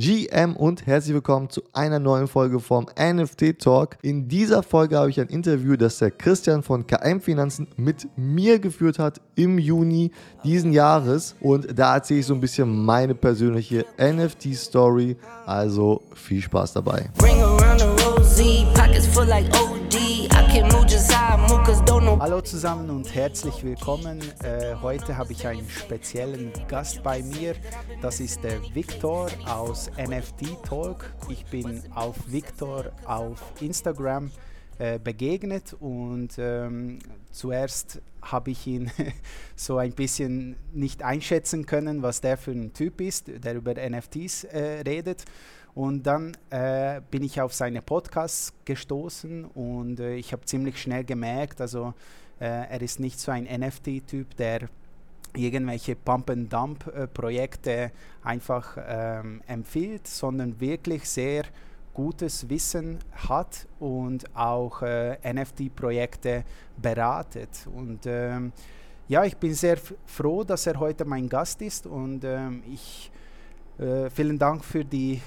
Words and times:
GM 0.00 0.56
und 0.56 0.86
herzlich 0.86 1.12
willkommen 1.12 1.50
zu 1.50 1.60
einer 1.74 1.98
neuen 1.98 2.26
Folge 2.26 2.58
vom 2.58 2.86
NFT 2.98 3.58
Talk. 3.58 3.98
In 4.00 4.28
dieser 4.28 4.62
Folge 4.62 4.96
habe 4.96 5.10
ich 5.10 5.20
ein 5.20 5.26
Interview, 5.26 5.76
das 5.76 5.98
der 5.98 6.10
Christian 6.10 6.62
von 6.62 6.86
KM 6.86 7.20
Finanzen 7.20 7.68
mit 7.76 8.08
mir 8.16 8.60
geführt 8.60 8.98
hat 8.98 9.20
im 9.34 9.58
Juni 9.58 10.10
diesen 10.42 10.72
Jahres 10.72 11.36
und 11.42 11.78
da 11.78 11.96
erzähle 11.96 12.20
ich 12.20 12.26
so 12.26 12.32
ein 12.32 12.40
bisschen 12.40 12.82
meine 12.82 13.14
persönliche 13.14 13.84
NFT 13.98 14.54
Story. 14.54 15.18
Also 15.44 16.00
viel 16.14 16.40
Spaß 16.40 16.72
dabei. 16.72 17.10
Bring 17.18 17.38
around 17.42 17.80
the 17.80 17.86
rosy, 18.02 18.64
pockets 18.72 19.06
full 19.06 19.26
like 19.26 19.44
OD. 19.54 20.09
Hallo 22.18 22.40
zusammen 22.40 22.90
und 22.90 23.14
herzlich 23.14 23.62
willkommen. 23.62 24.20
Äh, 24.42 24.74
heute 24.82 25.16
habe 25.16 25.30
ich 25.32 25.46
einen 25.46 25.70
speziellen 25.70 26.52
Gast 26.66 27.04
bei 27.04 27.22
mir. 27.22 27.54
Das 28.02 28.18
ist 28.18 28.42
der 28.42 28.60
Victor 28.74 29.30
aus 29.46 29.88
NFT 29.96 30.60
Talk. 30.64 31.14
Ich 31.28 31.44
bin 31.46 31.84
auf 31.94 32.16
Victor 32.26 32.86
auf 33.04 33.40
Instagram 33.60 34.32
äh, 34.80 34.98
begegnet 34.98 35.76
und 35.78 36.30
ähm, 36.38 36.98
zuerst 37.30 38.02
habe 38.20 38.50
ich 38.50 38.66
ihn 38.66 38.90
so 39.54 39.78
ein 39.78 39.92
bisschen 39.92 40.56
nicht 40.72 41.04
einschätzen 41.04 41.64
können, 41.64 42.02
was 42.02 42.22
der 42.22 42.36
für 42.36 42.50
ein 42.50 42.72
Typ 42.72 43.00
ist, 43.00 43.28
der 43.28 43.54
über 43.54 43.74
NFTs 43.74 44.44
äh, 44.44 44.82
redet. 44.84 45.26
Und 45.74 46.04
dann 46.06 46.36
äh, 46.50 47.00
bin 47.10 47.22
ich 47.22 47.40
auf 47.40 47.54
seine 47.54 47.82
Podcasts 47.82 48.52
gestoßen 48.64 49.44
und 49.44 50.00
äh, 50.00 50.14
ich 50.14 50.32
habe 50.32 50.44
ziemlich 50.44 50.80
schnell 50.80 51.04
gemerkt, 51.04 51.60
also 51.60 51.94
äh, 52.40 52.46
er 52.46 52.82
ist 52.82 52.98
nicht 52.98 53.20
so 53.20 53.30
ein 53.30 53.44
NFT-Typ, 53.44 54.36
der 54.36 54.68
irgendwelche 55.36 55.94
Pump-and-Dump-Projekte 55.94 57.92
einfach 58.24 58.76
ähm, 58.84 59.42
empfiehlt, 59.46 60.08
sondern 60.08 60.58
wirklich 60.60 61.08
sehr 61.08 61.44
gutes 61.94 62.48
Wissen 62.48 62.98
hat 63.28 63.66
und 63.78 64.24
auch 64.34 64.82
äh, 64.82 65.18
NFT-Projekte 65.22 66.44
beratet. 66.76 67.68
Und 67.72 68.00
ähm, 68.06 68.52
ja, 69.08 69.24
ich 69.24 69.36
bin 69.36 69.54
sehr 69.54 69.78
froh, 70.06 70.44
dass 70.44 70.66
er 70.66 70.78
heute 70.78 71.04
mein 71.04 71.28
Gast 71.28 71.62
ist 71.62 71.86
und 71.86 72.24
ähm, 72.24 72.62
ich 72.72 73.09
äh, 73.80 74.10
vielen 74.10 74.38
Dank 74.38 74.64
für 74.64 74.84
die, 74.84 75.20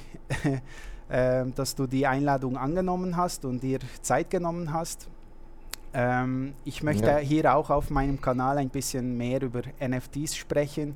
äh, 1.10 1.46
dass 1.56 1.76
du 1.76 1.88
die 1.88 2.06
Einladung 2.06 2.56
angenommen 2.58 3.18
hast 3.18 3.46
und 3.46 3.62
dir 3.64 3.80
Zeit 4.02 4.30
genommen 4.30 4.72
hast. 4.72 5.08
Ähm, 5.94 6.54
ich 6.64 6.84
möchte 6.84 7.08
ja. 7.08 7.18
hier 7.18 7.56
auch 7.56 7.70
auf 7.70 7.90
meinem 7.90 8.22
Kanal 8.22 8.58
ein 8.58 8.70
bisschen 8.70 9.18
mehr 9.18 9.42
über 9.42 9.62
NFTs 9.80 10.36
sprechen, 10.36 10.96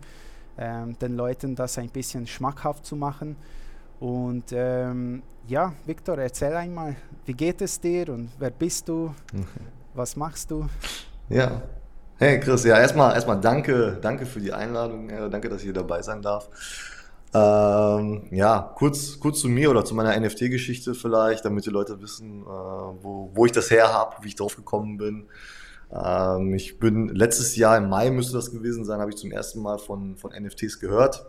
ähm, 0.58 0.98
den 1.00 1.16
Leuten 1.16 1.56
das 1.56 1.78
ein 1.78 1.90
bisschen 1.90 2.28
schmackhaft 2.28 2.86
zu 2.86 2.96
machen. 2.96 3.36
Und 4.00 4.46
ähm, 4.52 5.24
ja, 5.48 5.74
Viktor, 5.86 6.18
erzähl 6.20 6.56
einmal, 6.56 6.96
wie 7.26 7.34
geht 7.34 7.62
es 7.62 7.80
dir 7.80 8.10
und 8.10 8.30
wer 8.38 8.52
bist 8.52 8.88
du? 8.88 9.14
Was 9.94 10.16
machst 10.16 10.52
du? 10.52 10.68
Ja, 11.30 11.64
hey 12.18 12.40
Chris, 12.40 12.64
ja, 12.64 12.80
erstmal, 12.80 13.16
erstmal 13.16 13.42
danke, 13.42 13.98
danke 14.02 14.28
für 14.28 14.40
die 14.40 14.54
Einladung, 14.54 15.10
äh, 15.10 15.30
danke, 15.30 15.50
dass 15.50 15.60
ich 15.60 15.66
hier 15.66 15.74
dabei 15.74 16.02
sein 16.04 16.22
darf. 16.22 16.50
Ähm, 17.38 18.24
ja, 18.32 18.74
kurz, 18.76 19.20
kurz 19.20 19.42
zu 19.42 19.50
mir 19.50 19.70
oder 19.70 19.86
zu 19.86 19.94
meiner 19.94 20.18
NFT-Geschichte 20.20 20.96
vielleicht, 20.96 21.46
damit 21.46 21.66
die 21.66 21.70
Leute 21.70 22.02
wissen, 22.02 22.42
äh, 22.42 22.46
wo, 22.46 23.32
wo 23.34 23.46
ich 23.46 23.52
das 23.52 23.70
her 23.70 23.94
habe, 23.94 24.16
wie 24.22 24.30
ich 24.30 24.36
drauf 24.36 24.56
gekommen 24.56 24.98
bin. 24.98 25.26
Ähm, 25.92 26.54
ich 26.56 26.80
bin 26.80 27.10
letztes 27.10 27.56
Jahr 27.56 27.78
im 27.78 27.90
Mai 27.90 28.10
müsste 28.10 28.34
das 28.34 28.52
gewesen 28.52 28.86
sein, 28.86 29.00
habe 29.00 29.12
ich 29.12 29.18
zum 29.18 29.32
ersten 29.32 29.62
Mal 29.62 29.78
von, 29.78 30.18
von 30.18 30.32
NFTs 30.32 30.80
gehört 30.80 31.28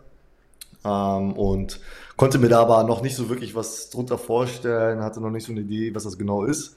ähm, 0.83 1.33
und 1.33 1.79
konnte 2.17 2.39
mir 2.39 2.49
da 2.49 2.61
aber 2.61 2.83
noch 2.83 3.01
nicht 3.01 3.15
so 3.15 3.29
wirklich 3.29 3.53
was 3.53 3.89
drunter 3.89 4.17
vorstellen, 4.17 5.01
hatte 5.03 5.21
noch 5.21 5.31
nicht 5.31 5.45
so 5.45 5.51
eine 5.51 5.61
Idee, 5.61 5.93
was 5.93 6.03
das 6.03 6.17
genau 6.17 6.43
ist. 6.43 6.75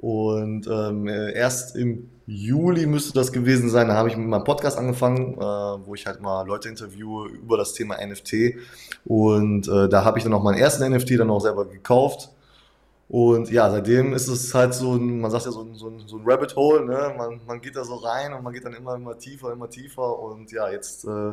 Und 0.00 0.66
ähm, 0.66 1.06
äh, 1.08 1.32
erst 1.32 1.76
im 1.76 2.08
Juli 2.26 2.86
müsste 2.86 3.12
das 3.12 3.32
gewesen 3.32 3.68
sein, 3.68 3.88
da 3.88 3.94
habe 3.94 4.08
ich 4.08 4.16
mit 4.16 4.26
meinem 4.26 4.44
Podcast 4.44 4.78
angefangen, 4.78 5.34
äh, 5.34 5.38
wo 5.38 5.94
ich 5.94 6.06
halt 6.06 6.22
mal 6.22 6.46
Leute 6.46 6.70
interviewe 6.70 7.28
über 7.28 7.58
das 7.58 7.74
Thema 7.74 7.96
NFT. 8.04 8.54
Und 9.04 9.68
äh, 9.68 9.88
da 9.88 10.04
habe 10.04 10.18
ich 10.18 10.24
dann 10.24 10.32
auch 10.32 10.42
meinen 10.42 10.58
ersten 10.58 10.90
NFT 10.90 11.18
dann 11.18 11.30
auch 11.30 11.40
selber 11.40 11.66
gekauft. 11.66 12.30
Und 13.10 13.50
ja, 13.50 13.68
seitdem 13.70 14.14
ist 14.14 14.28
es 14.28 14.54
halt 14.54 14.72
so 14.72 14.94
ein, 14.94 15.20
man 15.20 15.30
sagt 15.32 15.44
ja 15.44 15.50
so 15.50 15.62
ein, 15.62 15.74
so 15.74 15.88
ein, 15.88 16.06
so 16.06 16.16
ein 16.16 16.22
Rabbit 16.24 16.54
Hole, 16.56 16.86
ne? 16.86 17.12
man, 17.18 17.40
man 17.46 17.60
geht 17.60 17.74
da 17.74 17.84
so 17.84 17.96
rein 17.96 18.32
und 18.32 18.44
man 18.44 18.52
geht 18.52 18.64
dann 18.64 18.72
immer, 18.72 18.94
immer 18.94 19.18
tiefer, 19.18 19.52
immer 19.52 19.68
tiefer. 19.68 20.18
Und 20.18 20.52
ja, 20.52 20.70
jetzt 20.70 21.04
äh, 21.04 21.32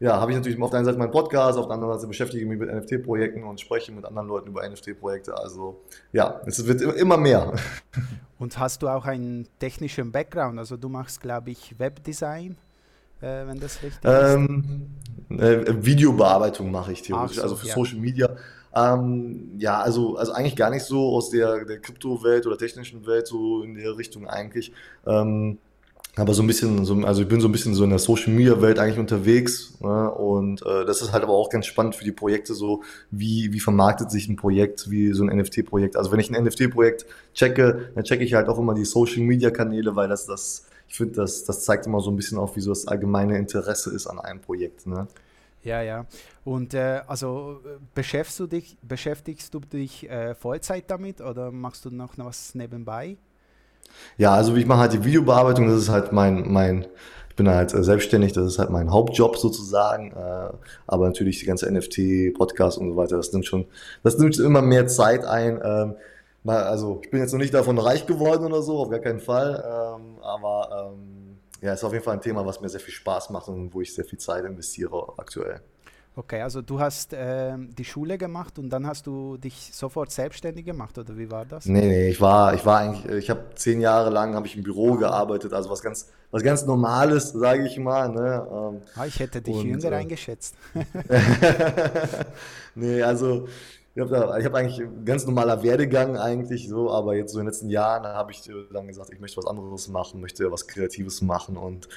ja, 0.00 0.20
habe 0.20 0.32
ich 0.32 0.36
natürlich 0.36 0.60
auf 0.60 0.70
der 0.70 0.78
einen 0.78 0.86
Seite 0.86 0.98
meinen 0.98 1.12
Podcast, 1.12 1.58
auf 1.58 1.66
der 1.66 1.74
anderen 1.74 1.94
Seite 1.94 2.08
beschäftige 2.08 2.42
ich 2.42 2.48
mich 2.48 2.58
mit 2.58 2.72
NFT-Projekten 2.72 3.44
und 3.44 3.60
spreche 3.60 3.92
mit 3.92 4.04
anderen 4.04 4.28
Leuten 4.28 4.48
über 4.48 4.68
NFT-Projekte. 4.68 5.36
Also 5.36 5.80
ja, 6.12 6.40
es 6.46 6.66
wird 6.66 6.80
immer 6.82 7.16
mehr. 7.16 7.54
Und 8.36 8.58
hast 8.58 8.82
du 8.82 8.88
auch 8.88 9.06
einen 9.06 9.46
technischen 9.60 10.10
Background? 10.10 10.58
Also 10.58 10.76
du 10.76 10.88
machst, 10.88 11.20
glaube 11.20 11.50
ich, 11.50 11.78
Webdesign, 11.78 12.56
äh, 13.20 13.46
wenn 13.46 13.60
das 13.60 13.80
richtig 13.82 14.00
ähm, 14.02 14.90
ist. 15.30 15.40
Äh, 15.40 15.86
Videobearbeitung 15.86 16.70
mache 16.70 16.92
ich 16.92 17.02
theoretisch, 17.02 17.36
so, 17.36 17.42
also 17.42 17.56
für 17.56 17.68
ja. 17.68 17.74
Social 17.74 17.98
Media. 17.98 18.36
Ähm, 18.74 19.52
ja, 19.58 19.80
also, 19.80 20.16
also 20.16 20.32
eigentlich 20.32 20.56
gar 20.56 20.70
nicht 20.70 20.84
so 20.84 21.14
aus 21.14 21.30
der, 21.30 21.64
der 21.64 21.78
Kryptowelt 21.78 22.46
oder 22.46 22.58
technischen 22.58 23.06
Welt, 23.06 23.28
so 23.28 23.62
in 23.62 23.76
der 23.76 23.96
Richtung 23.96 24.28
eigentlich. 24.28 24.72
Ähm, 25.06 25.58
aber 26.16 26.32
so 26.32 26.42
ein 26.42 26.46
bisschen, 26.46 26.84
so, 26.84 26.94
also 27.04 27.22
ich 27.22 27.28
bin 27.28 27.40
so 27.40 27.48
ein 27.48 27.52
bisschen 27.52 27.74
so 27.74 27.82
in 27.82 27.90
der 27.90 27.98
Social 27.98 28.32
Media 28.32 28.60
Welt 28.60 28.78
eigentlich 28.78 28.98
unterwegs 28.98 29.74
ne? 29.80 30.10
und 30.10 30.64
äh, 30.64 30.84
das 30.84 31.02
ist 31.02 31.12
halt 31.12 31.24
aber 31.24 31.32
auch 31.32 31.50
ganz 31.50 31.66
spannend 31.66 31.96
für 31.96 32.04
die 32.04 32.12
Projekte 32.12 32.54
so, 32.54 32.82
wie, 33.10 33.52
wie 33.52 33.60
vermarktet 33.60 34.10
sich 34.10 34.28
ein 34.28 34.36
Projekt, 34.36 34.90
wie 34.90 35.12
so 35.12 35.24
ein 35.24 35.36
NFT-Projekt. 35.36 35.96
Also 35.96 36.12
wenn 36.12 36.20
ich 36.20 36.30
ein 36.30 36.42
NFT-Projekt 36.44 37.06
checke, 37.34 37.90
dann 37.94 38.04
checke 38.04 38.22
ich 38.22 38.34
halt 38.34 38.48
auch 38.48 38.58
immer 38.58 38.74
die 38.74 38.84
Social 38.84 39.22
Media 39.22 39.50
Kanäle, 39.50 39.96
weil 39.96 40.08
das, 40.08 40.26
das, 40.26 40.66
ich 40.88 40.96
finde, 40.96 41.14
das, 41.14 41.44
das 41.44 41.64
zeigt 41.64 41.86
immer 41.86 42.00
so 42.00 42.10
ein 42.10 42.16
bisschen 42.16 42.38
auf, 42.38 42.54
wie 42.54 42.60
so 42.60 42.70
das 42.70 42.86
allgemeine 42.86 43.36
Interesse 43.36 43.90
ist 43.90 44.06
an 44.06 44.20
einem 44.20 44.40
Projekt. 44.40 44.86
Ne? 44.86 45.08
Ja, 45.64 45.82
ja. 45.82 46.06
Und 46.44 46.74
äh, 46.74 47.00
also 47.08 47.60
beschäftigst 47.94 48.38
du 48.38 48.46
dich, 48.46 48.76
beschäftigst 48.82 49.52
du 49.52 49.60
dich 49.60 50.08
äh, 50.08 50.34
Vollzeit 50.36 50.84
damit 50.88 51.20
oder 51.20 51.50
machst 51.50 51.84
du 51.86 51.90
noch 51.90 52.16
was 52.18 52.54
nebenbei? 52.54 53.16
Ja, 54.16 54.34
also 54.34 54.54
ich 54.56 54.66
mache 54.66 54.80
halt 54.80 54.92
die 54.92 55.04
Videobearbeitung, 55.04 55.68
das 55.68 55.78
ist 55.78 55.88
halt 55.88 56.12
mein, 56.12 56.50
mein, 56.52 56.86
ich 57.30 57.36
bin 57.36 57.48
halt 57.48 57.74
äh, 57.74 57.82
selbstständig, 57.82 58.32
das 58.32 58.46
ist 58.46 58.58
halt 58.58 58.70
mein 58.70 58.92
Hauptjob 58.92 59.36
sozusagen. 59.36 60.12
Äh, 60.12 60.50
aber 60.86 61.06
natürlich 61.06 61.40
die 61.40 61.46
ganze 61.46 61.70
NFT, 61.70 62.34
Podcast 62.36 62.78
und 62.78 62.90
so 62.90 62.96
weiter, 62.96 63.16
das 63.16 63.32
nimmt 63.32 63.46
schon, 63.46 63.66
das 64.02 64.18
nimmt 64.18 64.38
immer 64.38 64.62
mehr 64.62 64.86
Zeit 64.86 65.24
ein. 65.24 65.60
Ähm, 65.64 65.94
also 66.46 67.00
ich 67.02 67.10
bin 67.10 67.20
jetzt 67.20 67.32
noch 67.32 67.40
nicht 67.40 67.54
davon 67.54 67.78
reich 67.78 68.06
geworden 68.06 68.44
oder 68.44 68.62
so, 68.62 68.78
auf 68.78 68.90
gar 68.90 69.00
keinen 69.00 69.20
Fall. 69.20 69.64
Ähm, 69.66 70.18
aber 70.22 70.92
ähm, 70.92 71.38
ja, 71.60 71.72
ist 71.72 71.82
auf 71.82 71.92
jeden 71.92 72.04
Fall 72.04 72.14
ein 72.14 72.20
Thema, 72.20 72.44
was 72.44 72.60
mir 72.60 72.68
sehr 72.68 72.80
viel 72.80 72.92
Spaß 72.92 73.30
macht 73.30 73.48
und 73.48 73.72
wo 73.72 73.80
ich 73.80 73.94
sehr 73.94 74.04
viel 74.04 74.18
Zeit 74.18 74.44
investiere 74.44 75.14
aktuell. 75.16 75.60
Okay, 76.16 76.42
also 76.42 76.62
du 76.62 76.78
hast 76.78 77.12
äh, 77.12 77.54
die 77.58 77.84
Schule 77.84 78.18
gemacht 78.18 78.56
und 78.60 78.70
dann 78.70 78.86
hast 78.86 79.08
du 79.08 79.36
dich 79.36 79.70
sofort 79.72 80.12
selbstständig 80.12 80.64
gemacht 80.64 80.96
oder 80.96 81.18
wie 81.18 81.28
war 81.28 81.44
das? 81.44 81.66
Nee, 81.66 81.80
nee, 81.80 82.08
ich 82.10 82.20
war, 82.20 82.54
ich 82.54 82.64
war 82.64 82.78
eigentlich, 82.78 83.04
ich 83.06 83.30
habe 83.30 83.46
zehn 83.56 83.80
Jahre 83.80 84.10
lang 84.10 84.36
habe 84.36 84.46
ich 84.46 84.56
im 84.56 84.62
Büro 84.62 84.94
gearbeitet, 84.94 85.52
also 85.52 85.70
was 85.70 85.82
ganz, 85.82 86.12
was 86.30 86.44
ganz 86.44 86.64
Normales, 86.66 87.32
sage 87.32 87.66
ich 87.66 87.78
mal. 87.78 88.10
Ne? 88.10 88.46
Ähm, 88.48 88.82
ah, 88.94 89.06
ich 89.06 89.18
hätte 89.18 89.42
dich 89.42 89.56
und, 89.56 89.66
jünger 89.66 89.90
äh, 89.90 89.96
eingeschätzt. 89.96 90.54
nee, 92.76 93.02
also 93.02 93.48
ich 93.96 94.00
habe 94.00 94.44
hab 94.44 94.54
eigentlich 94.54 94.80
ein 94.80 95.04
ganz 95.04 95.26
normaler 95.26 95.64
Werdegang 95.64 96.16
eigentlich 96.16 96.68
so, 96.68 96.92
aber 96.92 97.16
jetzt 97.16 97.32
so 97.32 97.40
in 97.40 97.46
den 97.46 97.52
letzten 97.52 97.70
Jahren 97.70 98.04
habe 98.04 98.30
ich 98.30 98.48
dann 98.72 98.86
gesagt, 98.86 99.10
ich 99.12 99.18
möchte 99.18 99.38
was 99.38 99.46
anderes 99.46 99.88
machen, 99.88 100.20
möchte 100.20 100.48
was 100.52 100.68
Kreatives 100.68 101.22
machen 101.22 101.56
und 101.56 101.86
äh, 101.86 101.88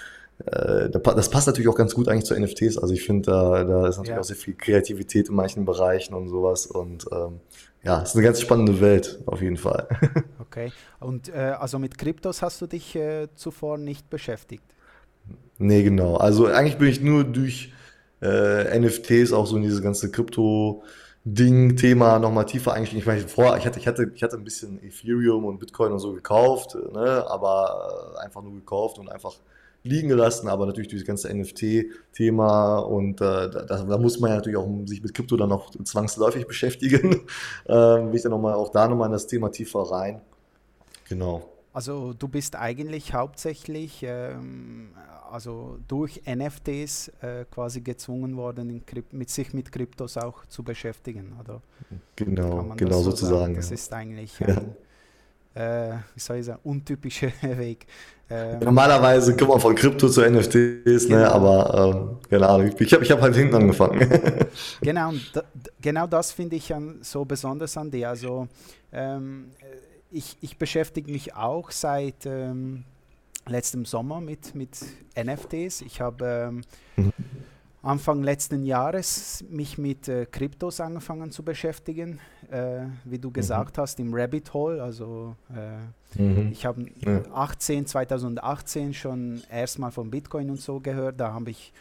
das 0.46 1.30
passt 1.30 1.48
natürlich 1.48 1.68
auch 1.68 1.76
ganz 1.76 1.96
gut 1.96 2.08
eigentlich 2.08 2.26
zu 2.26 2.40
NFTs. 2.40 2.78
Also 2.78 2.94
ich 2.94 3.04
finde, 3.04 3.32
da, 3.32 3.64
da 3.64 3.88
ist 3.88 3.98
natürlich 3.98 4.16
ja. 4.16 4.20
auch 4.20 4.24
sehr 4.24 4.36
viel 4.36 4.54
Kreativität 4.54 5.30
in 5.30 5.36
manchen 5.36 5.66
Bereichen 5.66 6.14
und 6.14 6.30
sowas. 6.30 6.68
Und 6.68 7.06
ähm, 7.12 7.40
ja, 7.84 8.02
es 8.02 8.10
ist 8.10 8.16
eine 8.16 8.24
ganz 8.24 8.40
spannende 8.40 8.80
Welt, 8.80 9.20
auf 9.26 9.42
jeden 9.42 9.58
Fall. 9.58 9.88
Okay. 10.50 10.72
Und 11.02 11.28
äh, 11.28 11.56
also 11.60 11.78
mit 11.78 11.98
Kryptos 11.98 12.42
hast 12.42 12.62
du 12.62 12.68
dich 12.68 12.96
äh, 12.96 13.28
zuvor 13.36 13.78
nicht 13.78 14.10
beschäftigt? 14.10 14.64
Nee, 15.58 15.84
genau. 15.84 16.16
Also 16.16 16.46
eigentlich 16.48 16.78
bin 16.78 16.88
ich 16.88 17.02
nur 17.02 17.26
durch 17.26 17.74
äh, 18.22 18.80
NFTs 18.80 19.34
auch 19.34 19.46
so 19.46 19.58
in 19.58 19.64
dieses 19.64 19.82
ganze 19.82 20.08
Krypto- 20.08 20.84
Ding, 21.26 21.76
Thema 21.76 22.20
nochmal 22.20 22.46
tiefer 22.46 22.72
eingestiegen. 22.72 23.02
Ich 23.02 23.06
meine, 23.06 23.28
vorher, 23.28 23.58
ich 23.58 23.66
hatte, 23.66 23.80
ich 23.80 23.88
hatte, 23.88 24.10
ich 24.16 24.24
hatte 24.24 24.38
ein 24.38 24.46
bisschen 24.46 24.82
Ethereum 24.82 25.44
und 25.44 25.60
Bitcoin 25.60 25.92
und 25.92 26.00
so 26.00 26.14
gekauft, 26.14 26.76
ne, 26.94 27.26
aber 27.28 28.16
äh, 28.16 28.24
einfach 28.24 28.42
nur 28.42 28.54
gekauft 28.54 28.98
und 28.98 29.10
einfach 29.10 29.34
liegen 29.88 30.10
gelassen, 30.10 30.48
aber 30.48 30.66
natürlich 30.66 30.88
dieses 30.88 31.06
ganze 31.06 31.34
NFT-Thema 31.34 32.80
und 32.80 33.22
äh, 33.22 33.50
da, 33.50 33.84
da, 33.84 33.98
muss 33.98 34.20
man 34.20 34.32
ja 34.32 34.36
natürlich 34.38 34.58
auch 34.58 34.68
sich 34.86 35.02
mit 35.02 35.14
Krypto 35.14 35.38
dann 35.38 35.50
noch 35.50 35.72
zwangsläufig 35.72 36.48
beschäftigen. 36.48 37.22
ähm, 37.68 38.10
will 38.10 38.16
ich 38.16 38.24
dann 38.24 38.32
nochmal 38.32 38.54
auch 38.54 38.70
da 38.70 38.88
nochmal 38.88 39.08
in 39.08 39.14
das 39.14 39.28
Thema 39.28 39.52
tiefer 39.52 39.82
rein. 39.82 40.22
Genau. 41.10 41.50
also 41.72 42.14
du 42.18 42.28
bist 42.28 42.58
eigentlich 42.58 43.14
hauptsächlich 43.14 44.04
ähm, 44.04 44.90
also 45.32 45.78
durch 45.88 46.22
NFTs 46.26 47.10
äh, 47.22 47.46
quasi 47.50 47.82
gezwungen 47.82 48.36
worden, 48.36 48.84
mit 49.12 49.30
sich 49.30 49.54
mit 49.54 49.72
Kryptos 49.72 50.18
auch 50.18 50.46
zu 50.46 50.64
beschäftigen, 50.64 51.36
oder? 51.40 51.62
Genau, 52.16 52.74
genau 52.76 52.98
so 52.98 53.12
sozusagen. 53.12 53.56
Das 53.56 53.70
ja. 53.70 53.76
ist 53.76 53.94
eigentlich 53.94 54.42
ein, 54.42 54.76
äh, 55.54 55.92
wie 56.14 56.20
soll 56.20 56.38
ich 56.38 56.46
sagen, 56.46 56.60
untypischer 56.64 57.32
Weg. 57.42 57.88
Ähm, 58.30 58.60
Normalerweise 58.60 59.36
kommt 59.38 59.52
man 59.52 59.60
von 59.60 59.74
Krypto 59.74 60.10
zu 60.10 60.22
NFTs, 60.22 60.56
ne, 60.56 61.00
genau. 61.08 61.18
ne, 61.18 61.32
aber 61.32 61.96
ähm, 61.96 62.30
keine 62.30 62.50
Ahnung, 62.50 62.72
ich 62.78 62.94
habe 62.94 63.04
ich 63.04 63.12
hab 63.12 63.22
halt 63.22 63.36
hinten 63.36 63.56
angefangen. 63.56 64.00
genau, 64.82 65.14
genau 65.82 66.08
das 66.08 66.34
finde 66.34 66.58
ich 66.58 66.74
an, 66.74 67.00
so 67.02 67.24
besonders 67.24 67.78
an 67.78 67.90
dir. 67.90 68.10
Also 68.10 68.48
ähm, 68.92 69.52
ich, 70.12 70.38
ich 70.42 70.58
beschäftige 70.58 71.10
mich 71.12 71.36
auch 71.36 71.72
seit 71.72 72.26
ähm, 72.26 72.84
letztem 73.48 73.86
Sommer 73.86 74.20
mit, 74.20 74.56
mit 74.56 74.78
NFTs. 75.16 75.82
Ich 75.82 76.02
habe 76.02 76.50
ähm, 76.50 76.62
mhm. 76.98 77.14
Anfang 77.82 78.24
letzten 78.24 78.66
Jahres 78.66 79.46
mich 79.50 79.78
mit 79.78 80.10
äh, 80.10 80.26
Kryptos 80.26 80.82
angefangen 80.82 81.32
zu 81.32 81.44
beschäftigen, 81.44 82.20
äh, 82.52 82.86
wie 83.06 83.20
du 83.20 83.30
mhm. 83.30 83.34
gesagt 83.34 83.78
hast, 83.78 84.00
im 84.00 84.14
Rabbit 84.14 84.54
Hole. 84.54 84.82
Also 84.82 85.36
äh, 85.56 86.22
mhm. 86.22 86.52
ich 86.52 86.66
habe 86.66 86.86
ja. 87.00 87.22
18, 87.34 87.86
2018 87.86 88.94
schon 88.94 89.42
erstmal 89.52 89.92
von 89.92 90.10
Bitcoin 90.10 90.50
und 90.50 90.62
so 90.62 90.80
gehört. 90.80 91.20
Da 91.20 91.34
habe 91.34 91.52
ich 91.52 91.74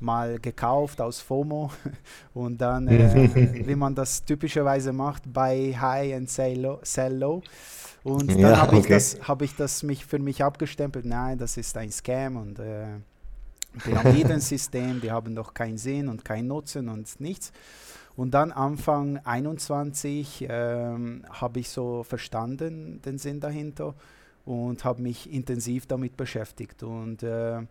mal 0.00 0.38
gekauft 0.38 1.00
aus 1.00 1.20
FOMO 1.20 1.70
und 2.34 2.60
dann, 2.60 2.88
äh, 2.88 3.66
wie 3.66 3.74
man 3.74 3.94
das 3.94 4.24
typischerweise 4.24 4.92
macht, 4.92 5.32
buy 5.32 5.76
high 5.78 6.14
and 6.14 6.28
sell 6.28 6.60
low. 6.60 6.78
Sell 6.82 7.16
low. 7.16 7.42
Und 8.04 8.30
dann 8.30 8.38
ja, 8.38 8.56
habe 8.58 8.76
ich, 8.76 8.84
okay. 8.84 8.94
das, 8.94 9.18
hab 9.22 9.42
ich 9.42 9.54
das 9.54 9.84
mich 9.84 10.04
für 10.04 10.18
mich 10.18 10.42
abgestempelt, 10.42 11.04
nein, 11.04 11.38
das 11.38 11.56
ist 11.56 11.76
ein 11.76 11.92
Scam 11.92 12.36
und 12.36 12.58
äh, 12.58 12.86
Pyramidensystem, 13.78 15.00
die 15.02 15.10
haben 15.10 15.34
doch 15.34 15.54
keinen 15.54 15.78
Sinn 15.78 16.08
und 16.08 16.24
keinen 16.24 16.48
Nutzen 16.48 16.88
und 16.88 17.20
nichts. 17.20 17.52
Und 18.16 18.32
dann 18.32 18.52
Anfang 18.52 19.18
21 19.24 20.46
ähm, 20.48 21.24
habe 21.30 21.60
ich 21.60 21.68
so 21.68 22.02
verstanden 22.02 23.00
den 23.02 23.18
Sinn 23.18 23.40
dahinter 23.40 23.94
und 24.44 24.84
habe 24.84 25.02
mich 25.02 25.32
intensiv 25.32 25.86
damit 25.86 26.16
beschäftigt. 26.16 26.82
Und 26.82 27.22
äh, 27.22 27.60
mhm. 27.60 27.66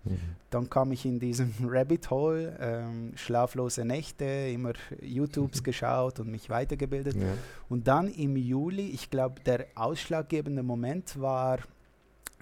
dann 0.50 0.70
kam 0.70 0.92
ich 0.92 1.06
in 1.06 1.20
diesen 1.20 1.54
Rabbit 1.64 2.10
Hole, 2.10 2.58
ähm, 2.60 3.12
schlaflose 3.16 3.84
Nächte, 3.86 4.26
immer 4.26 4.74
YouTubes 5.02 5.64
geschaut 5.64 6.20
und 6.20 6.32
mich 6.32 6.50
weitergebildet. 6.50 7.16
Ja. 7.16 7.34
Und 7.70 7.88
dann 7.88 8.08
im 8.08 8.38
Juli, 8.38 8.88
ich 8.88 9.10
glaube, 9.10 9.42
der 9.42 9.66
ausschlaggebende 9.76 10.64
Moment 10.64 11.20
war 11.20 11.60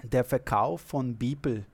der 0.04 0.24
Verkauf 0.24 0.82
von 0.82 1.16
Bibel. 1.16 1.66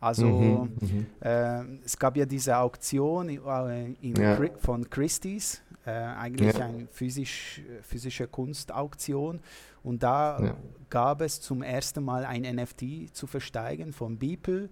Also 0.00 0.26
mhm, 0.26 0.76
mhm. 0.80 1.06
äh, 1.20 1.64
es 1.84 1.98
gab 1.98 2.16
ja 2.16 2.24
diese 2.24 2.56
Auktion 2.56 3.28
äh, 3.28 3.94
ja. 4.02 4.38
von 4.58 4.88
Christie's, 4.88 5.60
äh, 5.84 5.90
eigentlich 5.90 6.56
ja. 6.56 6.66
eine 6.66 6.86
physisch, 6.86 7.62
physische 7.82 8.28
Kunstauktion. 8.28 9.40
Und 9.82 10.02
da 10.02 10.40
ja. 10.40 10.56
gab 10.88 11.20
es 11.20 11.40
zum 11.40 11.62
ersten 11.62 12.04
Mal 12.04 12.24
ein 12.24 12.42
NFT 12.42 13.12
zu 13.12 13.26
versteigen 13.26 13.92
von 13.92 14.18
Beeple, 14.18 14.68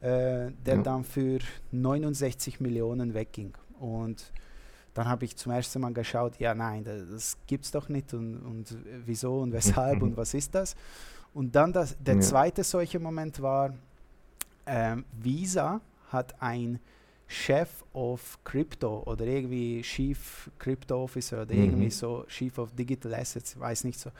äh, 0.00 0.50
der 0.64 0.78
dann 0.78 1.04
für 1.04 1.40
69 1.72 2.60
Millionen 2.60 3.12
wegging. 3.12 3.52
Und 3.78 4.32
dann 4.94 5.08
habe 5.08 5.24
ich 5.24 5.36
zum 5.36 5.52
ersten 5.52 5.80
Mal 5.80 5.92
geschaut, 5.92 6.38
ja 6.38 6.54
nein, 6.54 6.84
das, 6.84 7.02
das 7.10 7.38
gibt 7.46 7.66
es 7.66 7.70
doch 7.70 7.88
nicht 7.88 8.14
und, 8.14 8.38
und 8.38 8.76
wieso 9.04 9.40
und 9.40 9.52
weshalb 9.52 10.02
und 10.02 10.16
was 10.16 10.32
ist 10.32 10.54
das. 10.54 10.74
Und 11.34 11.54
dann 11.54 11.72
das, 11.72 11.96
der 12.00 12.20
zweite 12.20 12.64
solche 12.64 12.98
Moment 12.98 13.40
war, 13.40 13.74
ähm, 14.70 15.04
Visa 15.12 15.80
hat 16.08 16.40
ein 16.40 16.78
Chef 17.26 17.84
of 17.92 18.38
Crypto 18.44 19.02
oder 19.06 19.24
irgendwie 19.24 19.82
Chief 19.82 20.50
Crypto 20.58 21.04
Officer 21.04 21.42
oder 21.42 21.54
mhm. 21.54 21.64
irgendwie 21.64 21.90
so 21.90 22.24
Chief 22.28 22.56
of 22.58 22.72
Digital 22.72 23.14
Assets, 23.14 23.58
weiß 23.58 23.84
nicht 23.84 23.98
so. 23.98 24.10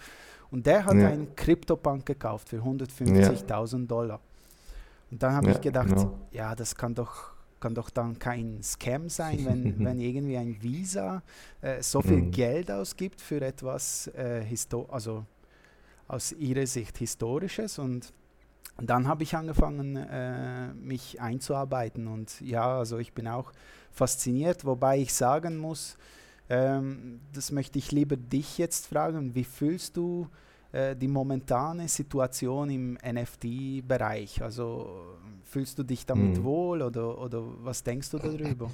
Und 0.51 0.67
der 0.67 0.85
hat 0.85 0.97
ja. 0.97 1.09
einen 1.09 1.35
CryptoPunk 1.35 2.07
gekauft 2.07 2.49
für 2.49 2.59
150.000 2.59 3.81
ja. 3.81 3.87
Dollar. 3.87 4.21
Und 5.11 5.23
dann 5.23 5.35
habe 5.35 5.49
ja, 5.49 5.53
ich 5.55 5.61
gedacht, 5.61 5.89
genau. 5.89 6.19
ja, 6.33 6.55
das 6.55 6.75
kann 6.75 6.95
doch, 6.95 7.33
kann 7.59 7.75
doch 7.75 7.91
dann 7.91 8.19
kein 8.19 8.63
Scam 8.63 9.09
sein, 9.09 9.45
wenn, 9.45 9.85
wenn 9.85 10.01
irgendwie 10.01 10.37
ein 10.37 10.61
Visa 10.61 11.23
äh, 11.61 11.83
so 11.83 12.03
viel 12.03 12.23
mhm. 12.23 12.31
Geld 12.31 12.71
ausgibt 12.71 13.21
für 13.21 13.41
etwas, 13.41 14.09
äh, 14.09 14.45
also 14.89 15.25
aus 16.07 16.33
ihrer 16.33 16.67
Sicht 16.67 16.99
historisches. 16.99 17.79
Und 17.79 18.13
dann 18.83 19.09
habe 19.09 19.23
ich 19.23 19.37
angefangen, 19.37 19.97
äh, 19.97 20.73
mich 20.75 21.21
einzuarbeiten. 21.21 22.07
Und 22.07 22.41
ja, 22.41 22.79
also 22.79 22.99
ich 22.99 23.13
bin 23.13 23.29
auch 23.29 23.53
fasziniert, 23.91 24.65
wobei 24.65 24.99
ich 24.99 25.13
sagen 25.13 25.57
muss, 25.57 25.97
ähm, 26.49 27.21
das 27.33 27.53
möchte 27.53 27.79
ich 27.79 27.93
lieber 27.93 28.17
dich 28.17 28.59
jetzt 28.59 28.89
fragen. 28.89 29.35
Wie 29.35 29.45
fühlst 29.45 29.97
du 29.97 30.29
äh, 30.73 30.97
die 30.97 31.09
momentane 31.09 31.89
Situation 31.89 32.71
im 32.71 32.99
NFT-Bereich? 33.05 34.43
Also 34.43 35.17
fühlst 35.45 35.79
du 35.79 35.83
dich 35.83 36.07
damit 36.07 36.39
hm. 36.39 36.45
wohl 36.45 36.83
oder, 36.83 37.19
oder 37.19 37.43
was 37.63 37.83
denkst 37.83 38.11
du 38.11 38.19
darüber? 38.19 38.71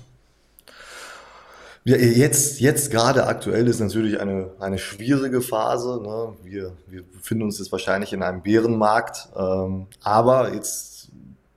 Jetzt, 1.89 2.59
jetzt 2.59 2.91
gerade 2.91 3.29
aktuell 3.29 3.69
ist 3.69 3.79
natürlich 3.79 4.19
eine, 4.19 4.51
eine 4.59 4.77
schwierige 4.77 5.41
Phase. 5.41 6.01
Ne? 6.03 6.33
Wir, 6.43 6.73
wir 6.89 7.05
befinden 7.05 7.45
uns 7.45 7.61
jetzt 7.61 7.71
wahrscheinlich 7.71 8.13
in 8.13 8.25
einem 8.25 8.43
Bärenmarkt. 8.43 9.29
Ähm, 9.37 9.87
aber 10.03 10.53
jetzt, 10.53 11.13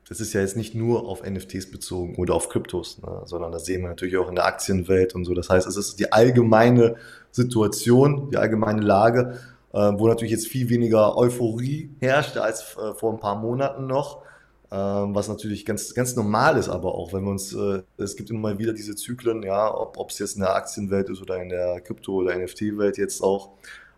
das 0.08 0.20
ist 0.22 0.34
ja 0.34 0.42
jetzt 0.42 0.56
nicht 0.56 0.76
nur 0.76 1.10
auf 1.10 1.28
NFTs 1.28 1.72
bezogen 1.72 2.16
oder 2.18 2.36
auf 2.36 2.48
Kryptos, 2.50 3.02
ne? 3.02 3.24
sondern 3.26 3.52
das 3.52 3.66
sehen 3.66 3.82
wir 3.82 3.90
natürlich 3.90 4.18
auch 4.18 4.30
in 4.30 4.36
der 4.36 4.46
Aktienwelt 4.46 5.16
und 5.16 5.26
so. 5.26 5.34
Das 5.34 5.50
heißt, 5.50 5.66
es 5.66 5.78
ist 5.78 6.00
die 6.00 6.14
allgemeine 6.14 6.98
Situation, 7.32 8.30
die 8.30 8.38
allgemeine 8.38 8.82
Lage, 8.82 9.40
äh, 9.74 9.80
wo 9.80 10.08
natürlich 10.08 10.32
jetzt 10.32 10.48
viel 10.48 10.70
weniger 10.70 11.18
Euphorie 11.18 11.90
herrscht 12.02 12.38
als 12.38 12.78
äh, 12.78 12.94
vor 12.94 13.14
ein 13.14 13.20
paar 13.20 13.38
Monaten 13.38 13.88
noch. 13.88 14.22
Ähm, 14.72 15.16
was 15.16 15.28
natürlich 15.28 15.66
ganz, 15.66 15.96
ganz 15.96 16.16
normal 16.16 16.56
ist, 16.58 16.70
aber 16.70 16.94
auch, 16.94 17.12
wenn 17.12 17.24
wir 17.24 17.32
uns, 17.32 17.54
äh, 17.56 17.82
es 17.98 18.16
gibt 18.16 18.30
immer 18.30 18.60
wieder 18.60 18.72
diese 18.72 18.96
Zyklen, 18.96 19.42
ja, 19.42 19.74
ob 19.76 20.12
es 20.12 20.20
jetzt 20.20 20.36
in 20.36 20.42
der 20.42 20.56
Aktienwelt 20.56 21.10
ist 21.10 21.22
oder 21.24 21.42
in 21.42 21.50
der 21.50 21.82
Krypto- 21.82 22.14
oder 22.14 22.38
NFT-Welt 22.38 23.00
jetzt 23.00 23.24
auch. 23.24 23.50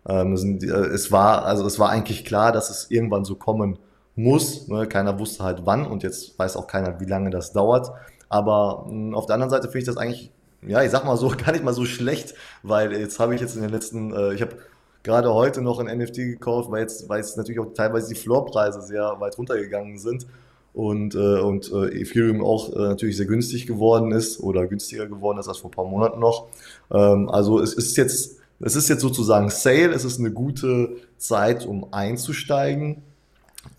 Ähm, 0.08 0.36
sind, 0.38 0.64
äh, 0.64 0.68
es 0.68 1.12
war, 1.12 1.44
also 1.44 1.66
es 1.66 1.78
war 1.78 1.90
eigentlich 1.90 2.24
klar, 2.24 2.52
dass 2.52 2.70
es 2.70 2.90
irgendwann 2.90 3.26
so 3.26 3.34
kommen 3.34 3.78
muss. 4.16 4.66
Ne? 4.68 4.86
Keiner 4.86 5.18
wusste 5.18 5.44
halt 5.44 5.60
wann 5.66 5.86
und 5.86 6.02
jetzt 6.02 6.38
weiß 6.38 6.56
auch 6.56 6.66
keiner, 6.66 6.98
wie 7.00 7.04
lange 7.04 7.28
das 7.28 7.52
dauert. 7.52 7.90
Aber 8.30 8.86
mh, 8.86 8.90
hm, 8.90 9.14
auf 9.14 9.26
der 9.26 9.34
anderen 9.34 9.50
Seite 9.50 9.64
finde 9.64 9.78
ich 9.80 9.84
das 9.84 9.98
eigentlich, 9.98 10.32
ja, 10.62 10.82
ich 10.82 10.90
sag 10.90 11.04
mal 11.04 11.18
so, 11.18 11.28
gar 11.36 11.52
nicht 11.52 11.64
mal 11.64 11.74
so 11.74 11.84
schlecht, 11.84 12.34
weil 12.62 12.92
jetzt 12.92 13.20
habe 13.20 13.34
ich 13.34 13.42
jetzt 13.42 13.56
in 13.56 13.62
den 13.62 13.70
letzten, 13.70 14.14
äh, 14.14 14.32
ich 14.32 14.40
habe 14.40 14.56
gerade 15.02 15.34
heute 15.34 15.60
noch 15.60 15.80
ein 15.80 15.98
NFT 15.98 16.14
gekauft, 16.16 16.70
weil 16.70 16.80
jetzt, 16.80 17.10
weil 17.10 17.18
jetzt 17.18 17.36
natürlich 17.36 17.60
auch 17.60 17.74
teilweise 17.74 18.08
die 18.08 18.14
Floorpreise 18.14 18.80
sehr 18.80 19.20
weit 19.20 19.36
runtergegangen 19.36 19.98
sind 19.98 20.26
und, 20.74 21.14
äh, 21.14 21.40
und 21.40 21.70
äh, 21.72 22.00
Ethereum 22.00 22.42
auch 22.42 22.72
äh, 22.72 22.78
natürlich 22.78 23.16
sehr 23.16 23.26
günstig 23.26 23.66
geworden 23.66 24.12
ist 24.12 24.40
oder 24.40 24.66
günstiger 24.66 25.06
geworden 25.06 25.38
ist 25.38 25.48
als 25.48 25.58
vor 25.58 25.70
ein 25.70 25.74
paar 25.74 25.84
Monaten 25.84 26.18
noch. 26.18 26.48
Ähm, 26.90 27.28
also 27.28 27.60
es 27.60 27.74
ist 27.74 27.96
jetzt, 27.96 28.38
es 28.60 28.76
ist 28.76 28.88
jetzt 28.88 29.00
sozusagen 29.00 29.50
Sale, 29.50 29.90
es 29.92 30.04
ist 30.04 30.18
eine 30.18 30.30
gute 30.30 30.96
Zeit, 31.18 31.66
um 31.66 31.92
einzusteigen. 31.92 33.02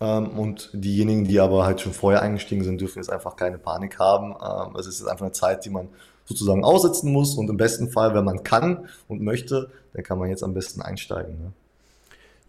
Ähm, 0.00 0.30
und 0.38 0.70
diejenigen, 0.72 1.24
die 1.24 1.40
aber 1.40 1.64
halt 1.64 1.80
schon 1.80 1.92
vorher 1.92 2.22
eingestiegen 2.22 2.64
sind, 2.64 2.80
dürfen 2.80 2.98
jetzt 2.98 3.10
einfach 3.10 3.36
keine 3.36 3.58
Panik 3.58 3.98
haben. 3.98 4.32
Ähm, 4.32 4.76
es 4.78 4.86
ist 4.86 5.00
jetzt 5.00 5.08
einfach 5.08 5.26
eine 5.26 5.32
Zeit, 5.32 5.64
die 5.64 5.70
man 5.70 5.88
sozusagen 6.24 6.64
aussitzen 6.64 7.12
muss 7.12 7.34
und 7.34 7.50
im 7.50 7.56
besten 7.56 7.90
Fall, 7.90 8.14
wenn 8.14 8.24
man 8.24 8.42
kann 8.42 8.88
und 9.08 9.20
möchte, 9.20 9.70
dann 9.92 10.02
kann 10.02 10.18
man 10.18 10.30
jetzt 10.30 10.42
am 10.42 10.54
besten 10.54 10.80
einsteigen. 10.80 11.38
Ne? 11.38 11.52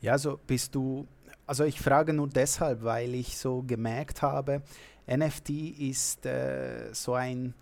Ja, 0.02 0.18
so 0.18 0.40
bist 0.48 0.76
du 0.76 1.06
also 1.48 1.64
ich 1.64 1.80
frage 1.80 2.14
nur 2.14 2.28
deshalb, 2.28 2.84
weil 2.84 3.14
ich 3.16 3.38
so 3.38 3.62
gemerkt 3.62 4.22
habe, 4.22 4.62
NFT 5.08 5.50
ist 5.80 6.26
äh, 6.26 6.94
so 6.94 7.14
ein 7.14 7.54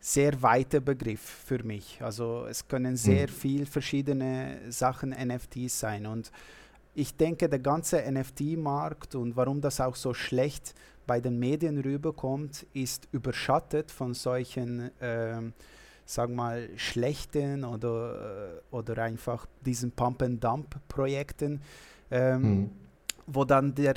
sehr 0.00 0.40
weiter 0.42 0.80
Begriff 0.80 1.20
für 1.20 1.62
mich. 1.62 2.00
Also 2.02 2.46
es 2.48 2.66
können 2.66 2.96
sehr 2.96 3.28
mhm. 3.28 3.32
viel 3.32 3.66
verschiedene 3.66 4.58
Sachen 4.70 5.10
NFTs 5.10 5.78
sein 5.78 6.06
und 6.06 6.32
ich 6.94 7.16
denke, 7.16 7.48
der 7.48 7.60
ganze 7.60 8.02
NFT-Markt 8.10 9.14
und 9.14 9.36
warum 9.36 9.60
das 9.60 9.80
auch 9.80 9.94
so 9.94 10.12
schlecht 10.12 10.74
bei 11.06 11.20
den 11.20 11.38
Medien 11.38 11.78
rüberkommt, 11.78 12.66
ist 12.72 13.08
überschattet 13.12 13.92
von 13.92 14.12
solchen, 14.12 14.90
äh, 15.00 15.40
sag 16.04 16.30
mal, 16.30 16.68
schlechten 16.76 17.64
oder, 17.64 18.62
oder 18.72 18.98
einfach 18.98 19.46
diesen 19.64 19.92
Pump-and-Dump-Projekten. 19.92 21.60
Ähm, 22.10 22.42
mhm 22.42 22.70
wo 23.32 23.44
dann 23.44 23.74
der 23.74 23.94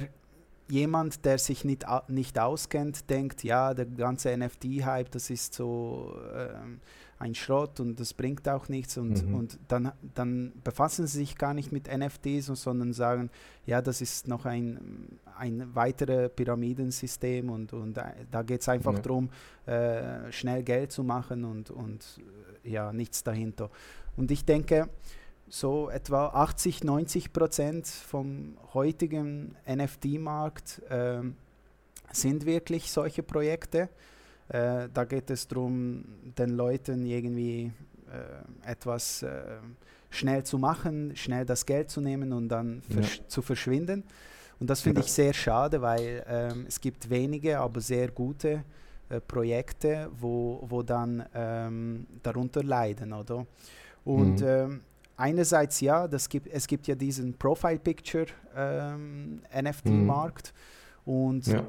jemand, 0.70 1.26
der 1.26 1.38
sich 1.38 1.66
nicht, 1.66 1.86
nicht 2.08 2.40
auskennt, 2.40 3.10
denkt, 3.10 3.44
ja, 3.44 3.74
der 3.74 3.86
ganze 3.86 4.36
NFT-Hype, 4.36 5.12
das 5.12 5.30
ist 5.30 5.54
so 5.54 6.16
äh, 6.34 6.48
ein 7.20 7.36
Schrott 7.36 7.80
und 7.80 8.00
das 8.00 8.14
bringt 8.14 8.48
auch 8.50 8.70
nichts 8.70 8.98
und, 8.98 9.26
mhm. 9.26 9.36
und 9.36 9.60
dann, 9.68 9.92
dann 10.14 10.54
befassen 10.64 11.08
sie 11.08 11.20
sich 11.20 11.38
gar 11.38 11.54
nicht 11.54 11.72
mit 11.72 11.88
NFTs, 11.88 12.48
sondern 12.48 12.94
sagen, 12.94 13.30
ja, 13.66 13.82
das 13.82 14.02
ist 14.02 14.28
noch 14.28 14.46
ein, 14.46 15.20
ein 15.38 15.76
weiteres 15.76 16.32
Pyramidensystem 16.36 17.50
und, 17.50 17.74
und 17.74 17.98
äh, 17.98 18.04
da 18.32 18.42
geht 18.42 18.62
es 18.62 18.70
einfach 18.70 18.94
ja. 18.94 19.00
darum, 19.00 19.30
äh, 19.66 20.32
schnell 20.32 20.64
Geld 20.64 20.92
zu 20.92 21.04
machen 21.04 21.46
und, 21.46 21.72
und 21.72 22.20
äh, 22.64 22.70
ja, 22.70 22.92
nichts 22.92 23.24
dahinter. 23.24 23.70
Und 24.16 24.32
ich 24.32 24.46
denke, 24.46 24.90
so 25.48 25.90
etwa 25.90 26.28
80, 26.28 26.84
90 26.84 27.34
Prozent 27.34 27.88
vom 27.88 28.58
heutigen 28.74 29.56
NFT-Markt 29.68 30.82
äh, 30.90 31.22
sind 32.12 32.46
wirklich 32.46 32.92
solche 32.92 33.24
Projekte. 33.24 33.90
Äh, 34.50 34.90
da 34.94 35.06
geht 35.06 35.30
es 35.30 35.48
darum, 35.48 36.06
den 36.38 36.52
Leuten 36.52 37.06
irgendwie 37.06 37.72
äh, 38.12 38.72
etwas 38.72 39.24
äh, 39.24 39.58
schnell 40.10 40.44
zu 40.44 40.58
machen, 40.58 41.16
schnell 41.16 41.46
das 41.46 41.66
Geld 41.66 41.90
zu 41.90 42.02
nehmen 42.02 42.34
und 42.34 42.50
dann 42.50 42.82
versch 42.82 43.18
ja. 43.20 43.28
zu 43.28 43.42
verschwinden. 43.42 44.04
Und 44.60 44.70
das 44.70 44.82
finde 44.82 45.02
ja. 45.02 45.06
ich 45.06 45.12
sehr 45.12 45.34
schade, 45.34 45.82
weil 45.82 46.24
ähm, 46.28 46.66
es 46.68 46.80
gibt 46.80 47.10
wenige, 47.10 47.60
aber 47.60 47.82
sehr 47.82 48.10
gute 48.10 48.64
äh, 49.10 49.20
Projekte, 49.20 50.10
wo, 50.20 50.64
wo 50.68 50.84
dann 50.84 51.26
ähm, 51.34 52.06
darunter 52.22 52.64
leiden, 52.64 53.14
oder? 53.14 53.46
Und 54.06 54.42
mhm. 54.42 54.48
ähm, 54.48 54.82
einerseits 55.18 55.80
ja, 55.82 56.08
das 56.08 56.30
gibt, 56.30 56.48
es 56.48 56.68
gibt 56.68 56.88
ja 56.88 56.96
diesen 56.96 57.34
Profile 57.38 57.80
Picture 57.80 58.26
ähm, 58.56 59.42
NFT-Markt 59.54 60.54
mhm. 61.06 61.14
und 61.14 61.48
ja. 61.48 61.66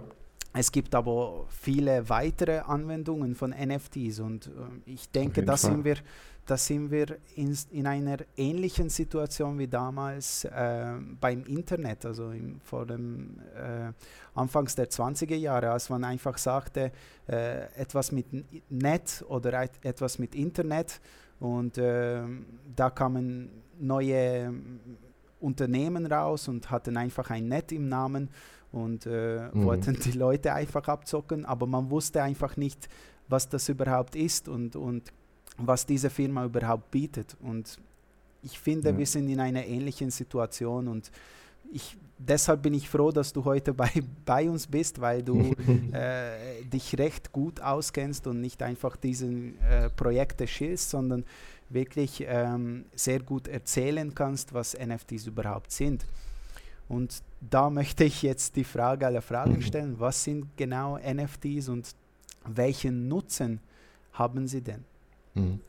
es 0.53 0.71
gibt 0.73 0.95
aber 0.95 1.47
viele 1.49 2.09
weitere 2.09 2.59
Anwendungen 2.61 3.35
von 3.35 3.51
NFTs 3.51 4.21
und 4.21 4.47
äh, 4.47 4.51
ich 4.91 5.11
denke, 5.11 5.45
da 5.45 5.57
sind 5.57 5.85
wir, 5.85 5.97
da 6.47 6.57
sind 6.57 6.91
wir 6.91 7.19
in, 7.37 7.57
in 7.71 7.87
einer 7.87 8.19
ähnlichen 8.37 8.89
Situation 8.89 9.59
wie 9.59 9.69
damals 9.69 10.45
äh, 10.45 10.95
beim 11.21 11.45
Internet, 11.45 12.05
also 12.05 12.31
im, 12.31 12.61
vor 12.61 12.87
dem 12.87 13.39
äh, 13.57 13.93
Anfangs 14.35 14.75
der 14.75 14.91
20er 14.91 15.37
Jahre, 15.37 15.71
als 15.71 15.89
man 15.91 16.05
einfach 16.05 16.39
sagte, 16.39 16.93
äh, 17.29 17.65
etwas 17.77 18.13
mit 18.13 18.27
Net 18.71 19.25
oder 19.29 19.69
etwas 19.83 20.19
mit 20.19 20.35
Internet 20.35 21.01
und 21.41 21.79
äh, 21.79 22.23
da 22.75 22.91
kamen 22.91 23.51
neue 23.79 24.55
Unternehmen 25.41 26.07
raus 26.07 26.49
und 26.49 26.71
hatten 26.71 26.97
einfach 26.97 27.31
ein 27.31 27.49
Net 27.49 27.73
im 27.73 27.89
Namen 27.89 28.31
und 28.73 29.07
äh, 29.07 29.51
mhm. 29.53 29.65
wollten 29.65 29.99
die 30.01 30.13
Leute 30.13 30.53
einfach 30.53 30.89
abzocken, 30.89 31.45
aber 31.45 31.67
man 31.67 31.91
wusste 31.91 32.23
einfach 32.23 32.57
nicht, 32.57 32.89
was 33.29 33.49
das 33.49 33.69
überhaupt 33.69 34.17
ist 34.17 34.49
und, 34.49 34.77
und 34.77 35.13
was 35.57 35.87
diese 35.87 36.11
Firma 36.11 36.45
überhaupt 36.45 36.91
bietet. 36.91 37.37
Und 37.41 37.79
ich 38.43 38.59
finde, 38.59 38.91
ja. 38.91 38.99
wir 38.99 39.07
sind 39.07 39.29
in 39.29 39.41
einer 39.41 39.65
ähnlichen 39.65 40.11
Situation 40.11 40.89
und 40.89 41.11
ich, 41.73 41.97
deshalb 42.19 42.63
bin 42.63 42.75
ich 42.75 42.89
froh, 42.89 43.11
dass 43.11 43.33
du 43.33 43.45
heute 43.45 43.73
bei, 43.73 43.91
bei 44.25 44.49
uns 44.49 44.67
bist, 44.67 45.01
weil 45.01 45.23
du 45.23 45.55
äh, 45.93 46.65
dich 46.65 46.97
recht 46.99 47.33
gut 47.33 47.61
auskennst 47.61 48.27
und 48.27 48.41
nicht 48.41 48.63
einfach 48.63 48.97
diese 48.97 49.27
äh, 49.27 49.91
Projekte 49.97 50.47
schilst, 50.47 50.91
sondern 50.91 51.25
wirklich 51.71 52.25
ähm, 52.27 52.85
sehr 52.95 53.21
gut 53.21 53.49
erzählen 53.49 54.15
kannst, 54.15 54.53
was 54.53 54.77
NFTs 54.79 55.27
überhaupt 55.27 55.73
sind. 55.73 56.05
Und 56.89 57.23
da 57.41 57.71
möchte 57.71 58.05
ich 58.05 58.23
jetzt 58.23 58.57
die 58.57 58.65
Frage 58.65 59.07
aller 59.07 59.23
Fragen 59.23 59.63
stellen, 59.63 59.99
was 59.99 60.23
sind 60.23 60.57
genau 60.57 60.99
NFTs 60.99 61.69
und 61.69 61.95
welchen 62.47 63.09
Nutzen 63.09 63.61
haben 64.13 64.47
sie 64.47 64.61
denn? 64.61 64.85
Mhm. 65.35 65.61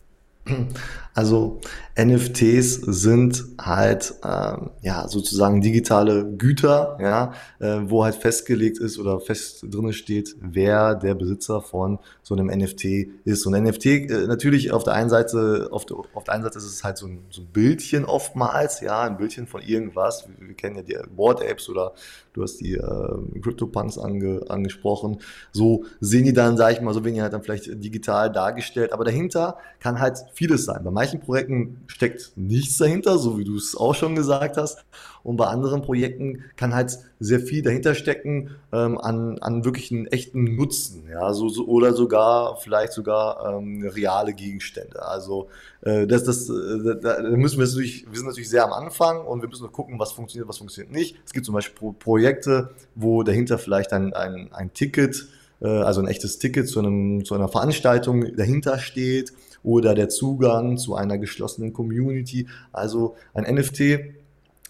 Also 1.15 1.61
NFTs 1.97 2.73
sind 2.73 3.45
halt 3.57 4.15
ähm, 4.21 4.71
ja 4.81 5.07
sozusagen 5.07 5.61
digitale 5.61 6.25
Güter, 6.25 6.97
ja, 6.99 7.31
äh, 7.59 7.79
wo 7.89 8.03
halt 8.03 8.15
festgelegt 8.15 8.79
ist 8.79 8.99
oder 8.99 9.21
fest 9.21 9.65
drinne 9.69 9.93
steht, 9.93 10.35
wer 10.41 10.95
der 10.95 11.15
Besitzer 11.15 11.61
von 11.61 11.99
so 12.21 12.35
einem 12.35 12.47
NFT 12.47 12.83
ist. 13.23 13.45
Und 13.45 13.53
NFT 13.53 13.85
äh, 13.85 14.27
natürlich 14.27 14.73
auf 14.73 14.83
der 14.83 14.93
einen 14.93 15.09
Seite, 15.09 15.69
auf 15.71 15.85
der, 15.85 15.95
auf 16.13 16.25
der 16.25 16.33
einen 16.33 16.43
Seite 16.43 16.57
ist 16.57 16.65
es 16.65 16.83
halt 16.83 16.97
so 16.97 17.07
ein, 17.07 17.19
so 17.29 17.43
ein 17.43 17.47
Bildchen 17.47 18.03
oftmals, 18.03 18.81
ja, 18.81 19.03
ein 19.03 19.15
Bildchen 19.15 19.47
von 19.47 19.61
irgendwas. 19.61 20.27
Wir, 20.27 20.49
wir 20.49 20.55
kennen 20.55 20.75
ja 20.75 20.81
die 20.81 20.97
Board-Apps 21.15 21.69
oder 21.69 21.93
du 22.33 22.43
hast 22.43 22.57
die 22.57 22.73
äh, 22.73 23.41
CryptoPunks 23.41 23.97
ange, 23.97 24.41
angesprochen. 24.49 25.19
So 25.53 25.85
sehen 26.01 26.25
die 26.25 26.33
dann, 26.33 26.57
sage 26.57 26.73
ich 26.73 26.81
mal, 26.81 26.93
so 26.93 27.05
werden 27.05 27.15
die 27.15 27.21
halt 27.21 27.31
dann 27.31 27.41
vielleicht 27.41 27.81
digital 27.81 28.29
dargestellt. 28.29 28.91
Aber 28.91 29.05
dahinter 29.05 29.57
kann 29.79 30.01
halt 30.01 30.17
vieles 30.35 30.65
sein. 30.65 30.83
Bei 30.83 30.91
manchen 30.91 31.21
Projekten 31.21 31.81
steckt 31.87 32.33
nichts 32.35 32.77
dahinter, 32.77 33.17
so 33.17 33.39
wie 33.39 33.45
du 33.45 33.55
es 33.55 33.75
auch 33.75 33.95
schon 33.95 34.15
gesagt 34.15 34.57
hast. 34.57 34.85
Und 35.23 35.37
bei 35.37 35.45
anderen 35.47 35.81
Projekten 35.81 36.43
kann 36.57 36.75
halt 36.75 36.99
sehr 37.19 37.39
viel 37.39 37.63
dahinter 37.63 37.95
stecken 37.95 38.51
ähm, 38.73 38.97
an, 38.97 39.39
an 39.39 39.63
wirklich 39.63 39.91
einen 39.91 40.07
echten 40.07 40.55
Nutzen, 40.55 41.07
ja, 41.09 41.33
so, 41.33 41.47
so 41.47 41.65
oder 41.65 41.93
sogar 41.93 42.57
vielleicht 42.57 42.91
sogar 42.91 43.57
ähm, 43.57 43.81
reale 43.87 44.33
Gegenstände. 44.33 45.03
Also 45.03 45.47
äh, 45.81 46.05
das, 46.05 46.25
das, 46.25 46.49
äh, 46.49 46.99
da 47.01 47.21
müssen 47.21 47.57
wir 47.57 47.65
natürlich, 47.65 48.05
wir 48.07 48.17
sind 48.17 48.27
natürlich 48.27 48.49
sehr 48.49 48.65
am 48.65 48.73
Anfang 48.73 49.25
und 49.25 49.41
wir 49.41 49.47
müssen 49.47 49.63
noch 49.63 49.71
gucken, 49.71 49.97
was 49.97 50.11
funktioniert, 50.11 50.49
was 50.49 50.57
funktioniert 50.57 50.93
nicht. 50.93 51.15
Es 51.25 51.31
gibt 51.31 51.45
zum 51.45 51.55
Beispiel 51.55 51.75
Pro 51.75 51.91
Projekte, 51.93 52.71
wo 52.93 53.23
dahinter 53.23 53.57
vielleicht 53.57 53.93
ein, 53.93 54.13
ein, 54.13 54.49
ein 54.51 54.73
Ticket, 54.73 55.27
äh, 55.61 55.67
also 55.67 56.01
ein 56.01 56.07
echtes 56.07 56.39
Ticket 56.39 56.67
zu, 56.67 56.79
einem, 56.79 57.23
zu 57.23 57.35
einer 57.35 57.47
Veranstaltung 57.47 58.35
dahinter 58.35 58.79
steht 58.79 59.33
oder 59.65 59.95
der 59.95 60.09
Zugang 60.09 60.77
zu 60.77 60.95
einer 60.95 61.17
geschlossenen 61.17 61.73
Community. 61.73 62.47
Also 62.71 63.15
ein 63.33 63.43
NFT 63.53 63.99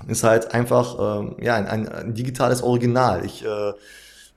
ist 0.08 0.24
halt 0.24 0.54
einfach 0.54 1.20
ähm, 1.20 1.36
ja, 1.42 1.56
ein, 1.56 1.68
ein, 1.68 1.88
ein 1.88 2.14
digitales 2.14 2.64
Original. 2.64 3.26
Ich 3.26 3.46
äh, 3.46 3.74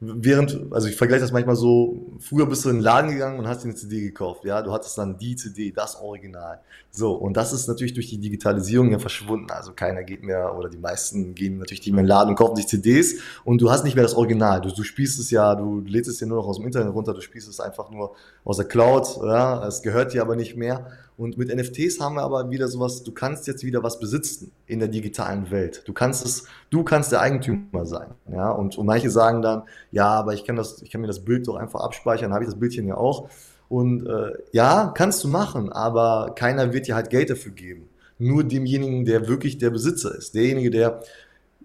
während, 0.00 0.72
also 0.72 0.86
ich 0.86 0.96
vergleiche 0.96 1.22
das 1.22 1.32
manchmal 1.32 1.56
so, 1.56 2.06
früher 2.20 2.46
bist 2.46 2.64
du 2.64 2.68
in 2.68 2.76
den 2.76 2.82
Laden 2.82 3.10
gegangen 3.10 3.38
und 3.38 3.48
hast 3.48 3.64
dir 3.64 3.68
eine 3.68 3.74
CD 3.74 4.00
gekauft, 4.00 4.44
ja, 4.44 4.62
du 4.62 4.72
hattest 4.72 4.96
dann 4.96 5.18
die 5.18 5.34
CD, 5.34 5.72
das 5.72 6.00
Original. 6.00 6.60
So, 6.90 7.12
und 7.12 7.36
das 7.36 7.52
ist 7.52 7.66
natürlich 7.66 7.94
durch 7.94 8.08
die 8.08 8.18
Digitalisierung 8.18 8.92
ja 8.92 8.98
verschwunden. 8.98 9.50
Also 9.50 9.72
keiner 9.72 10.04
geht 10.04 10.22
mehr, 10.22 10.56
oder 10.56 10.68
die 10.68 10.78
meisten 10.78 11.34
gehen 11.34 11.58
natürlich 11.58 11.80
nicht 11.80 11.92
mehr 11.92 12.00
in 12.00 12.06
den 12.06 12.10
Laden 12.10 12.30
und 12.30 12.36
kaufen 12.36 12.56
sich 12.56 12.68
CDs 12.68 13.16
und 13.44 13.60
du 13.60 13.70
hast 13.70 13.84
nicht 13.84 13.94
mehr 13.94 14.04
das 14.04 14.14
Original. 14.14 14.60
Du, 14.60 14.70
du 14.70 14.84
spielst 14.84 15.18
es 15.18 15.30
ja, 15.30 15.54
du 15.54 15.80
lädst 15.80 16.10
es 16.10 16.20
ja 16.20 16.26
nur 16.26 16.38
noch 16.38 16.46
aus 16.46 16.56
dem 16.58 16.66
Internet 16.66 16.94
runter, 16.94 17.12
du 17.12 17.20
spielst 17.20 17.48
es 17.48 17.58
einfach 17.58 17.90
nur 17.90 18.14
aus 18.44 18.56
der 18.56 18.66
Cloud, 18.66 19.06
ja, 19.22 19.66
es 19.66 19.82
gehört 19.82 20.14
dir 20.14 20.22
aber 20.22 20.36
nicht 20.36 20.56
mehr. 20.56 20.86
Und 21.18 21.36
mit 21.36 21.52
NFTs 21.52 21.98
haben 21.98 22.14
wir 22.14 22.22
aber 22.22 22.48
wieder 22.48 22.68
sowas, 22.68 23.02
du 23.02 23.10
kannst 23.10 23.48
jetzt 23.48 23.64
wieder 23.64 23.82
was 23.82 23.98
besitzen 23.98 24.52
in 24.66 24.78
der 24.78 24.86
digitalen 24.86 25.50
Welt. 25.50 25.82
Du 25.84 25.92
kannst 25.92 26.24
es, 26.24 26.44
du 26.70 26.84
kannst 26.84 27.10
der 27.10 27.20
Eigentümer 27.20 27.86
sein. 27.86 28.14
Ja, 28.30 28.52
und, 28.52 28.78
und 28.78 28.86
manche 28.86 29.10
sagen 29.10 29.42
dann, 29.42 29.64
ja, 29.90 30.06
aber 30.06 30.34
ich 30.34 30.44
kann 30.44 30.54
das, 30.54 30.80
ich 30.80 30.92
kann 30.92 31.00
mir 31.00 31.08
das 31.08 31.24
Bild 31.24 31.48
doch 31.48 31.56
einfach 31.56 31.80
abspeichern, 31.80 32.32
habe 32.32 32.44
ich 32.44 32.50
das 32.50 32.60
Bildchen 32.60 32.86
ja 32.86 32.96
auch. 32.96 33.28
Und 33.68 34.06
äh, 34.06 34.32
ja, 34.52 34.92
kannst 34.96 35.24
du 35.24 35.28
machen, 35.28 35.72
aber 35.72 36.34
keiner 36.36 36.72
wird 36.72 36.86
dir 36.86 36.94
halt 36.94 37.10
Geld 37.10 37.30
dafür 37.30 37.50
geben. 37.50 37.88
Nur 38.20 38.44
demjenigen, 38.44 39.04
der 39.04 39.26
wirklich 39.26 39.58
der 39.58 39.70
Besitzer 39.70 40.14
ist. 40.14 40.36
Derjenige, 40.36 40.70
der 40.70 41.02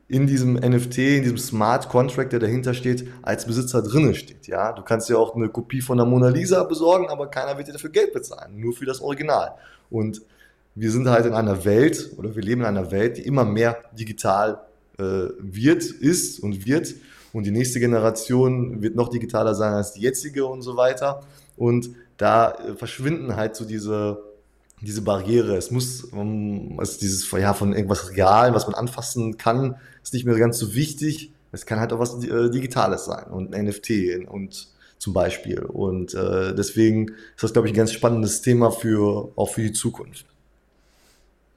in 0.08 0.28
diesem 0.28 0.54
NFT, 0.54 0.98
in 0.98 1.24
diesem 1.24 1.38
Smart 1.38 1.90
Contract, 1.90 2.34
der 2.34 2.40
dahinter 2.40 2.74
steht, 2.74 3.08
als 3.22 3.46
Besitzer 3.46 3.82
drinnen 3.82 4.16
steht. 4.16 4.48
Ja, 4.48 4.74
du 4.74 4.82
kannst 4.82 5.10
ja 5.10 5.18
auch 5.18 5.36
eine 5.36 5.50
Kopie 5.50 5.82
von 5.82 5.98
der 5.98 6.06
Mona 6.06 6.30
Lisa 6.30 6.64
besorgen, 6.64 7.08
aber 7.10 7.28
keiner 7.28 7.58
wird 7.58 7.68
dir 7.68 7.74
dafür 7.74 7.90
Geld 7.90 8.14
bezahlen, 8.14 8.60
nur 8.60 8.74
für 8.74 8.86
das 8.86 9.02
Original. 9.02 9.56
Und 9.90 10.22
wir 10.76 10.92
sind 10.92 11.08
halt 11.08 11.26
in 11.26 11.34
einer 11.34 11.66
Welt 11.66 12.12
oder 12.18 12.36
wir 12.36 12.44
leben 12.44 12.62
in 12.62 12.68
einer 12.68 12.92
Welt, 12.92 13.18
die 13.18 13.22
immer 13.22 13.46
mehr 13.46 13.78
digital 13.98 14.62
äh, 14.98 15.30
wird, 15.40 15.84
ist 15.84 16.40
und 16.40 16.66
wird. 16.66 16.96
Und 17.32 17.46
die 17.46 17.52
nächste 17.52 17.80
Generation 17.80 18.82
wird 18.82 18.96
noch 18.96 19.10
digitaler 19.10 19.56
sein 19.56 19.74
als 19.74 19.94
die 19.94 20.02
jetzige 20.02 20.46
und 20.46 20.62
so 20.62 20.78
weiter. 20.78 21.22
Und 21.58 21.90
da 22.18 22.52
äh, 22.52 22.76
verschwinden 22.76 23.36
halt 23.36 23.56
so 23.56 23.66
diese 23.66 24.20
diese 24.84 25.02
Barriere. 25.02 25.56
Es 25.56 25.72
muss, 25.72 26.04
um, 26.04 26.80
also 26.80 27.00
dieses, 27.00 27.30
ja, 27.32 27.54
von 27.54 27.74
irgendwas 27.74 28.12
Real, 28.12 28.54
was 28.54 28.68
man 28.68 28.76
anfassen 28.76 29.38
kann, 29.38 29.76
ist 30.02 30.14
nicht 30.14 30.26
mehr 30.26 30.38
ganz 30.38 30.60
so 30.60 30.76
wichtig. 30.76 31.32
Es 31.52 31.66
kann 31.66 31.80
halt 31.80 31.94
auch 31.94 32.00
was 32.00 32.24
äh, 32.24 32.50
Digitales 32.50 33.06
sein 33.06 33.26
und 33.26 33.54
ein 33.54 33.66
NFT 33.66 34.28
und 34.28 34.70
zum 34.98 35.14
Beispiel. 35.14 35.60
Und 35.60 36.14
äh, 36.14 36.56
deswegen 36.56 37.10
ist 37.10 37.44
das, 37.44 37.54
glaube 37.54 37.68
ich, 37.68 37.74
ein 37.74 37.78
ganz 37.78 37.92
spannendes 37.92 38.42
Thema 38.42 38.72
für 38.72 39.32
auch 39.36 39.50
für 39.50 39.62
die 39.62 39.74
Zukunft. 39.74 40.26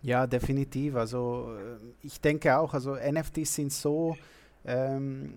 Ja, 0.03 0.27
definitiv. 0.27 0.95
Also 0.97 1.49
äh, 1.57 2.07
ich 2.07 2.21
denke 2.21 2.57
auch, 2.59 2.75
also 2.75 2.95
NFTs 2.95 3.55
sind 3.55 3.73
so 3.73 4.17
ähm, 4.65 5.33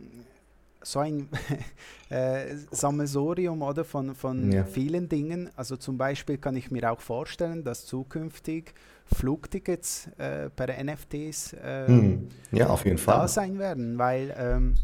so 0.81 0.99
ein 0.99 1.29
äh, 2.09 2.55
Sammelsorium 2.71 3.61
oder 3.61 3.83
von, 3.83 4.15
von 4.15 4.51
ja. 4.51 4.63
vielen 4.63 5.09
Dingen. 5.09 5.49
Also 5.55 5.77
zum 5.77 5.97
Beispiel 5.97 6.37
kann 6.37 6.55
ich 6.55 6.71
mir 6.71 6.91
auch 6.91 7.01
vorstellen, 7.01 7.63
dass 7.63 7.85
zukünftig 7.85 8.73
Flugtickets 9.05 10.07
äh, 10.17 10.49
per 10.49 10.83
NFTs 10.83 11.53
äh, 11.53 11.87
hm. 11.87 12.27
ja, 12.51 12.67
auf 12.67 12.85
jeden 12.85 12.97
Fall. 12.97 13.19
da 13.19 13.27
sein 13.27 13.59
werden, 13.59 13.97
weil 13.97 14.33
ähm, 14.37 14.75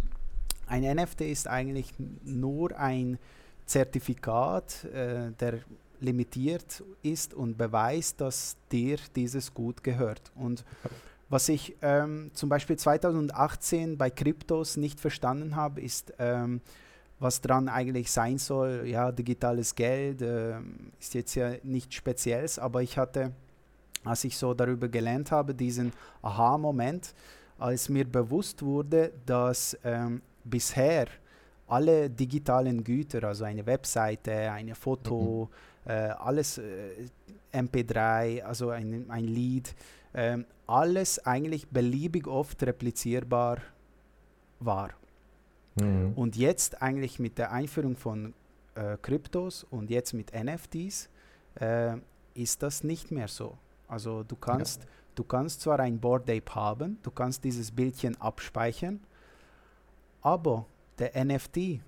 ein 0.68 0.84
NFT 0.84 1.22
ist 1.22 1.48
eigentlich 1.48 1.94
nur 2.24 2.78
ein 2.78 3.20
Zertifikat 3.66 4.86
äh, 4.86 5.32
der 5.40 5.60
limitiert 6.00 6.84
ist 7.04 7.34
und 7.34 7.58
beweist, 7.58 8.22
dass 8.22 8.58
dir 8.72 8.98
dieses 9.16 9.54
Gut 9.54 9.84
gehört. 9.84 10.32
Und 10.36 10.66
was 11.29 11.50
ich 11.50 11.75
ähm, 11.82 12.32
zum 12.34 12.50
Beispiel 12.50 12.77
2018 12.77 13.98
bei 13.98 14.10
Kryptos 14.10 14.77
nicht 14.77 15.00
verstanden 15.00 15.55
habe, 15.55 15.82
ist, 15.82 16.13
ähm, 16.20 16.62
was 17.20 17.41
dran 17.41 17.70
eigentlich 17.70 18.12
sein 18.12 18.38
soll. 18.38 18.84
Ja, 18.86 19.12
digitales 19.12 19.74
Geld 19.74 20.22
äh, 20.22 20.55
ist 21.00 21.13
jetzt 21.13 21.36
ja 21.36 21.53
nichts 21.63 21.96
Spezielles, 21.96 22.60
aber 22.60 22.84
ich 22.84 22.98
hatte, 22.98 23.32
als 24.03 24.24
ich 24.24 24.38
so 24.38 24.53
darüber 24.53 24.88
gelernt 24.88 25.32
habe, 25.32 25.55
diesen 25.55 25.94
Aha-Moment, 26.22 27.13
als 27.58 27.89
mir 27.89 28.05
bewusst 28.05 28.62
wurde, 28.62 29.12
dass 29.25 29.77
ähm, 29.84 30.22
bisher 30.44 31.08
alle 31.67 32.10
digitalen 32.10 32.84
Güter, 32.84 33.24
also 33.24 33.46
eine 33.46 33.65
Webseite, 33.65 34.51
eine 34.51 34.75
Foto, 34.75 35.50
mhm. 35.86 35.91
äh, 35.91 35.94
alles 35.94 36.60
äh, 36.60 37.08
MP3, 37.51 38.44
also 38.44 38.70
ein, 38.70 39.10
ein 39.10 39.24
Lied, 39.24 39.74
äh, 40.15 40.38
alles 40.65 41.25
eigentlich 41.25 41.67
beliebig 41.67 42.27
oft 42.27 42.63
replizierbar 42.63 43.60
war. 44.60 44.91
Mhm. 45.75 46.13
Und 46.15 46.38
jetzt 46.38 46.81
eigentlich 46.81 47.19
mit 47.19 47.38
der 47.38 47.51
Einführung 47.51 47.98
von 47.98 48.34
äh, 48.75 48.98
Kryptos 49.01 49.65
und 49.69 49.89
jetzt 49.89 50.13
mit 50.13 50.31
NFTs 50.34 51.10
äh, 51.55 51.98
ist 52.34 52.63
das 52.63 52.84
nicht 52.84 53.12
mehr 53.12 53.27
so. 53.27 53.57
Also 53.88 54.24
du 54.24 54.36
kannst, 54.36 54.84
ja. 54.84 54.89
du 55.15 55.24
kannst 55.24 55.62
zwar 55.62 55.79
ein 55.79 56.00
Board 56.00 56.29
Ape 56.29 56.55
haben, 56.55 56.98
du 57.03 57.12
kannst 57.12 57.43
dieses 57.43 57.72
Bildchen 57.72 58.19
abspeichern, 58.19 59.01
aber 60.22 60.65
der 60.98 61.24
NFT, 61.24 61.81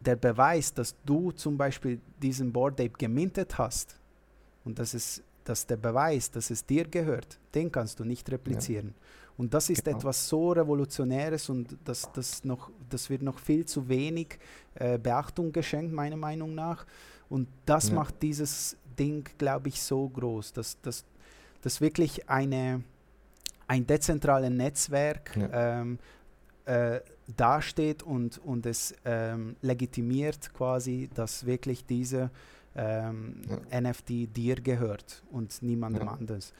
der 0.00 0.16
Beweis, 0.16 0.74
dass 0.74 0.94
du 1.06 1.30
zum 1.32 1.56
Beispiel 1.56 2.00
diesen 2.20 2.52
Board 2.52 2.80
Ape 2.80 2.98
gemintet 2.98 3.58
hast 3.58 3.96
und 4.64 4.78
das 4.78 4.92
ist 4.92 5.22
dass 5.48 5.66
der 5.66 5.76
Beweis, 5.76 6.30
dass 6.30 6.50
es 6.50 6.64
dir 6.64 6.84
gehört, 6.84 7.38
den 7.54 7.72
kannst 7.72 7.98
du 8.00 8.04
nicht 8.04 8.30
replizieren. 8.30 8.88
Ja. 8.88 9.04
Und 9.38 9.54
das 9.54 9.70
ist 9.70 9.84
genau. 9.84 9.96
etwas 9.96 10.28
so 10.28 10.50
Revolutionäres 10.50 11.48
und 11.48 11.76
das, 11.84 12.10
das, 12.12 12.44
noch, 12.44 12.70
das 12.90 13.08
wird 13.08 13.22
noch 13.22 13.38
viel 13.38 13.64
zu 13.64 13.88
wenig 13.88 14.38
äh, 14.74 14.98
Beachtung 14.98 15.52
geschenkt, 15.52 15.92
meiner 15.92 16.16
Meinung 16.16 16.54
nach. 16.54 16.84
Und 17.30 17.48
das 17.64 17.88
ja. 17.88 17.94
macht 17.94 18.20
dieses 18.20 18.76
Ding, 18.98 19.28
glaube 19.38 19.68
ich, 19.68 19.80
so 19.80 20.08
groß, 20.08 20.52
dass, 20.52 20.80
dass, 20.80 21.04
dass 21.62 21.80
wirklich 21.80 22.28
eine, 22.28 22.82
ein 23.68 23.86
dezentrales 23.86 24.50
Netzwerk 24.50 25.36
ja. 25.36 25.80
ähm, 25.80 25.98
äh, 26.64 27.00
dasteht 27.36 28.02
und, 28.02 28.38
und 28.38 28.66
es 28.66 28.94
ähm, 29.04 29.56
legitimiert 29.62 30.52
quasi, 30.52 31.08
dass 31.14 31.46
wirklich 31.46 31.86
diese 31.86 32.30
ähm, 32.78 33.42
ja. 33.70 33.80
NFT 33.80 34.34
dir 34.34 34.56
gehört 34.56 35.22
und 35.30 35.60
niemandem 35.62 36.06
ja. 36.06 36.12
anders 36.12 36.52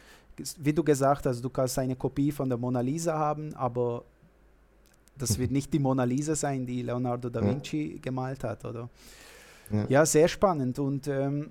wie 0.59 0.73
du 0.73 0.83
gesagt 0.83 1.27
hast, 1.27 1.43
du 1.43 1.51
kannst 1.51 1.79
eine 1.79 1.97
Kopie 1.97 2.33
von 2.33 2.49
der 2.49 2.59
Mona 2.59 2.81
Lisa 2.81 3.17
haben, 3.19 3.55
aber 3.55 4.05
das 5.17 5.39
wird 5.39 5.51
nicht 5.59 5.73
die 5.73 5.79
Mona 5.79 6.05
Lisa 6.05 6.35
sein, 6.35 6.67
die 6.67 6.83
Leonardo 6.83 7.29
da 7.29 7.43
Vinci 7.43 7.95
ja. 7.95 7.99
gemalt 8.01 8.45
hat, 8.45 8.65
oder? 8.65 8.89
Ja. 9.89 10.07
sehr 10.07 10.29
spannend. 10.29 10.79
Und 10.79 11.09
ähm, 11.09 11.51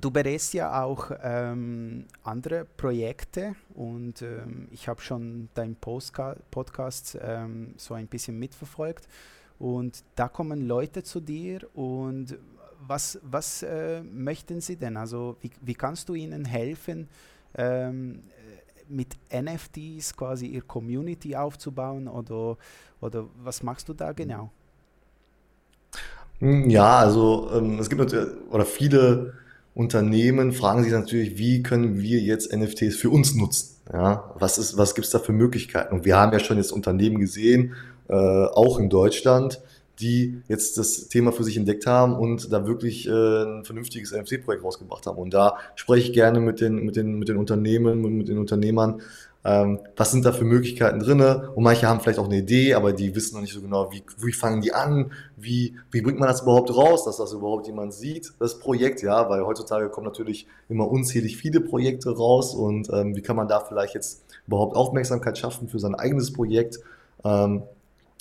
du 0.00 0.10
berätst 0.10 0.54
ja 0.54 0.82
auch 0.82 1.10
ähm, 1.22 2.06
andere 2.24 2.64
Projekte 2.76 3.54
und 3.74 4.20
ähm, 4.22 4.68
ich 4.72 4.88
habe 4.88 5.00
schon 5.00 5.48
deinen 5.54 5.76
Postca 5.76 6.36
Podcast 6.50 7.16
ähm, 7.20 7.74
so 7.76 7.94
ein 7.94 8.08
bisschen 8.08 8.38
mitverfolgt. 8.38 9.08
Und 9.58 10.04
da 10.16 10.28
kommen 10.28 10.66
Leute 10.66 11.02
zu 11.02 11.20
dir 11.20 11.66
und 11.74 12.36
was, 12.86 13.18
was 13.22 13.62
äh, 13.62 14.02
möchten 14.02 14.60
sie 14.60 14.76
denn? 14.76 14.96
Also 14.96 15.36
wie, 15.40 15.50
wie 15.62 15.74
kannst 15.74 16.08
du 16.08 16.14
ihnen 16.14 16.44
helfen, 16.44 17.08
ähm, 17.56 18.22
mit 18.88 19.16
NFTs 19.32 20.16
quasi 20.16 20.46
ihre 20.46 20.64
Community 20.64 21.34
aufzubauen 21.34 22.08
oder, 22.08 22.56
oder 23.00 23.26
was 23.42 23.62
machst 23.62 23.88
du 23.88 23.94
da 23.94 24.12
genau? 24.12 24.50
Hm, 26.38 26.68
ja, 26.70 26.98
also 26.98 27.50
ähm, 27.54 27.78
es 27.78 27.88
gibt 27.88 28.00
natürlich, 28.00 28.28
oder 28.50 28.64
viele 28.64 29.34
Unternehmen 29.74 30.52
fragen 30.52 30.84
sich 30.84 30.92
natürlich, 30.92 31.38
wie 31.38 31.62
können 31.62 31.98
wir 31.98 32.20
jetzt 32.20 32.54
NFTs 32.54 32.96
für 32.96 33.10
uns 33.10 33.34
nutzen? 33.34 33.76
Ja, 33.92 34.34
was 34.38 34.76
was 34.76 34.94
gibt 34.94 35.06
es 35.06 35.12
da 35.12 35.18
für 35.18 35.32
Möglichkeiten? 35.32 35.94
Und 35.94 36.04
wir 36.04 36.16
haben 36.16 36.32
ja 36.32 36.40
schon 36.40 36.56
jetzt 36.56 36.72
Unternehmen 36.72 37.18
gesehen, 37.18 37.74
äh, 38.08 38.14
auch 38.14 38.78
in 38.78 38.90
Deutschland, 38.90 39.60
die 40.00 40.42
jetzt 40.48 40.78
das 40.78 41.08
Thema 41.08 41.32
für 41.32 41.44
sich 41.44 41.56
entdeckt 41.56 41.86
haben 41.86 42.16
und 42.16 42.52
da 42.52 42.66
wirklich 42.66 43.06
äh, 43.06 43.10
ein 43.10 43.64
vernünftiges 43.64 44.12
NFC-Projekt 44.12 44.62
rausgebracht 44.62 45.06
haben. 45.06 45.18
Und 45.18 45.32
da 45.32 45.56
spreche 45.74 46.08
ich 46.08 46.12
gerne 46.12 46.40
mit 46.40 46.60
den, 46.60 46.84
mit 46.84 46.96
den, 46.96 47.18
mit 47.18 47.28
den 47.28 47.36
Unternehmen 47.36 48.04
und 48.04 48.16
mit 48.16 48.28
den 48.28 48.38
Unternehmern, 48.38 49.00
ähm, 49.46 49.78
was 49.94 50.10
sind 50.10 50.24
da 50.24 50.32
für 50.32 50.44
Möglichkeiten 50.44 50.98
drinne? 50.98 51.52
Und 51.54 51.62
manche 51.62 51.86
haben 51.86 52.00
vielleicht 52.00 52.18
auch 52.18 52.24
eine 52.24 52.38
Idee, 52.38 52.74
aber 52.74 52.92
die 52.92 53.14
wissen 53.14 53.36
noch 53.36 53.42
nicht 53.42 53.54
so 53.54 53.60
genau, 53.60 53.92
wie, 53.92 54.02
wie 54.18 54.32
fangen 54.32 54.60
die 54.60 54.72
an, 54.72 55.12
wie, 55.36 55.76
wie 55.92 56.00
bringt 56.00 56.18
man 56.18 56.28
das 56.28 56.42
überhaupt 56.42 56.74
raus, 56.74 57.04
dass 57.04 57.18
das 57.18 57.32
überhaupt 57.32 57.68
jemand 57.68 57.94
sieht, 57.94 58.32
das 58.40 58.58
Projekt, 58.58 59.02
ja, 59.02 59.30
weil 59.30 59.46
heutzutage 59.46 59.88
kommen 59.88 60.06
natürlich 60.06 60.48
immer 60.68 60.90
unzählig 60.90 61.36
viele 61.36 61.60
Projekte 61.60 62.10
raus 62.10 62.56
und 62.56 62.90
ähm, 62.92 63.14
wie 63.14 63.22
kann 63.22 63.36
man 63.36 63.46
da 63.46 63.60
vielleicht 63.60 63.94
jetzt 63.94 64.24
überhaupt 64.48 64.74
Aufmerksamkeit 64.74 65.38
schaffen 65.38 65.68
für 65.68 65.78
sein 65.78 65.94
eigenes 65.94 66.32
Projekt? 66.32 66.80
Ähm, 67.24 67.62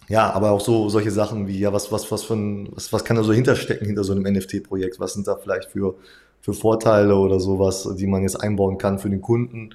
ja, 0.08 0.32
aber 0.32 0.52
auch 0.52 0.62
so 0.62 0.90
solche 0.90 1.12
Sachen 1.12 1.48
wie, 1.48 1.60
ja, 1.60 1.74
was, 1.74 1.92
was, 1.92 2.12
was, 2.12 2.24
für 2.24 2.36
ein, 2.36 2.70
was, 2.72 2.92
was 2.94 3.04
kann 3.04 3.18
da 3.18 3.24
so 3.24 3.34
hinterstecken 3.34 3.88
hinter 3.88 4.04
so 4.04 4.14
einem 4.14 4.24
NFT-Projekt? 4.24 5.00
Was 5.00 5.14
sind 5.14 5.28
da 5.28 5.36
vielleicht 5.36 5.70
für, 5.72 5.96
für 6.42 6.54
Vorteile 6.54 7.16
oder 7.16 7.40
sowas, 7.40 7.90
die 7.98 8.08
man 8.08 8.22
jetzt 8.22 8.36
einbauen 8.36 8.78
kann 8.78 9.00
für 9.00 9.10
den 9.10 9.22
Kunden? 9.22 9.72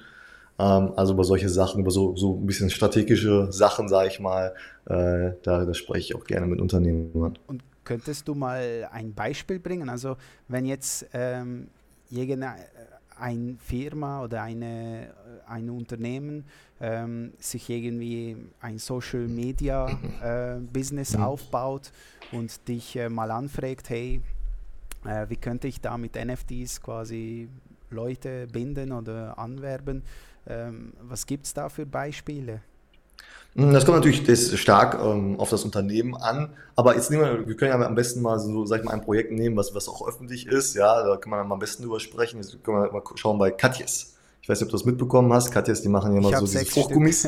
Ähm, 0.57 0.93
also 0.95 1.13
über 1.13 1.23
solche 1.23 1.49
Sachen, 1.49 1.81
über 1.81 1.91
so, 1.91 2.15
so 2.15 2.35
ein 2.35 2.45
bisschen 2.45 2.69
strategische 2.69 3.51
Sachen, 3.51 3.89
sage 3.89 4.09
ich 4.09 4.19
mal, 4.19 4.53
äh, 4.85 5.31
da, 5.43 5.65
da 5.65 5.73
spreche 5.73 6.13
ich 6.13 6.15
auch 6.15 6.25
gerne 6.25 6.47
mit 6.47 6.61
Unternehmern. 6.61 7.37
Und 7.47 7.63
könntest 7.83 8.27
du 8.27 8.35
mal 8.35 8.87
ein 8.91 9.13
Beispiel 9.13 9.59
bringen? 9.59 9.89
Also 9.89 10.15
wenn 10.47 10.65
jetzt 10.65 11.07
ähm, 11.13 11.67
eine 13.21 13.55
Firma 13.57 14.23
oder 14.23 14.41
eine, 14.41 15.13
ein 15.47 15.69
Unternehmen 15.69 16.45
ähm, 16.79 17.33
sich 17.39 17.69
irgendwie 17.69 18.35
ein 18.59 18.79
Social 18.79 19.27
Media 19.27 19.87
äh, 20.23 20.59
Business 20.59 21.15
mhm. 21.15 21.23
aufbaut 21.23 21.91
und 22.31 22.67
dich 22.67 22.95
äh, 22.95 23.09
mal 23.09 23.31
anfragt, 23.31 23.89
hey, 23.89 24.21
äh, 25.05 25.29
wie 25.29 25.35
könnte 25.35 25.67
ich 25.67 25.79
da 25.79 25.97
mit 25.97 26.15
NFTs 26.15 26.81
quasi 26.81 27.47
Leute 27.89 28.47
binden 28.47 28.91
oder 28.91 29.37
anwerben? 29.37 30.03
Ähm, 30.47 30.93
was 31.01 31.25
gibt 31.25 31.45
es 31.45 31.53
da 31.53 31.69
für 31.69 31.85
Beispiele? 31.85 32.61
Hm, 33.55 33.73
das 33.73 33.85
kommt 33.85 33.97
natürlich 33.97 34.23
das 34.23 34.57
stark 34.57 34.97
ähm, 35.03 35.39
auf 35.39 35.49
das 35.49 35.65
Unternehmen 35.65 36.15
an, 36.15 36.53
aber 36.75 36.95
jetzt 36.95 37.11
nehmen 37.11 37.23
wir, 37.23 37.47
wir 37.47 37.55
können 37.57 37.71
ja 37.71 37.85
am 37.85 37.95
besten 37.95 38.21
mal 38.21 38.39
so, 38.39 38.65
sag 38.65 38.79
ich 38.79 38.85
mal, 38.85 38.93
ein 38.93 39.01
Projekt 39.01 39.31
nehmen, 39.31 39.57
was, 39.57 39.75
was 39.75 39.89
auch 39.89 40.07
öffentlich 40.07 40.47
ist, 40.47 40.73
ja, 40.75 41.03
da 41.03 41.17
kann 41.17 41.31
man 41.31 41.51
am 41.51 41.59
besten 41.59 41.83
drüber 41.83 41.99
sprechen. 41.99 42.37
Jetzt 42.37 42.63
können 42.63 42.81
wir 42.81 42.91
mal 42.91 43.03
schauen 43.15 43.37
bei 43.37 43.51
Katjes. 43.51 44.15
Ich 44.41 44.49
weiß 44.49 44.59
nicht, 44.59 44.67
ob 44.67 44.71
du 44.71 44.77
das 44.77 44.85
mitbekommen 44.85 45.31
hast. 45.33 45.51
Katjas, 45.51 45.81
die 45.81 45.89
machen 45.89 46.13
ja 46.13 46.19
immer 46.19 46.35
so 46.35 46.45
diese 46.45 46.65
Fruchtgummis. 46.65 47.27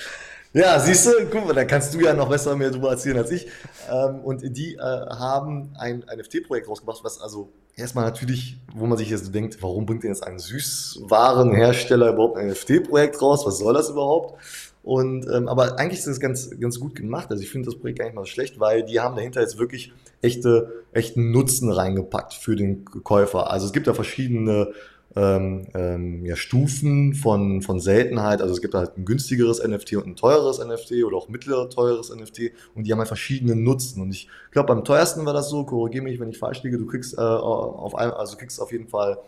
ja, 0.52 0.80
siehst 0.80 1.06
du, 1.06 1.10
guck 1.30 1.46
mal, 1.46 1.54
da 1.54 1.64
kannst 1.64 1.94
du 1.94 2.00
ja 2.00 2.14
noch 2.14 2.28
besser 2.28 2.56
mehr 2.56 2.70
drüber 2.70 2.90
erzählen 2.90 3.18
als 3.18 3.30
ich. 3.30 3.46
Ähm, 3.90 4.20
und 4.20 4.42
die 4.56 4.74
äh, 4.74 4.80
haben 4.80 5.74
ein, 5.78 6.02
ein 6.08 6.18
NFT-Projekt 6.18 6.68
rausgebracht, 6.68 7.04
was 7.04 7.20
also 7.20 7.52
erstmal 7.76 8.06
natürlich, 8.06 8.58
wo 8.74 8.86
man 8.86 8.98
sich 8.98 9.10
jetzt 9.10 9.32
denkt, 9.32 9.62
warum 9.62 9.86
bringt 9.86 10.02
denn 10.02 10.10
jetzt 10.10 10.24
ein 10.24 10.38
Süßwarenhersteller 10.38 12.12
überhaupt 12.12 12.38
ein 12.38 12.48
NFT-Projekt 12.48 13.22
raus? 13.22 13.46
Was 13.46 13.58
soll 13.58 13.74
das 13.74 13.90
überhaupt? 13.90 14.40
Und, 14.88 15.26
ähm, 15.30 15.48
aber 15.48 15.78
eigentlich 15.78 15.98
ist 15.98 16.08
das 16.08 16.18
ganz, 16.18 16.48
ganz 16.58 16.80
gut 16.80 16.94
gemacht. 16.94 17.26
Also 17.28 17.42
ich 17.42 17.50
finde 17.50 17.66
das 17.66 17.78
Projekt 17.78 17.98
gar 17.98 18.06
nicht 18.06 18.14
mal 18.14 18.24
schlecht, 18.24 18.58
weil 18.58 18.82
die 18.82 19.00
haben 19.00 19.16
dahinter 19.16 19.42
jetzt 19.42 19.58
wirklich 19.58 19.92
echte, 20.22 20.82
echten 20.92 21.30
Nutzen 21.30 21.70
reingepackt 21.70 22.32
für 22.32 22.56
den 22.56 22.86
Käufer. 22.86 23.50
Also 23.50 23.66
es 23.66 23.74
gibt 23.74 23.86
da 23.86 23.92
verschiedene 23.92 24.72
ähm, 25.14 25.66
ähm, 25.74 26.24
ja, 26.24 26.36
Stufen 26.36 27.12
von, 27.12 27.60
von 27.60 27.80
Seltenheit. 27.80 28.40
Also 28.40 28.54
es 28.54 28.62
gibt 28.62 28.72
halt 28.72 28.96
ein 28.96 29.04
günstigeres 29.04 29.62
NFT 29.62 29.96
und 29.96 30.06
ein 30.06 30.16
teureres 30.16 30.58
NFT 30.58 31.04
oder 31.04 31.18
auch 31.18 31.28
mittlerer 31.28 31.68
teures 31.68 32.08
NFT 32.08 32.52
und 32.74 32.86
die 32.86 32.92
haben 32.92 32.98
halt 32.98 33.08
verschiedene 33.08 33.56
Nutzen. 33.56 34.00
Und 34.00 34.12
ich 34.12 34.26
glaube, 34.52 34.68
beim 34.68 34.84
teuersten 34.84 35.26
war 35.26 35.34
das 35.34 35.50
so, 35.50 35.64
korrigiere 35.64 36.04
mich, 36.04 36.18
wenn 36.18 36.30
ich 36.30 36.38
falsch 36.38 36.62
liege, 36.62 36.78
du 36.78 36.86
kriegst 36.86 37.12
äh, 37.12 37.20
auf 37.20 37.94
ein, 37.94 38.10
also 38.10 38.38
kriegst 38.38 38.58
auf 38.58 38.72
jeden 38.72 38.88
Fall 38.88 39.18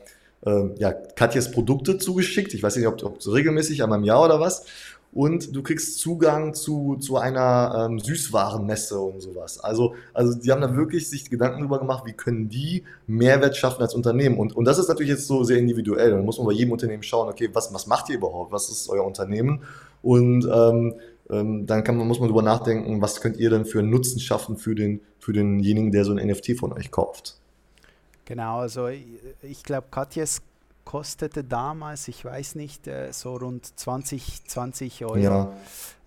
äh, 0.46 0.70
ja, 0.78 0.90
Katjes 0.90 1.50
Produkte 1.50 1.98
zugeschickt. 1.98 2.54
Ich 2.54 2.62
weiß 2.62 2.76
nicht, 2.76 2.86
ob, 2.86 3.02
ob 3.02 3.22
so 3.22 3.32
regelmäßig, 3.32 3.82
einmal 3.82 3.98
im 3.98 4.06
Jahr 4.06 4.24
oder 4.24 4.40
was 4.40 4.64
und 5.12 5.54
du 5.54 5.62
kriegst 5.62 5.98
Zugang 5.98 6.54
zu, 6.54 6.96
zu 7.00 7.16
einer 7.16 7.86
ähm, 7.88 7.98
Süßwarenmesse 7.98 8.98
und 9.00 9.20
sowas. 9.20 9.58
Also, 9.58 9.94
also 10.14 10.38
die 10.38 10.52
haben 10.52 10.60
da 10.60 10.76
wirklich 10.76 11.10
sich 11.10 11.28
Gedanken 11.28 11.58
darüber 11.58 11.80
gemacht, 11.80 12.04
wie 12.06 12.12
können 12.12 12.48
die 12.48 12.84
Mehrwert 13.08 13.56
schaffen 13.56 13.82
als 13.82 13.94
Unternehmen. 13.94 14.38
Und, 14.38 14.54
und 14.54 14.64
das 14.66 14.78
ist 14.78 14.88
natürlich 14.88 15.10
jetzt 15.10 15.26
so 15.26 15.42
sehr 15.42 15.58
individuell. 15.58 16.12
Da 16.12 16.18
muss 16.18 16.38
man 16.38 16.46
bei 16.46 16.52
jedem 16.52 16.72
Unternehmen 16.72 17.02
schauen, 17.02 17.28
okay, 17.28 17.50
was, 17.52 17.74
was 17.74 17.88
macht 17.88 18.08
ihr 18.08 18.16
überhaupt? 18.16 18.52
Was 18.52 18.70
ist 18.70 18.88
euer 18.88 19.04
Unternehmen? 19.04 19.62
Und 20.02 20.48
ähm, 20.52 20.94
ähm, 21.28 21.66
dann 21.66 21.84
kann 21.84 21.96
man, 21.96 22.06
muss 22.06 22.20
man 22.20 22.28
darüber 22.28 22.42
nachdenken, 22.42 23.02
was 23.02 23.20
könnt 23.20 23.36
ihr 23.36 23.50
denn 23.50 23.64
für 23.64 23.80
einen 23.80 23.90
Nutzen 23.90 24.20
schaffen 24.20 24.56
für, 24.56 24.74
den, 24.74 25.00
für 25.18 25.32
denjenigen, 25.32 25.90
der 25.90 26.04
so 26.04 26.12
ein 26.12 26.24
NFT 26.24 26.56
von 26.58 26.72
euch 26.72 26.90
kauft. 26.90 27.36
Genau, 28.24 28.60
also 28.60 28.86
ich, 28.86 29.62
glaube, 29.64 29.88
Katjes 29.90 30.40
kostete 30.90 31.44
damals, 31.44 32.08
ich 32.08 32.24
weiß 32.24 32.56
nicht, 32.56 32.88
äh, 32.88 33.12
so 33.12 33.36
rund 33.36 33.78
20, 33.78 34.44
20 34.44 35.04
Euro. 35.04 35.16
Ja, 35.18 35.52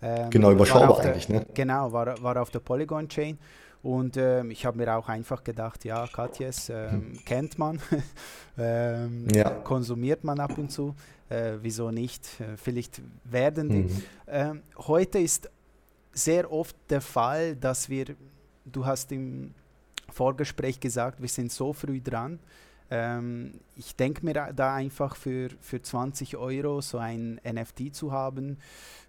ähm, 0.01 0.29
genau, 0.29 0.51
überschaubar 0.51 0.99
eigentlich. 0.99 1.27
Der, 1.27 1.39
ne? 1.39 1.45
Genau, 1.53 1.93
war, 1.93 2.21
war 2.21 2.41
auf 2.41 2.49
der 2.49 2.59
Polygon-Chain. 2.59 3.37
Und 3.81 4.17
ähm, 4.17 4.51
ich 4.51 4.65
habe 4.65 4.77
mir 4.77 4.93
auch 4.93 5.07
einfach 5.07 5.41
gedacht, 5.41 5.85
ja, 5.85 6.05
Katjes 6.07 6.69
ähm, 6.69 6.91
hm. 6.91 7.25
kennt 7.25 7.57
man, 7.57 7.79
ähm, 8.57 9.27
ja. 9.33 9.51
konsumiert 9.51 10.25
man 10.25 10.41
ab 10.41 10.57
und 10.57 10.69
zu, 10.69 10.93
äh, 11.29 11.53
wieso 11.61 11.89
nicht? 11.89 12.41
Äh, 12.41 12.57
vielleicht 12.57 13.01
werden 13.23 13.69
die. 13.69 13.83
Mhm. 13.83 14.03
Ähm, 14.27 14.61
heute 14.79 15.19
ist 15.19 15.49
sehr 16.11 16.51
oft 16.51 16.75
der 16.89 17.01
Fall, 17.01 17.55
dass 17.55 17.87
wir, 17.87 18.07
du 18.65 18.85
hast 18.85 19.13
im 19.13 19.53
Vorgespräch 20.09 20.81
gesagt, 20.81 21.21
wir 21.21 21.29
sind 21.29 21.53
so 21.53 21.71
früh 21.71 22.01
dran. 22.01 22.39
Ähm, 22.93 23.55
ich 23.75 23.95
denke 23.95 24.23
mir 24.23 24.33
da 24.55 24.75
einfach 24.75 25.15
für, 25.15 25.49
für 25.61 25.81
20 25.81 26.37
Euro 26.37 26.79
so 26.79 26.99
ein 26.99 27.41
NFT 27.43 27.95
zu 27.95 28.11
haben, 28.11 28.57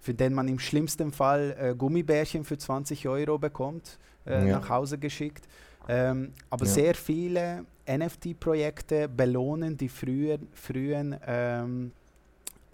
für 0.01 0.15
den 0.15 0.33
man 0.33 0.49
im 0.49 0.59
schlimmsten 0.59 1.13
Fall 1.13 1.55
äh, 1.59 1.75
Gummibärchen 1.75 2.45
für 2.45 2.57
20 2.57 3.07
Euro 3.09 3.39
bekommt, 3.39 3.99
äh, 4.27 4.49
ja. 4.49 4.59
nach 4.59 4.71
Hause 4.71 4.97
geschickt. 4.97 5.47
Ähm, 5.87 6.33
aber 6.49 6.65
ja. 6.65 6.73
sehr 6.73 6.95
viele 6.95 7.67
NFT-Projekte 7.87 9.07
belohnen 9.07 9.77
die 9.77 9.91
frühen, 9.91 10.49
frühen 10.55 11.15
ähm, 11.27 11.93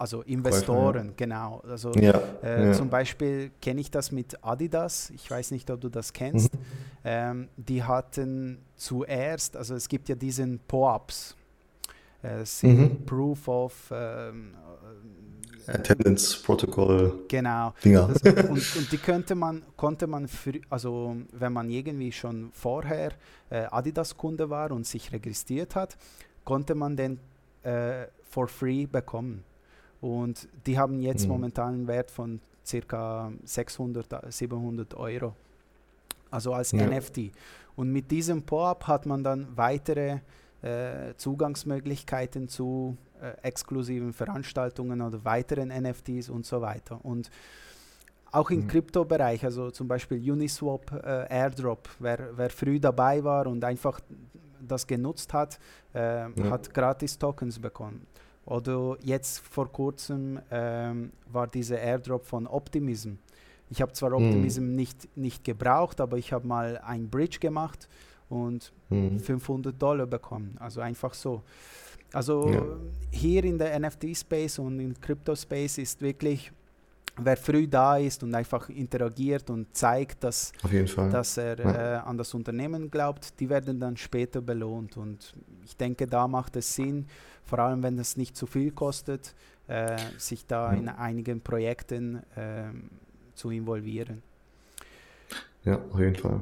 also 0.01 0.23
Investoren, 0.23 1.09
ja. 1.09 1.13
genau. 1.15 1.61
Also 1.69 1.91
ja, 1.91 2.19
äh, 2.41 2.65
ja. 2.65 2.73
zum 2.73 2.89
Beispiel 2.89 3.51
kenne 3.61 3.81
ich 3.81 3.91
das 3.91 4.11
mit 4.11 4.43
Adidas, 4.43 5.11
ich 5.11 5.29
weiß 5.29 5.51
nicht, 5.51 5.69
ob 5.69 5.79
du 5.79 5.89
das 5.89 6.11
kennst. 6.11 6.51
Mhm. 6.55 6.59
Ähm, 7.03 7.49
die 7.55 7.83
hatten 7.83 8.57
zuerst, 8.75 9.55
also 9.55 9.75
es 9.75 9.87
gibt 9.87 10.09
ja 10.09 10.15
diesen 10.15 10.59
POAPs, 10.67 11.35
äh, 12.23 12.43
mhm. 12.63 13.05
Proof 13.05 13.47
of 13.47 13.93
ähm, 13.93 14.55
Attendance 15.67 16.41
Protocol. 16.41 17.25
Genau. 17.27 17.75
Das, 17.83 18.23
und, 18.23 18.49
und, 18.77 18.91
die 18.91 18.97
könnte 18.97 19.35
man, 19.35 19.61
konnte 19.77 20.07
man, 20.07 20.27
für, 20.27 20.53
also 20.71 21.15
wenn 21.31 21.53
man 21.53 21.69
irgendwie 21.69 22.11
schon 22.11 22.49
vorher 22.53 23.11
äh, 23.51 23.65
Adidas-Kunde 23.69 24.49
war 24.49 24.71
und 24.71 24.87
sich 24.87 25.11
registriert 25.11 25.75
hat, 25.75 25.95
konnte 26.43 26.73
man 26.73 26.97
den 26.97 27.19
äh, 27.61 28.07
for 28.23 28.47
free 28.47 28.87
bekommen. 28.87 29.43
Und 30.01 30.49
die 30.65 30.77
haben 30.77 30.99
jetzt 30.99 31.23
mhm. 31.23 31.29
momentan 31.29 31.73
einen 31.73 31.87
Wert 31.87 32.11
von 32.11 32.41
circa 32.65 33.31
600, 33.43 34.33
700 34.33 34.93
Euro. 34.95 35.35
Also 36.29 36.53
als 36.53 36.71
ja. 36.71 36.87
NFT. 36.87 37.31
Und 37.75 37.91
mit 37.91 38.09
diesem 38.09 38.43
POAP 38.43 38.87
hat 38.87 39.05
man 39.05 39.23
dann 39.23 39.47
weitere 39.55 40.19
äh, 40.61 41.13
Zugangsmöglichkeiten 41.17 42.47
zu 42.47 42.97
äh, 43.21 43.31
exklusiven 43.41 44.13
Veranstaltungen 44.13 45.01
oder 45.01 45.23
weiteren 45.23 45.69
NFTs 45.69 46.29
und 46.29 46.45
so 46.45 46.61
weiter. 46.61 47.03
Und 47.03 47.29
auch 48.31 48.49
im 48.49 48.61
mhm. 48.61 48.67
Kryptobereich, 48.67 49.43
also 49.43 49.71
zum 49.71 49.87
Beispiel 49.87 50.31
Uniswap 50.31 50.91
äh, 51.03 51.27
Airdrop, 51.29 51.89
wer, 51.99 52.29
wer 52.37 52.49
früh 52.49 52.79
dabei 52.79 53.23
war 53.23 53.47
und 53.47 53.63
einfach 53.63 53.99
das 54.59 54.87
genutzt 54.87 55.33
hat, 55.33 55.59
äh, 55.93 56.29
ja. 56.29 56.49
hat 56.49 56.73
gratis 56.73 57.17
Tokens 57.17 57.59
bekommen. 57.59 58.07
Oder 58.45 58.97
jetzt 59.03 59.39
vor 59.39 59.71
kurzem 59.71 60.39
ähm, 60.49 61.11
war 61.31 61.47
dieser 61.47 61.79
Airdrop 61.79 62.25
von 62.25 62.47
Optimism. 62.47 63.13
Ich 63.69 63.81
habe 63.81 63.93
zwar 63.93 64.09
mhm. 64.09 64.27
Optimism 64.27 64.63
mhm. 64.63 64.75
nicht, 64.75 65.17
nicht 65.17 65.43
gebraucht, 65.43 66.01
aber 66.01 66.17
ich 66.17 66.33
habe 66.33 66.47
mal 66.47 66.77
ein 66.79 67.09
Bridge 67.09 67.39
gemacht 67.39 67.87
und 68.29 68.73
mhm. 68.89 69.19
500 69.19 69.79
Dollar 69.81 70.07
bekommen. 70.07 70.55
Also 70.59 70.81
einfach 70.81 71.13
so. 71.13 71.43
Also 72.13 72.49
ja. 72.49 72.63
hier 73.11 73.43
in 73.45 73.57
der 73.57 73.79
NFT-Space 73.79 74.59
und 74.59 74.79
im 74.79 74.99
Crypto-Space 74.99 75.77
ist 75.77 76.01
wirklich, 76.01 76.51
wer 77.25 77.37
früh 77.37 77.67
da 77.67 77.97
ist 77.97 78.23
und 78.23 78.33
einfach 78.35 78.69
interagiert 78.69 79.49
und 79.49 79.75
zeigt, 79.75 80.23
dass, 80.23 80.51
dass 80.95 81.37
er 81.37 81.59
ja. 81.59 81.95
äh, 81.95 81.97
an 81.99 82.17
das 82.17 82.33
Unternehmen 82.33 82.89
glaubt, 82.89 83.39
die 83.39 83.49
werden 83.49 83.79
dann 83.79 83.97
später 83.97 84.41
belohnt. 84.41 84.97
Und 84.97 85.33
ich 85.65 85.75
denke, 85.77 86.07
da 86.07 86.27
macht 86.27 86.55
es 86.55 86.73
Sinn, 86.73 87.07
vor 87.45 87.59
allem 87.59 87.83
wenn 87.83 87.97
es 87.99 88.17
nicht 88.17 88.35
zu 88.35 88.45
viel 88.45 88.71
kostet, 88.71 89.33
äh, 89.67 89.97
sich 90.17 90.45
da 90.45 90.71
ja. 90.71 90.79
in 90.79 90.89
einigen 90.89 91.41
Projekten 91.41 92.23
äh, 92.35 92.65
zu 93.35 93.49
involvieren. 93.51 94.21
Ja, 95.63 95.79
auf 95.91 95.99
jeden 95.99 96.15
Fall. 96.15 96.41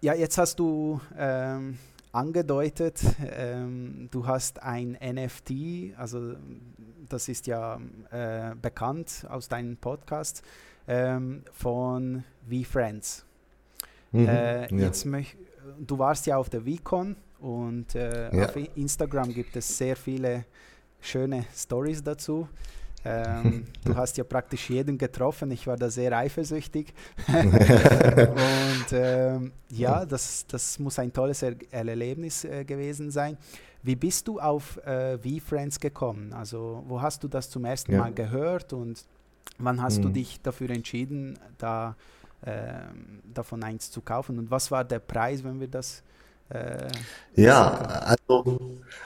Ja, 0.00 0.14
jetzt 0.14 0.36
hast 0.36 0.58
du 0.58 1.00
ähm, 1.16 1.78
angedeutet, 2.12 3.02
ähm, 3.36 4.08
du 4.10 4.26
hast 4.26 4.62
ein 4.62 4.98
NFT, 5.00 5.96
also 5.96 6.34
das 7.08 7.28
ist 7.28 7.46
ja 7.46 7.80
äh, 8.10 8.54
bekannt 8.54 9.26
aus 9.28 9.48
deinem 9.48 9.76
Podcast, 9.76 10.42
ähm, 10.86 11.42
von 11.52 12.24
VFriends. 12.48 13.24
Mhm, 14.12 14.28
äh, 14.28 14.60
ja. 14.62 14.86
jetzt 14.86 15.06
du 15.78 15.98
warst 15.98 16.26
ja 16.26 16.36
auf 16.36 16.50
der 16.50 16.62
VCon 16.62 17.16
und 17.40 17.94
äh, 17.94 18.34
ja. 18.34 18.44
auf 18.46 18.56
Instagram 18.76 19.32
gibt 19.32 19.56
es 19.56 19.78
sehr 19.78 19.96
viele 19.96 20.44
schöne 21.00 21.44
Stories 21.54 22.02
dazu. 22.02 22.48
Ähm, 23.04 23.66
du 23.84 23.96
hast 23.96 24.16
ja 24.16 24.24
praktisch 24.24 24.70
jeden 24.70 24.98
getroffen. 24.98 25.50
Ich 25.50 25.66
war 25.66 25.76
da 25.76 25.90
sehr 25.90 26.16
eifersüchtig. 26.16 26.92
und 27.28 28.86
ähm, 28.92 29.52
ja, 29.70 30.04
das, 30.04 30.46
das 30.46 30.78
muss 30.78 30.98
ein 30.98 31.12
tolles 31.12 31.42
er 31.42 31.54
Erlebnis 31.70 32.44
äh, 32.44 32.64
gewesen 32.64 33.10
sein. 33.10 33.36
Wie 33.82 33.96
bist 33.96 34.28
du 34.28 34.38
auf 34.38 34.76
äh, 34.86 35.18
V-Friends 35.18 35.80
gekommen? 35.80 36.32
Also, 36.32 36.84
wo 36.86 37.02
hast 37.02 37.24
du 37.24 37.28
das 37.28 37.50
zum 37.50 37.64
ersten 37.64 37.92
ja. 37.92 37.98
Mal 37.98 38.12
gehört 38.12 38.72
und 38.72 39.04
wann 39.58 39.82
hast 39.82 39.98
mhm. 39.98 40.02
du 40.02 40.08
dich 40.10 40.40
dafür 40.40 40.70
entschieden, 40.70 41.38
da 41.58 41.96
äh, 42.42 42.74
davon 43.34 43.64
eins 43.64 43.90
zu 43.90 44.00
kaufen? 44.00 44.38
Und 44.38 44.50
was 44.50 44.70
war 44.70 44.84
der 44.84 45.00
Preis, 45.00 45.42
wenn 45.42 45.58
wir 45.58 45.68
das 45.68 46.04
äh, 46.52 46.88
ja, 47.34 48.14
also, 48.28 48.60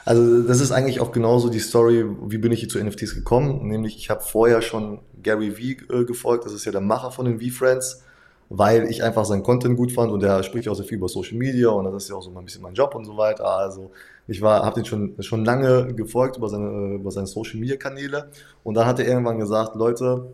also 0.04 0.42
das 0.42 0.60
ist 0.60 0.72
eigentlich 0.72 1.00
auch 1.00 1.12
genauso 1.12 1.48
die 1.48 1.60
Story, 1.60 2.04
wie 2.26 2.38
bin 2.38 2.50
ich 2.52 2.60
hier 2.60 2.68
zu 2.68 2.82
NFTs 2.82 3.14
gekommen. 3.14 3.68
Nämlich, 3.68 3.96
ich 3.96 4.10
habe 4.10 4.20
vorher 4.20 4.62
schon 4.62 5.00
Gary 5.22 5.52
V 5.52 5.94
äh, 5.94 6.04
gefolgt, 6.04 6.44
das 6.44 6.52
ist 6.52 6.64
ja 6.64 6.72
der 6.72 6.80
Macher 6.80 7.12
von 7.12 7.26
den 7.26 7.40
V-Friends, 7.40 8.02
weil 8.48 8.84
ich 8.90 9.02
einfach 9.02 9.24
seinen 9.24 9.42
Content 9.42 9.76
gut 9.76 9.92
fand 9.92 10.10
und 10.10 10.22
der 10.22 10.42
spricht 10.42 10.68
auch 10.68 10.74
sehr 10.74 10.84
viel 10.84 10.98
über 10.98 11.08
Social 11.08 11.36
Media 11.36 11.68
und 11.68 11.84
das 11.84 12.04
ist 12.04 12.10
ja 12.10 12.16
auch 12.16 12.22
so 12.22 12.36
ein 12.36 12.44
bisschen 12.44 12.62
mein 12.62 12.74
Job 12.74 12.94
und 12.94 13.04
so 13.04 13.16
weiter. 13.16 13.46
Also 13.46 13.92
ich 14.26 14.42
habe 14.42 14.74
den 14.74 14.84
schon, 14.84 15.14
schon 15.20 15.44
lange 15.44 15.94
gefolgt 15.94 16.36
über 16.36 16.48
seine, 16.48 16.94
über 16.94 17.10
seine 17.12 17.26
Social 17.28 17.60
Media 17.60 17.76
Kanäle 17.76 18.28
und 18.64 18.74
dann 18.74 18.86
hat 18.86 18.98
er 18.98 19.06
irgendwann 19.06 19.38
gesagt, 19.38 19.76
Leute, 19.76 20.32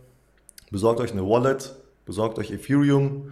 besorgt 0.71 0.99
euch 0.99 1.11
eine 1.11 1.23
Wallet, 1.23 1.75
besorgt 2.05 2.39
euch 2.39 2.51
Ethereum 2.51 3.31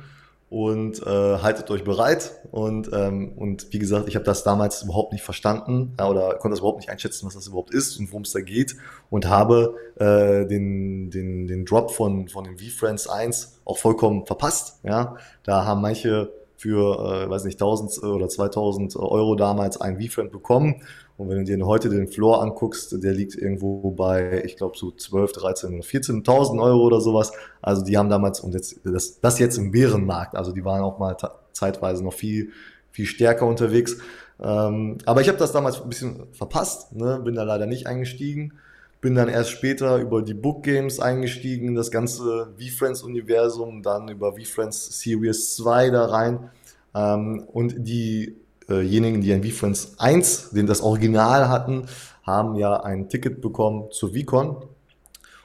und 0.52 1.02
äh, 1.08 1.38
haltet 1.38 1.72
euch 1.72 1.86
bereit. 1.86 2.34
Und, 2.52 2.92
ähm, 2.94 3.32
und 3.38 3.72
wie 3.72 3.80
gesagt, 3.80 4.10
ich 4.10 4.16
habe 4.16 4.26
das 4.26 4.44
damals 4.44 4.84
überhaupt 4.84 5.14
nicht 5.14 5.24
verstanden 5.24 5.94
ja, 5.98 6.10
oder 6.10 6.36
konnte 6.36 6.50
das 6.50 6.60
überhaupt 6.60 6.80
nicht 6.80 6.90
einschätzen, 6.90 7.26
was 7.26 7.36
das 7.36 7.48
überhaupt 7.48 7.74
ist 7.74 7.98
und 7.98 8.12
worum 8.12 8.24
es 8.24 8.34
da 8.34 8.42
geht 8.42 8.76
und 9.10 9.30
habe 9.30 9.76
äh, 9.96 10.46
den, 10.46 11.10
den, 11.10 11.48
den 11.48 11.64
Drop 11.64 11.92
von, 11.92 12.28
von 12.28 12.44
dem 12.44 12.58
V-Friends 12.58 13.08
1 13.08 13.62
auch 13.64 13.78
vollkommen 13.78 14.26
verpasst. 14.26 14.82
Ja, 14.84 15.16
da 15.44 15.64
haben 15.64 15.82
manche 15.82 16.34
für, 16.58 17.24
äh, 17.24 17.30
weiß 17.30 17.46
nicht, 17.46 17.56
1000 17.56 18.04
oder 18.04 18.28
2000 18.28 18.98
Euro 18.98 19.36
damals 19.36 19.80
ein 19.80 20.02
V-Friend 20.02 20.34
bekommen 20.34 20.82
und 21.22 21.30
wenn 21.30 21.38
du 21.38 21.44
dir 21.44 21.64
heute 21.68 21.88
den 21.90 22.08
Floor 22.08 22.42
anguckst, 22.42 23.04
der 23.04 23.14
liegt 23.14 23.36
irgendwo 23.36 23.92
bei, 23.92 24.44
ich 24.44 24.58
glaube, 24.58 24.76
so 24.76 24.90
12, 24.90 25.34
13 25.34 25.74
oder 25.76 25.84
14.000 25.84 26.60
Euro 26.60 26.82
oder 26.82 27.00
sowas. 27.00 27.32
Also 27.62 27.84
die 27.84 27.96
haben 27.96 28.10
damals, 28.10 28.40
und 28.40 28.56
jetzt, 28.56 28.80
das, 28.84 29.22
das 29.22 29.38
jetzt 29.38 29.58
im 29.60 29.72
Bärenmarkt, 29.72 30.36
also 30.36 30.52
die 30.52 30.66
waren 30.66 30.82
auch 30.82 30.98
mal 30.98 31.16
zeitweise 31.54 32.04
noch 32.04 32.14
viel, 32.14 32.50
viel 32.90 33.06
stärker 33.06 33.46
unterwegs. 33.46 33.98
Ähm, 34.40 34.98
aber 35.06 35.22
ich 35.22 35.28
habe 35.28 35.38
das 35.38 35.52
damals 35.52 35.80
ein 35.80 35.90
bisschen 35.90 36.24
verpasst, 36.34 36.96
ne? 36.96 37.22
bin 37.24 37.36
da 37.36 37.44
leider 37.44 37.68
nicht 37.68 37.86
eingestiegen. 37.86 38.54
Bin 39.00 39.14
dann 39.14 39.30
erst 39.30 39.52
später 39.52 39.98
über 39.98 40.24
die 40.24 40.34
Book 40.34 40.64
Games 40.64 41.00
eingestiegen, 41.00 41.76
das 41.76 41.92
ganze 41.92 42.48
V-Friends-Universum, 42.58 43.84
dann 43.84 44.10
über 44.10 44.34
V-Friends 44.34 45.00
Series 45.00 45.56
2 45.56 45.92
da 45.92 46.06
rein. 46.06 46.50
Ähm, 46.96 47.44
und 47.52 47.76
die 47.78 48.41
diejenigen, 48.80 49.22
die 49.22 49.34
ein 49.34 49.44
VFriends 49.44 49.96
1, 49.98 50.52
den 50.52 50.68
das 50.68 50.82
Original 50.82 51.50
hatten, 51.50 51.88
haben 52.24 52.56
ja 52.56 52.82
ein 52.82 53.10
Ticket 53.10 53.42
bekommen 53.42 53.92
zur 53.92 54.14
VCon. 54.14 54.64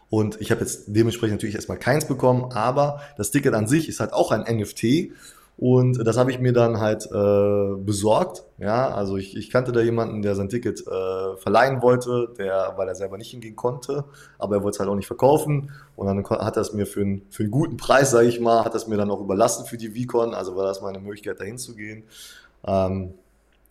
Und 0.09 0.41
ich 0.41 0.51
habe 0.51 0.61
jetzt 0.61 0.85
dementsprechend 0.87 1.37
natürlich 1.37 1.57
erstmal 1.57 1.79
keins 1.79 2.07
bekommen, 2.07 2.53
aber 2.53 3.01
das 3.17 3.31
Ticket 3.31 3.55
an 3.55 3.67
sich 3.67 3.89
ist 3.89 4.01
halt 4.01 4.13
auch 4.13 4.31
ein 4.31 4.43
NFT. 4.43 5.11
Und 5.59 6.07
das 6.07 6.19
habe 6.19 6.31
ich 6.31 6.39
mir 6.39 6.53
dann 6.53 6.81
halt 6.81 7.07
äh, 7.07 7.77
besorgt. 7.79 8.45
Ja, 8.59 8.91
also 8.95 9.17
ich, 9.17 9.37
ich 9.37 9.51
kannte 9.51 9.73
da 9.73 9.81
jemanden, 9.81 10.21
der 10.21 10.35
sein 10.35 10.51
Ticket 10.51 10.87
äh, 10.87 11.37
verleihen 11.39 11.81
wollte, 11.81 12.29
der, 12.37 12.75
weil 12.77 12.89
er 12.89 12.95
selber 12.95 13.17
nicht 13.17 13.31
hingehen 13.31 13.57
konnte, 13.57 14.05
aber 14.39 14.57
er 14.57 14.63
wollte 14.63 14.77
es 14.77 14.81
halt 14.81 14.91
auch 14.91 14.95
nicht 14.95 15.07
verkaufen. 15.07 15.73
Und 15.97 16.07
dann 16.07 16.23
hat 16.29 16.57
er 16.57 16.61
es 16.61 16.75
mir 16.75 16.87
für, 16.87 17.01
einen 17.01 17.23
für 17.31 17.43
einen 17.43 17.51
guten 17.51 17.79
Preis, 17.79 18.11
sage 18.11 18.29
ich 18.29 18.39
mal, 18.39 18.67
hat 18.67 18.75
er 18.75 18.77
es 18.77 18.87
mir 18.87 18.99
dann 18.99 19.11
auch 19.11 19.21
überlassen 19.21 19.65
für 19.65 19.79
die 19.79 19.89
VCon. 19.89 20.35
Also 20.35 20.57
war 20.57 20.65
das 20.65 20.83
meine 20.83 21.01
Möglichkeit, 21.01 21.41
da 21.41 21.45
hinzugehen. 21.45 22.05
Ähm, 22.67 23.15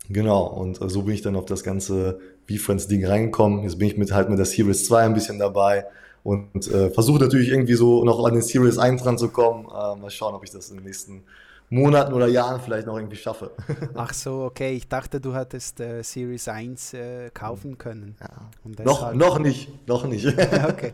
Genau, 0.10 0.46
und 0.46 0.82
äh, 0.82 0.90
so 0.90 1.04
bin 1.04 1.14
ich 1.14 1.22
dann 1.22 1.36
auf 1.36 1.46
das 1.46 1.64
ganze 1.64 2.20
V-Friends-Ding 2.48 3.06
reingekommen. 3.06 3.64
Jetzt 3.64 3.80
bin 3.80 3.88
ich 3.88 3.98
mit 3.98 4.12
halt 4.12 4.30
mit 4.30 4.38
der 4.38 4.46
Series 4.46 4.86
2 4.86 5.04
ein 5.04 5.14
bisschen 5.14 5.40
dabei 5.40 5.86
und 6.24 6.68
äh, 6.68 6.90
versuche 6.92 7.20
natürlich 7.24 7.50
irgendwie 7.50 7.74
so 7.74 8.04
noch 8.04 8.24
an 8.26 8.34
den 8.34 8.42
Series 8.42 8.78
1 8.78 9.04
dran 9.04 9.18
zu 9.18 9.30
kommen. 9.30 9.66
Äh, 9.66 10.00
mal 10.00 10.10
schauen, 10.10 10.36
ob 10.36 10.44
ich 10.44 10.52
das 10.52 10.70
in 10.70 10.78
den 10.78 10.86
nächsten 10.86 11.24
Monaten 11.70 12.14
oder 12.14 12.28
Jahren 12.28 12.62
vielleicht 12.62 12.86
noch 12.86 12.98
irgendwie 12.98 13.16
schaffe. 13.16 13.52
Ach 13.96 14.14
so, 14.14 14.44
okay. 14.44 14.74
Ich 14.74 14.88
dachte, 14.88 15.20
du 15.20 15.34
hattest 15.34 15.80
äh, 15.80 16.04
Series 16.04 16.48
1 16.48 16.94
äh, 16.94 17.30
kaufen 17.34 17.78
können. 17.78 18.16
Ja. 18.20 18.84
noch, 18.84 19.14
noch 19.14 19.40
nicht, 19.40 19.88
noch 19.88 20.06
nicht. 20.06 20.28
okay. 20.70 20.94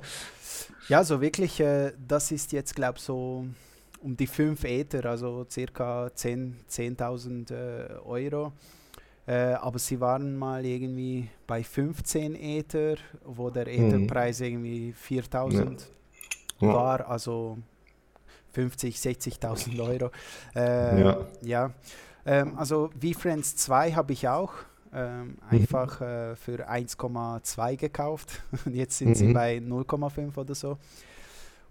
Ja, 0.87 1.03
so 1.03 1.19
wirklich, 1.19 1.59
äh, 1.59 1.91
das 2.07 2.31
ist 2.31 2.53
jetzt, 2.53 2.75
glaube 2.75 2.97
ich, 2.97 3.03
so 3.03 3.45
um 4.01 4.15
die 4.17 4.27
5 4.27 4.63
Ether, 4.63 5.05
also 5.05 5.45
circa 5.49 6.07
10.000 6.07 6.53
10 6.67 7.45
äh, 7.49 7.93
Euro. 8.03 8.53
Äh, 9.27 9.53
aber 9.53 9.79
sie 9.79 9.99
waren 9.99 10.35
mal 10.35 10.65
irgendwie 10.65 11.29
bei 11.45 11.63
15 11.63 12.35
Ether, 12.35 12.95
wo 13.23 13.49
der. 13.49 13.67
Etherpreis 13.67 14.39
mhm. 14.39 14.45
irgendwie 14.45 14.93
4000 14.93 15.87
ja. 16.59 16.67
war, 16.67 17.07
also 17.07 17.57
50, 18.53 18.95
60.000 18.95 19.79
Euro. 19.87 20.11
Äh, 20.55 21.01
ja. 21.01 21.17
ja. 21.41 21.73
Ähm, 22.25 22.57
also 22.57 22.89
VFriends 22.99 23.55
2 23.55 23.93
habe 23.93 24.13
ich 24.13 24.27
auch 24.27 24.53
ähm, 24.93 25.27
mhm. 25.27 25.37
einfach 25.49 26.01
äh, 26.01 26.35
für 26.35 26.69
1,2 26.69 27.77
gekauft. 27.77 28.41
Und 28.65 28.75
jetzt 28.75 28.97
sind 28.97 29.09
mhm. 29.09 29.15
sie 29.15 29.33
bei 29.33 29.57
0,5 29.57 30.37
oder 30.37 30.55
so. 30.55 30.77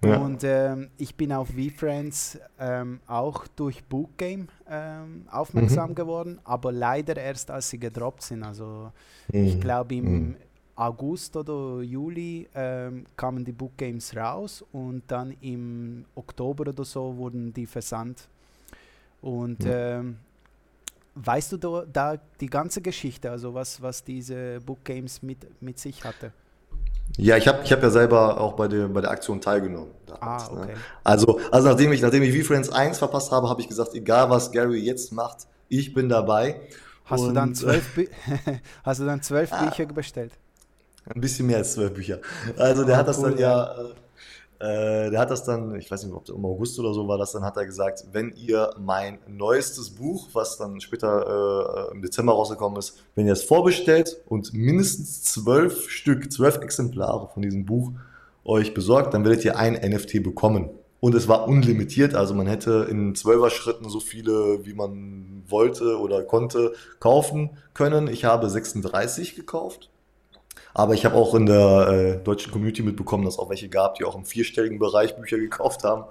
Ja. 0.03 0.17
Und 0.19 0.45
ähm, 0.45 0.89
ich 0.97 1.15
bin 1.15 1.33
auf 1.33 1.49
VFriends 1.49 2.39
ähm, 2.59 3.01
auch 3.07 3.47
durch 3.49 3.85
Bookgame 3.85 4.47
ähm, 4.69 5.27
aufmerksam 5.31 5.91
mhm. 5.91 5.95
geworden, 5.95 6.39
aber 6.45 6.73
leider 6.73 7.17
erst 7.17 7.51
als 7.51 7.69
sie 7.69 7.79
gedroppt 7.79 8.23
sind. 8.23 8.43
Also 8.43 8.93
mhm. 9.31 9.45
ich 9.45 9.61
glaube 9.61 9.95
im 9.95 10.29
mhm. 10.29 10.37
August 10.75 11.37
oder 11.37 11.83
Juli 11.83 12.49
ähm, 12.55 13.05
kamen 13.15 13.45
die 13.45 13.53
Bookgames 13.53 14.17
raus 14.17 14.65
und 14.73 15.03
dann 15.09 15.37
im 15.43 16.07
Oktober 16.15 16.69
oder 16.69 16.85
so 16.85 17.15
wurden 17.17 17.53
die 17.53 17.67
versandt. 17.67 18.27
Und 19.21 19.59
ähm, 19.67 20.17
weißt 21.15 21.53
du 21.53 21.57
da, 21.59 21.85
da, 21.93 22.17
die 22.41 22.47
ganze 22.47 22.81
Geschichte, 22.81 23.31
also 23.31 23.53
was, 23.53 23.83
was 23.83 24.03
diese 24.03 24.61
Bookgames 24.61 25.23
mit, 25.23 25.47
mit 25.61 25.79
sich 25.79 26.03
hatte? 26.03 26.33
Ja, 27.17 27.37
ich 27.37 27.49
habe 27.49 27.61
ich 27.65 27.73
hab 27.73 27.83
ja 27.83 27.91
selber 27.91 28.41
auch 28.41 28.55
bei 28.55 28.69
der, 28.69 28.89
bei 28.89 29.01
der 29.01 29.11
Aktion 29.11 29.41
teilgenommen. 29.41 29.91
Damals, 30.07 30.49
ah, 30.49 30.55
ne? 30.55 30.61
okay. 30.61 30.73
ne? 30.73 30.79
Also, 31.05 31.41
also 31.51 31.69
nachdem 31.69 31.93
ich, 31.93 32.03
nachdem 32.03 32.23
ich 32.23 32.37
V-Friends 32.37 32.71
1 32.71 32.99
verpasst 32.99 33.33
habe, 33.33 33.49
habe 33.49 33.61
ich 33.61 33.69
gesagt, 33.69 33.95
egal 33.95 34.31
was 34.31 34.51
Gary 34.53 34.81
jetzt 34.81 35.13
macht, 35.13 35.47
ich 35.69 35.93
bin 35.93 36.09
dabei. 36.09 36.61
Hast, 37.05 37.21
Und, 37.21 37.29
du, 37.29 37.35
dann 37.35 37.55
zwölf 37.55 37.99
hast 38.85 39.01
du 39.01 39.05
dann 39.05 39.23
zwölf 39.23 39.53
ah, 39.53 39.65
Bücher 39.65 39.87
bestellt? 39.87 40.33
Ein 41.07 41.21
bisschen 41.21 41.47
mehr 41.47 41.59
als 41.59 41.73
zwölf 41.73 41.93
Bücher. 41.93 42.19
Also 42.57 42.85
der 42.85 42.97
ah, 42.97 42.99
hat 42.99 43.09
das 43.09 43.19
cool, 43.19 43.31
dann 43.31 43.39
ja, 43.39 43.75
ja 43.75 43.89
äh, 44.61 45.11
der 45.11 45.19
hat 45.19 45.31
das 45.31 45.43
dann, 45.45 45.75
ich 45.77 45.91
weiß 45.91 46.05
nicht, 46.05 46.15
ob 46.15 46.29
im 46.29 46.45
August 46.45 46.79
oder 46.79 46.93
so 46.93 47.09
war 47.09 47.17
das, 47.17 47.33
dann 47.33 47.43
hat 47.43 47.57
er 47.57 47.65
gesagt, 47.65 48.05
wenn 48.13 48.33
ihr 48.37 48.71
mein 48.79 49.19
neuestes 49.27 49.89
Buch, 49.89 50.29
was 50.35 50.59
dann 50.59 50.83
später 50.83 51.89
äh, 51.89 51.95
im 51.95 52.03
Dezember 52.03 52.35
rausgekommen 52.35 52.79
ist, 52.79 52.99
wenn 53.15 53.27
ihr 53.27 53.33
es 53.33 53.43
vorbestellt 53.43 54.21
und 54.29 54.53
mindestens 54.53 55.23
zwölf 55.23 55.89
Stück, 55.89 56.31
zwölf 56.31 56.59
Exemplare 56.59 57.31
von 57.33 57.43
diesem 57.43 57.65
Buch 57.65 57.93
euch 58.45 58.75
besorgt, 58.75 59.15
dann 59.15 59.25
werdet 59.25 59.47
ihr 59.47 59.57
ein 59.57 59.75
NFT 59.75 60.23
bekommen. 60.23 60.69
Und 61.01 61.15
es 61.15 61.27
war 61.27 61.49
unlimitiert, 61.49 62.15
also 62.15 62.35
man 62.35 62.47
hätte 62.47 62.87
in 62.91 63.15
zwölfer 63.15 63.49
Schritten 63.49 63.89
so 63.89 64.01
viele, 64.01 64.67
wie 64.67 64.75
man 64.75 65.43
wollte 65.49 65.99
oder 65.99 66.23
konnte, 66.23 66.75
kaufen 66.99 67.57
können. 67.73 68.09
Ich 68.09 68.27
habe 68.27 68.51
36 68.51 69.37
gekauft 69.37 69.89
aber 70.75 70.95
ich 70.95 71.05
habe 71.05 71.15
auch 71.15 71.35
in 71.35 71.47
der 71.47 71.89
äh, 71.89 72.25
deutschen 72.25 72.53
Community 72.53 72.83
mitbekommen, 72.83 73.25
dass 73.25 73.35
es 73.35 73.41
auch 73.41 73.51
welche 73.51 73.69
gab, 73.69 73.97
die 73.97 74.05
auch 74.05 74.17
im 74.17 74.25
vierstelligen 74.25 74.79
Bereich 74.79 75.17
Bücher 75.17 75.39
gekauft 75.39 75.85
haben. 75.85 76.05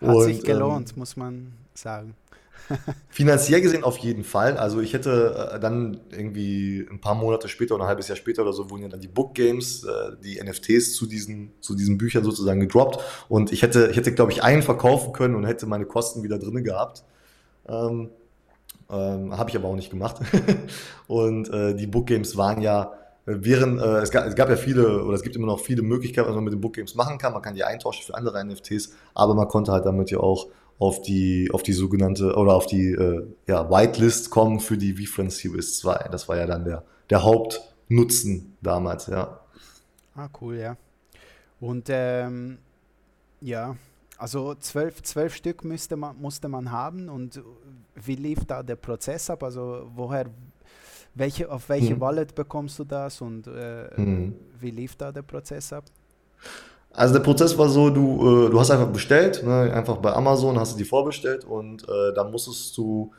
Hat 0.00 0.14
Und, 0.14 0.24
sich 0.24 0.42
gelohnt, 0.42 0.90
ähm, 0.90 0.98
muss 0.98 1.16
man 1.16 1.52
sagen. 1.74 2.14
finanziell 3.08 3.60
gesehen 3.60 3.84
auf 3.84 3.98
jeden 3.98 4.24
Fall. 4.24 4.56
Also 4.56 4.80
ich 4.80 4.92
hätte 4.92 5.52
äh, 5.54 5.60
dann 5.60 6.00
irgendwie 6.10 6.86
ein 6.90 7.00
paar 7.00 7.14
Monate 7.14 7.48
später 7.48 7.74
oder 7.74 7.84
ein 7.84 7.88
halbes 7.88 8.08
Jahr 8.08 8.16
später 8.16 8.42
oder 8.42 8.52
so 8.52 8.70
wurden 8.70 8.82
ja 8.82 8.88
dann 8.88 9.00
die 9.00 9.08
Book 9.08 9.34
Games, 9.34 9.84
äh, 9.84 10.12
die 10.22 10.40
NFTs 10.40 10.94
zu 10.94 11.06
diesen, 11.06 11.52
zu 11.60 11.74
diesen 11.74 11.98
Büchern 11.98 12.24
sozusagen 12.24 12.60
gedroppt. 12.60 13.02
Und 13.28 13.52
ich 13.52 13.62
hätte, 13.62 13.88
ich 13.90 13.96
hätte, 13.96 14.14
glaube 14.14 14.32
ich, 14.32 14.42
einen 14.42 14.62
verkaufen 14.62 15.12
können 15.12 15.34
und 15.34 15.44
hätte 15.44 15.66
meine 15.66 15.86
Kosten 15.86 16.22
wieder 16.22 16.38
drin 16.38 16.62
gehabt. 16.62 17.04
Ähm, 17.68 18.10
ähm, 18.90 19.36
Habe 19.36 19.50
ich 19.50 19.56
aber 19.56 19.68
auch 19.68 19.76
nicht 19.76 19.90
gemacht. 19.90 20.16
und 21.06 21.52
äh, 21.52 21.74
die 21.74 21.86
Book 21.86 22.06
Games 22.06 22.36
waren 22.36 22.60
ja 22.60 22.92
Während, 23.42 23.80
äh, 23.80 23.98
es, 23.98 24.10
gab, 24.10 24.26
es 24.26 24.34
gab 24.34 24.48
ja 24.48 24.56
viele, 24.56 25.04
oder 25.04 25.14
es 25.14 25.22
gibt 25.22 25.36
immer 25.36 25.46
noch 25.46 25.60
viele 25.60 25.82
Möglichkeiten, 25.82 26.28
was 26.28 26.34
man 26.34 26.44
mit 26.44 26.52
den 26.52 26.60
Book 26.60 26.74
Games 26.74 26.94
machen 26.94 27.18
kann. 27.18 27.32
Man 27.32 27.42
kann 27.42 27.54
die 27.54 27.64
eintauschen 27.64 28.04
für 28.04 28.14
andere 28.14 28.44
NFTs, 28.44 28.92
aber 29.14 29.34
man 29.34 29.48
konnte 29.48 29.72
halt 29.72 29.86
damit 29.86 30.10
ja 30.10 30.18
auch 30.18 30.48
auf 30.78 31.02
die, 31.02 31.50
auf 31.52 31.62
die 31.62 31.72
sogenannte, 31.72 32.34
oder 32.34 32.54
auf 32.54 32.66
die 32.66 32.92
äh, 32.92 33.26
ja, 33.46 33.70
Whitelist 33.70 34.30
kommen 34.30 34.60
für 34.60 34.78
die 34.78 34.94
VFriends 34.94 35.38
Series 35.38 35.78
2. 35.78 36.08
Das 36.10 36.28
war 36.28 36.36
ja 36.36 36.46
dann 36.46 36.64
der, 36.64 36.84
der 37.10 37.22
Hauptnutzen 37.22 38.56
damals, 38.62 39.06
ja. 39.06 39.40
Ah, 40.14 40.28
cool, 40.40 40.56
ja. 40.56 40.76
Und 41.60 41.88
ähm, 41.90 42.58
ja, 43.40 43.76
also 44.16 44.54
zwölf, 44.54 45.02
zwölf 45.02 45.34
Stück 45.34 45.64
müsste 45.64 45.96
man, 45.96 46.20
musste 46.20 46.48
man 46.48 46.70
haben 46.70 47.08
und 47.08 47.42
wie 47.94 48.16
lief 48.16 48.44
da 48.46 48.62
der 48.62 48.76
Prozess 48.76 49.30
ab? 49.30 49.42
Also 49.42 49.90
woher 49.94 50.26
welche, 51.14 51.50
auf 51.50 51.68
welche 51.68 51.96
mhm. 51.96 52.00
Wallet 52.00 52.34
bekommst 52.34 52.78
du 52.78 52.84
das 52.84 53.20
und 53.20 53.46
äh, 53.46 53.88
mhm. 53.96 54.34
wie 54.60 54.70
lief 54.70 54.96
da 54.96 55.12
der 55.12 55.22
Prozess 55.22 55.72
ab? 55.72 55.84
Also 56.92 57.14
der 57.14 57.20
Prozess 57.20 57.56
war 57.56 57.68
so, 57.68 57.90
du, 57.90 58.46
äh, 58.46 58.50
du 58.50 58.58
hast 58.58 58.70
einfach 58.70 58.88
bestellt, 58.88 59.42
ne, 59.44 59.72
einfach 59.72 59.98
bei 59.98 60.12
Amazon 60.12 60.58
hast 60.58 60.74
du 60.74 60.78
die 60.78 60.84
vorbestellt 60.84 61.44
und 61.44 61.84
äh, 61.84 62.12
da 62.14 62.24
musstest 62.24 62.76
du, 62.76 63.12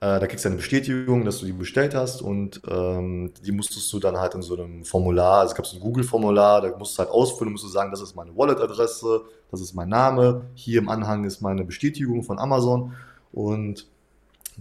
äh, 0.00 0.20
da 0.20 0.26
kriegst 0.26 0.44
du 0.44 0.50
eine 0.50 0.56
Bestätigung, 0.56 1.24
dass 1.24 1.38
du 1.40 1.46
die 1.46 1.52
bestellt 1.52 1.94
hast 1.94 2.20
und 2.20 2.60
ähm, 2.68 3.32
die 3.44 3.52
musstest 3.52 3.90
du 3.92 4.00
dann 4.00 4.18
halt 4.18 4.34
in 4.34 4.42
so 4.42 4.54
einem 4.54 4.84
Formular, 4.84 5.40
also 5.40 5.52
es 5.52 5.56
gab 5.56 5.66
so 5.66 5.76
ein 5.76 5.80
Google-Formular, 5.80 6.60
da 6.60 6.76
musst 6.76 6.98
du 6.98 6.98
halt 6.98 7.10
ausfüllen, 7.10 7.52
musst 7.52 7.64
du 7.64 7.68
sagen, 7.68 7.90
das 7.90 8.02
ist 8.02 8.14
meine 8.16 8.36
Wallet-Adresse, 8.36 9.22
das 9.50 9.60
ist 9.62 9.74
mein 9.74 9.88
Name, 9.88 10.42
hier 10.54 10.80
im 10.80 10.88
Anhang 10.90 11.24
ist 11.24 11.40
meine 11.40 11.64
Bestätigung 11.64 12.22
von 12.22 12.38
Amazon 12.38 12.92
und 13.32 13.86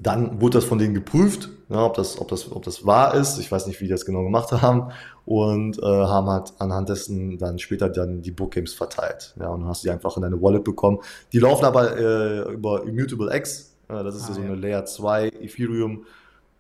dann 0.02 0.42
wurde 0.42 0.60
das 0.60 0.66
von 0.66 0.78
denen 0.78 0.94
geprüft, 0.94 1.50
ja, 1.70 1.86
ob, 1.86 1.94
das, 1.96 2.20
ob, 2.20 2.30
das, 2.30 2.52
ob 2.52 2.64
das 2.64 2.86
wahr 2.86 3.14
ist. 3.16 3.38
Ich 3.38 3.52
weiß 3.52 3.68
nicht, 3.68 3.80
wie 3.80 3.86
die 3.86 3.92
das 3.92 4.06
genau 4.06 4.24
gemacht 4.24 4.52
haben. 4.52 4.92
Und 5.26 5.78
äh, 5.78 5.86
haben 5.86 6.28
halt 6.28 6.54
anhand 6.58 6.90
dessen 6.90 7.38
dann 7.38 7.60
später 7.60 7.90
dann 7.90 8.22
die 8.22 8.32
Bookgames 8.32 8.74
verteilt. 8.74 9.36
Ja, 9.40 9.50
und 9.50 9.62
dann 9.62 9.70
hast 9.70 9.84
du 9.84 9.88
die 9.88 9.92
einfach 9.92 10.16
in 10.16 10.24
deine 10.24 10.42
Wallet 10.42 10.64
bekommen. 10.64 11.00
Die 11.34 11.40
laufen 11.40 11.66
aber 11.66 11.98
äh, 11.98 12.54
über 12.54 12.84
Immutable 12.84 13.36
X. 13.36 13.76
Äh, 13.90 14.04
das 14.04 14.16
ist 14.16 14.26
ah, 14.26 14.28
ja 14.30 14.34
so 14.36 14.42
eine 14.42 14.56
Layer 14.56 14.86
2 14.86 15.28
Ethereum. 15.42 16.06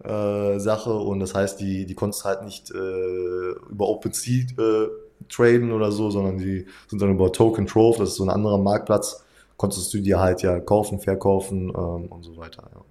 Äh, 0.03 0.59
Sache 0.59 0.93
und 0.93 1.19
das 1.19 1.35
heißt, 1.35 1.59
die, 1.59 1.85
die 1.85 1.93
konntest 1.93 2.23
halt 2.23 2.43
nicht 2.43 2.71
äh, 2.71 3.49
über 3.69 3.89
OpenSea 3.89 4.45
äh, 4.57 4.87
traden 5.27 5.73
oder 5.73 5.91
so, 5.91 6.09
sondern 6.09 6.37
die 6.37 6.65
sind 6.87 7.01
dann 7.01 7.11
über 7.11 7.33
Token 7.33 7.67
Trove, 7.67 7.99
das 7.99 8.11
ist 8.11 8.15
so 8.15 8.23
ein 8.23 8.29
anderer 8.29 8.59
Marktplatz, 8.59 9.25
konntest 9.57 9.93
du 9.93 9.99
dir 9.99 10.21
halt 10.21 10.41
ja 10.41 10.61
kaufen, 10.61 11.01
verkaufen 11.01 11.67
ähm, 11.67 12.05
und 12.05 12.23
so 12.23 12.37
weiter. 12.37 12.69
Ja. 12.73 12.81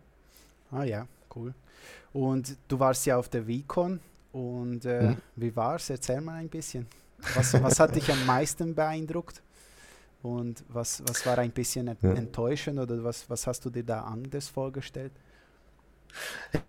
Ah 0.71 0.85
ja, 0.85 1.07
cool. 1.35 1.55
Und 2.13 2.57
du 2.69 2.79
warst 2.79 3.07
ja 3.07 3.17
auf 3.17 3.29
der 3.29 3.45
VCon 3.45 4.01
und 4.33 4.85
äh, 4.85 5.03
mhm. 5.03 5.17
wie 5.37 5.55
war's? 5.55 5.91
Erzähl 5.91 6.21
mal 6.21 6.35
ein 6.35 6.49
bisschen. 6.49 6.87
Was, 7.35 7.61
was 7.63 7.81
hat 7.81 7.95
dich 7.95 8.11
am 8.11 8.27
meisten 8.27 8.75
beeindruckt? 8.75 9.43
Und 10.23 10.65
was, 10.69 11.03
was 11.07 11.25
war 11.27 11.39
ein 11.39 11.51
bisschen 11.51 11.87
ja. 11.87 12.11
enttäuschend 12.13 12.79
oder 12.79 13.03
was, 13.05 13.29
was 13.31 13.47
hast 13.47 13.65
du 13.65 13.71
dir 13.71 13.85
da 13.85 14.03
anders 14.03 14.49
vorgestellt? 14.49 15.13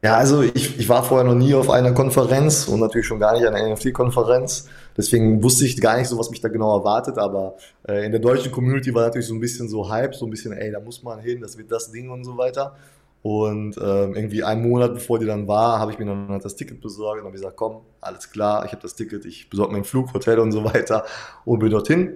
Ja, 0.04 0.18
also 0.18 0.44
ich, 0.44 0.78
ich 0.78 0.90
war 0.90 1.04
vorher 1.04 1.26
noch 1.26 1.36
nie 1.36 1.54
auf 1.54 1.70
einer 1.70 1.94
Konferenz 1.94 2.68
und 2.68 2.80
natürlich 2.80 3.08
schon 3.08 3.20
gar 3.20 3.34
nicht 3.34 3.48
an 3.48 3.56
einer 3.56 3.74
NFT-Konferenz. 3.74 4.68
Deswegen 4.98 5.42
wusste 5.42 5.66
ich 5.66 5.80
gar 5.80 5.98
nicht 5.98 6.08
so, 6.08 6.18
was 6.18 6.30
mich 6.30 6.42
da 6.42 6.50
genau 6.50 6.78
erwartet. 6.78 7.18
Aber 7.18 7.56
äh, 7.88 8.06
in 8.06 8.12
der 8.12 8.20
deutschen 8.20 8.52
Community 8.52 8.94
war 8.94 9.04
natürlich 9.04 9.28
so 9.28 9.34
ein 9.34 9.40
bisschen 9.40 9.70
so 9.70 9.90
Hype, 9.90 10.14
so 10.14 10.26
ein 10.26 10.30
bisschen, 10.30 10.52
ey, 10.54 10.72
da 10.72 10.80
muss 10.80 11.02
man 11.04 11.20
hin, 11.20 11.42
das 11.42 11.58
wird 11.58 11.72
das 11.72 11.92
Ding 11.92 12.10
und 12.10 12.24
so 12.24 12.38
weiter. 12.38 12.76
Und 13.22 13.78
ähm, 13.78 14.16
irgendwie 14.16 14.44
einen 14.44 14.68
Monat 14.68 14.94
bevor 14.94 15.20
die 15.20 15.26
dann 15.26 15.48
war, 15.48 15.80
habe 15.80 15.92
ich 15.92 16.00
mir 16.00 16.06
dann 16.06 16.30
halt 16.30 16.46
das 16.46 16.56
Ticket 16.56 16.80
besorgt 16.80 17.20
und 17.20 17.26
habe 17.26 17.36
gesagt, 17.36 17.58
komm, 17.58 17.82
alles 18.00 18.32
klar, 18.32 18.64
ich 18.66 18.72
habe 18.72 18.82
das 18.82 18.96
Ticket, 18.96 19.26
ich 19.26 19.50
besorge 19.50 19.72
mir 19.72 19.78
einen 19.78 19.86
Flug, 19.86 20.14
Hotel 20.14 20.40
und 20.40 20.54
so 20.54 20.64
weiter 20.64 21.06
und 21.44 21.60
bin 21.60 21.70
dorthin. 21.70 22.14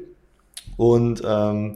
Und 0.78 1.22
ähm, 1.26 1.76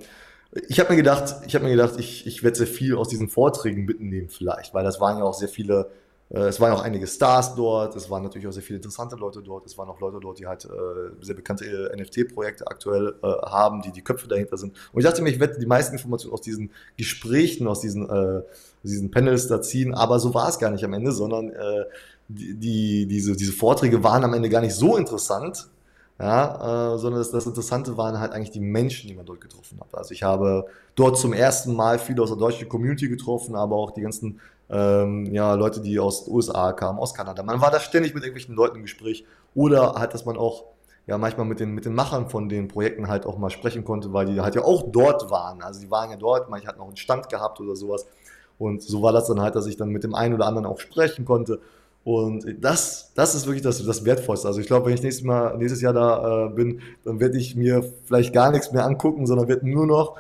ich 0.69 0.79
habe 0.79 0.91
mir 0.91 0.95
gedacht, 0.95 1.35
ich 1.45 1.55
habe 1.55 1.65
mir 1.65 1.71
gedacht, 1.71 1.95
ich, 1.99 2.25
ich 2.25 2.41
werde 2.41 2.57
sehr 2.57 2.67
viel 2.67 2.95
aus 2.95 3.09
diesen 3.09 3.27
Vorträgen 3.27 3.83
mitnehmen 3.83 4.29
vielleicht, 4.29 4.73
weil 4.73 4.85
das 4.85 5.01
waren 5.01 5.17
ja 5.17 5.25
auch 5.25 5.33
sehr 5.33 5.49
viele 5.49 5.89
äh, 6.29 6.47
es 6.47 6.59
waren 6.59 6.73
auch 6.73 6.81
einige 6.81 7.07
Stars 7.07 7.55
dort, 7.55 7.95
es 7.95 8.09
waren 8.09 8.23
natürlich 8.23 8.47
auch 8.47 8.51
sehr 8.51 8.63
viele 8.63 8.77
interessante 8.77 9.15
Leute 9.15 9.41
dort, 9.41 9.65
es 9.65 9.77
waren 9.77 9.89
auch 9.89 9.99
Leute 9.99 10.19
dort, 10.19 10.39
die 10.39 10.47
halt 10.47 10.65
äh, 10.65 10.69
sehr 11.21 11.35
bekannte 11.35 11.65
äh, 11.65 12.01
NFT-Projekte 12.01 12.67
aktuell 12.67 13.15
äh, 13.21 13.27
haben, 13.27 13.81
die 13.81 13.91
die 13.91 14.03
Köpfe 14.03 14.27
dahinter 14.27 14.57
sind. 14.57 14.75
Und 14.91 15.01
ich 15.01 15.05
dachte 15.05 15.21
mir, 15.21 15.29
ich 15.29 15.39
werde 15.39 15.59
die 15.59 15.65
meisten 15.65 15.93
Informationen 15.93 16.33
aus 16.33 16.41
diesen 16.41 16.71
Gesprächen, 16.97 17.67
aus 17.67 17.81
diesen, 17.81 18.09
äh, 18.09 18.41
diesen 18.87 19.11
Panels 19.11 19.47
da 19.47 19.61
ziehen, 19.61 19.93
aber 19.93 20.19
so 20.19 20.33
war 20.33 20.49
es 20.49 20.59
gar 20.59 20.71
nicht 20.71 20.83
am 20.83 20.93
Ende, 20.93 21.11
sondern 21.11 21.49
äh, 21.49 21.85
die, 22.27 22.55
die, 22.55 23.05
diese, 23.07 23.35
diese 23.35 23.53
Vorträge 23.53 24.03
waren 24.03 24.23
am 24.23 24.33
Ende 24.33 24.49
gar 24.49 24.61
nicht 24.61 24.75
so 24.75 24.97
interessant, 24.97 25.69
ja, 26.19 26.93
äh, 26.93 26.97
sondern 26.97 27.21
das, 27.21 27.31
das, 27.31 27.45
Interessante 27.45 27.95
waren 27.95 28.19
halt 28.19 28.31
eigentlich 28.31 28.51
die 28.51 28.59
Menschen, 28.59 29.07
die 29.07 29.15
man 29.15 29.25
dort 29.25 29.39
getroffen 29.39 29.79
hat. 29.79 29.95
Also 29.95 30.13
ich 30.13 30.23
habe 30.23 30.65
dort 30.95 31.17
zum 31.17 31.31
ersten 31.31 31.75
Mal 31.75 31.99
viele 31.99 32.23
aus 32.23 32.29
der 32.29 32.37
deutschen 32.37 32.67
Community 32.67 33.07
getroffen, 33.07 33.55
aber 33.55 33.75
auch 33.75 33.91
die 33.91 34.01
ganzen 34.01 34.39
ähm, 34.69 35.27
ja, 35.31 35.53
Leute, 35.53 35.79
die 35.79 35.99
aus 35.99 36.25
den 36.25 36.33
USA 36.33 36.73
kamen, 36.73 36.99
aus 36.99 37.13
Kanada. 37.13 37.43
Man 37.43 37.61
war 37.61 37.71
da 37.71 37.79
ständig 37.79 38.13
mit 38.13 38.23
irgendwelchen 38.23 38.55
Leuten 38.55 38.77
im 38.77 38.81
Gespräch 38.81 39.25
oder 39.55 39.93
halt, 39.93 40.13
dass 40.13 40.25
man 40.25 40.37
auch 40.37 40.65
ja 41.05 41.17
manchmal 41.17 41.45
mit 41.45 41.59
den, 41.59 41.71
mit 41.71 41.85
den 41.85 41.93
Machern 41.93 42.29
von 42.29 42.49
den 42.49 42.67
Projekten 42.67 43.07
halt 43.07 43.25
auch 43.25 43.37
mal 43.37 43.49
sprechen 43.49 43.85
konnte, 43.85 44.11
weil 44.11 44.25
die 44.25 44.41
halt 44.41 44.55
ja 44.55 44.63
auch 44.63 44.83
dort 44.91 45.31
waren. 45.31 45.61
Also 45.61 45.79
die 45.79 45.89
waren 45.89 46.11
ja 46.11 46.17
dort, 46.17 46.49
manche 46.49 46.67
hatten 46.67 46.81
auch 46.81 46.87
einen 46.87 46.97
Stand 46.97 47.29
gehabt 47.29 47.59
oder 47.61 47.75
sowas. 47.75 48.05
Und 48.57 48.81
so 48.81 49.01
war 49.01 49.13
das 49.13 49.27
dann 49.27 49.41
halt, 49.41 49.55
dass 49.55 49.67
ich 49.67 49.77
dann 49.77 49.89
mit 49.89 50.03
dem 50.03 50.15
einen 50.15 50.33
oder 50.33 50.47
anderen 50.47 50.65
auch 50.65 50.79
sprechen 50.79 51.25
konnte. 51.25 51.59
Und 52.03 52.45
das, 52.61 53.11
das 53.15 53.35
ist 53.35 53.47
wirklich 53.47 53.63
das, 53.63 53.83
das 53.85 54.05
Wertvollste. 54.05 54.47
Also 54.47 54.61
ich 54.61 54.67
glaube, 54.67 54.85
wenn 54.85 54.93
ich 54.93 55.03
nächstes 55.03 55.25
Mal, 55.25 55.57
nächstes 55.57 55.81
Jahr 55.81 55.93
da 55.93 56.45
äh, 56.45 56.49
bin, 56.49 56.81
dann 57.03 57.19
werde 57.19 57.37
ich 57.37 57.55
mir 57.55 57.83
vielleicht 58.05 58.33
gar 58.33 58.51
nichts 58.51 58.71
mehr 58.71 58.85
angucken, 58.85 59.27
sondern 59.27 59.47
werde 59.47 59.69
nur 59.69 59.85
noch 59.85 60.17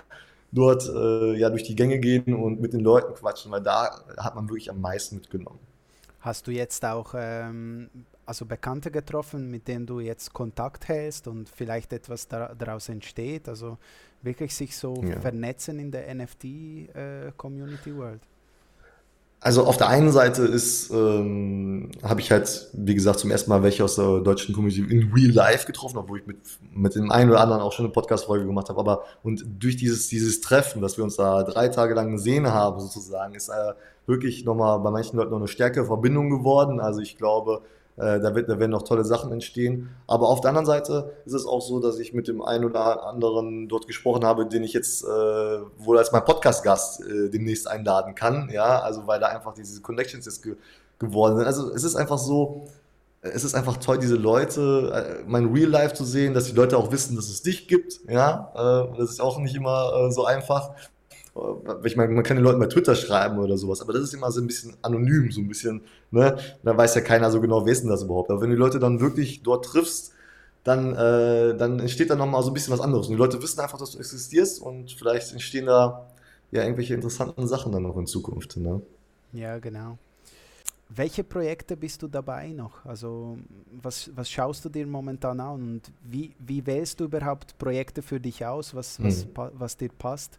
dort 0.51 0.89
äh, 0.89 1.35
ja 1.37 1.49
durch 1.49 1.63
die 1.63 1.75
Gänge 1.75 1.99
gehen 1.99 2.35
und 2.35 2.61
mit 2.61 2.73
den 2.73 2.81
Leuten 2.81 3.13
quatschen, 3.13 3.51
weil 3.51 3.61
da 3.61 4.01
hat 4.17 4.35
man 4.35 4.49
wirklich 4.49 4.69
am 4.69 4.81
meisten 4.81 5.15
mitgenommen. 5.15 5.59
Hast 6.27 6.45
du 6.45 6.51
jetzt 6.51 6.83
auch 6.83 7.13
ähm, 7.17 7.89
also 8.25 8.45
Bekannte 8.45 8.91
getroffen, 8.91 9.49
mit 9.49 9.69
denen 9.69 9.85
du 9.85 10.01
jetzt 10.01 10.33
Kontakt 10.33 10.89
hältst 10.89 11.25
und 11.29 11.47
vielleicht 11.47 11.93
etwas 11.93 12.27
da, 12.27 12.53
daraus 12.53 12.89
entsteht? 12.89 13.47
Also 13.47 13.77
wirklich 14.21 14.53
sich 14.53 14.75
so 14.75 15.01
ja. 15.03 15.21
vernetzen 15.21 15.79
in 15.79 15.89
der 15.89 16.13
NFT-Community 16.13 17.89
äh, 17.91 17.95
World? 17.95 18.19
Also 19.39 19.65
auf 19.65 19.77
der 19.77 19.87
einen 19.87 20.11
Seite 20.11 20.41
ist, 20.43 20.89
ähm, 20.89 21.91
habe 22.01 22.21
ich 22.21 22.31
halt, 22.31 22.69
wie 22.73 22.95
gesagt, 22.95 23.19
zum 23.19 23.29
ersten 23.29 23.51
Mal 23.51 23.61
welche 23.61 23.83
aus 23.83 23.95
der 23.95 24.19
deutschen 24.21 24.55
Community 24.55 24.81
in 24.81 25.11
Real 25.13 25.31
Life 25.31 25.67
getroffen, 25.67 25.97
obwohl 25.97 26.19
ich 26.19 26.25
mit, 26.25 26.37
mit 26.73 26.95
dem 26.95 27.11
einen 27.11 27.29
oder 27.29 27.41
anderen 27.41 27.61
auch 27.61 27.71
schon 27.71 27.85
eine 27.85 27.93
Podcast-Folge 27.93 28.47
gemacht 28.47 28.69
habe. 28.69 28.79
Aber 28.79 29.03
und 29.21 29.45
durch 29.59 29.77
dieses, 29.77 30.07
dieses 30.07 30.41
Treffen, 30.41 30.81
dass 30.81 30.97
wir 30.97 31.03
uns 31.03 31.17
da 31.17 31.43
drei 31.43 31.67
Tage 31.67 31.93
lang 31.93 32.13
gesehen 32.13 32.51
haben, 32.51 32.79
sozusagen, 32.79 33.35
ist 33.35 33.49
äh, 33.49 33.73
wirklich 34.07 34.43
nochmal 34.43 34.79
bei 34.79 34.89
manchen 34.89 35.17
Leuten 35.17 35.31
noch 35.31 35.37
eine 35.37 35.47
stärkere 35.47 35.85
Verbindung 35.85 36.31
geworden. 36.31 36.79
Also 36.79 37.01
ich 37.01 37.17
glaube, 37.17 37.61
äh, 37.97 38.19
da, 38.19 38.35
wird, 38.35 38.47
da 38.47 38.59
werden 38.59 38.71
noch 38.71 38.83
tolle 38.83 39.03
Sachen 39.03 39.31
entstehen. 39.31 39.89
Aber 40.05 40.29
auf 40.29 40.41
der 40.41 40.49
anderen 40.49 40.65
Seite 40.65 41.11
ist 41.25 41.33
es 41.33 41.45
auch 41.45 41.61
so, 41.61 41.79
dass 41.79 41.99
ich 41.99 42.13
mit 42.13 42.27
dem 42.27 42.41
einen 42.41 42.63
oder 42.63 43.05
anderen 43.05 43.67
dort 43.67 43.87
gesprochen 43.87 44.23
habe, 44.23 44.45
den 44.45 44.63
ich 44.63 44.73
jetzt 44.73 45.03
äh, 45.03 45.07
wohl 45.07 45.97
als 45.97 46.11
mein 46.11 46.23
Podcast-Gast 46.23 47.01
äh, 47.01 47.29
demnächst 47.29 47.67
einladen 47.67 48.15
kann. 48.15 48.49
Ja, 48.53 48.79
also 48.79 49.07
weil 49.07 49.19
da 49.19 49.27
einfach 49.27 49.53
diese 49.53 49.81
Connections 49.81 50.25
jetzt 50.25 50.43
ge 50.43 50.55
geworden 50.99 51.37
sind. 51.37 51.45
Also 51.45 51.71
es 51.73 51.83
ist 51.83 51.95
einfach 51.95 52.17
so, 52.17 52.65
es 53.21 53.43
ist 53.43 53.53
einfach 53.53 53.77
toll, 53.77 53.99
diese 53.99 54.15
Leute, 54.15 55.19
äh, 55.21 55.23
mein 55.27 55.45
Real 55.53 55.69
Life 55.69 55.93
zu 55.93 56.03
sehen, 56.03 56.33
dass 56.33 56.45
die 56.45 56.53
Leute 56.53 56.77
auch 56.77 56.91
wissen, 56.91 57.15
dass 57.15 57.29
es 57.29 57.41
dich 57.41 57.67
gibt. 57.67 57.99
Ja, 58.09 58.51
äh, 58.55 58.97
das 58.97 59.11
ist 59.11 59.21
auch 59.21 59.39
nicht 59.39 59.55
immer 59.55 60.07
äh, 60.07 60.11
so 60.11 60.25
einfach 60.25 60.71
ich 61.83 61.95
meine, 61.95 62.13
man 62.13 62.23
kann 62.23 62.37
den 62.37 62.43
Leuten 62.43 62.59
bei 62.59 62.67
Twitter 62.67 62.95
schreiben 62.95 63.39
oder 63.39 63.57
sowas, 63.57 63.81
aber 63.81 63.93
das 63.93 64.03
ist 64.03 64.13
immer 64.13 64.31
so 64.31 64.41
ein 64.41 64.47
bisschen 64.47 64.75
anonym, 64.81 65.31
so 65.31 65.41
ein 65.41 65.47
bisschen, 65.47 65.81
ne? 66.11 66.37
Da 66.63 66.77
weiß 66.77 66.95
ja 66.95 67.01
keiner 67.01 67.31
so 67.31 67.41
genau, 67.41 67.65
wer 67.65 67.73
ist 67.73 67.81
denn 67.81 67.89
das 67.89 68.03
überhaupt. 68.03 68.29
Aber 68.29 68.41
wenn 68.41 68.49
du 68.49 68.55
die 68.55 68.61
Leute 68.61 68.79
dann 68.79 68.99
wirklich 68.99 69.43
dort 69.43 69.65
triffst, 69.65 70.13
dann, 70.63 70.93
äh, 70.95 71.55
dann 71.55 71.79
entsteht 71.79 72.09
da 72.09 72.15
nochmal 72.15 72.43
so 72.43 72.49
ein 72.49 72.53
bisschen 72.53 72.73
was 72.73 72.81
anderes. 72.81 73.07
Und 73.07 73.13
die 73.13 73.17
Leute 73.17 73.41
wissen 73.41 73.61
einfach, 73.61 73.77
dass 73.77 73.91
du 73.91 73.99
existierst 73.99 74.61
und 74.61 74.91
vielleicht 74.91 75.31
entstehen 75.31 75.65
da 75.65 76.07
ja 76.51 76.63
irgendwelche 76.63 76.93
interessanten 76.93 77.47
Sachen 77.47 77.71
dann 77.71 77.83
noch 77.83 77.97
in 77.97 78.05
Zukunft. 78.05 78.57
Ne? 78.57 78.81
Ja, 79.31 79.59
genau. 79.59 79.97
Welche 80.89 81.23
Projekte 81.23 81.75
bist 81.75 82.01
du 82.01 82.07
dabei 82.07 82.49
noch? 82.49 82.85
Also 82.85 83.37
was, 83.81 84.09
was 84.15 84.29
schaust 84.29 84.63
du 84.63 84.69
dir 84.69 84.87
momentan 84.87 85.39
an 85.39 85.53
und 85.53 85.81
wie, 86.03 86.33
wie 86.39 86.65
wählst 86.65 86.99
du 86.99 87.05
überhaupt 87.05 87.57
Projekte 87.57 88.01
für 88.01 88.19
dich 88.19 88.45
aus, 88.45 88.73
was, 88.73 89.01
was, 89.03 89.23
hm. 89.23 89.29
was 89.35 89.75
dir 89.75 89.89
passt? 89.89 90.37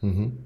Mhm. 0.00 0.38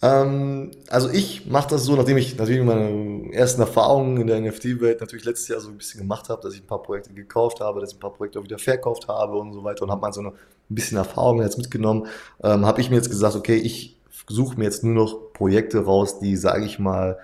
Ähm, 0.00 0.70
also 0.88 1.10
ich 1.10 1.46
mache 1.46 1.70
das 1.70 1.84
so, 1.84 1.96
nachdem 1.96 2.18
ich 2.18 2.36
natürlich 2.36 2.64
meine 2.64 3.32
ersten 3.32 3.60
Erfahrungen 3.60 4.20
in 4.20 4.26
der 4.28 4.40
NFT-Welt 4.40 5.00
natürlich 5.00 5.24
letztes 5.24 5.48
Jahr 5.48 5.60
so 5.60 5.70
ein 5.70 5.76
bisschen 5.76 6.00
gemacht 6.00 6.28
habe, 6.28 6.40
dass 6.42 6.54
ich 6.54 6.62
ein 6.62 6.66
paar 6.66 6.82
Projekte 6.82 7.12
gekauft 7.12 7.60
habe, 7.60 7.80
dass 7.80 7.90
ich 7.90 7.96
ein 7.96 8.00
paar 8.00 8.12
Projekte 8.12 8.38
auch 8.38 8.44
wieder 8.44 8.58
verkauft 8.58 9.08
habe 9.08 9.36
und 9.36 9.52
so 9.52 9.64
weiter 9.64 9.82
und 9.82 9.90
habe 9.90 10.00
mal 10.00 10.12
so 10.12 10.20
eine, 10.20 10.30
ein 10.30 10.74
bisschen 10.74 10.98
Erfahrung 10.98 11.42
jetzt 11.42 11.58
mitgenommen, 11.58 12.06
ähm, 12.44 12.64
habe 12.64 12.80
ich 12.80 12.90
mir 12.90 12.96
jetzt 12.96 13.10
gesagt, 13.10 13.34
okay, 13.34 13.56
ich 13.56 13.98
suche 14.28 14.56
mir 14.56 14.64
jetzt 14.64 14.84
nur 14.84 14.94
noch 14.94 15.32
Projekte 15.32 15.84
raus, 15.84 16.20
die, 16.20 16.36
sage 16.36 16.64
ich 16.64 16.78
mal, 16.78 17.18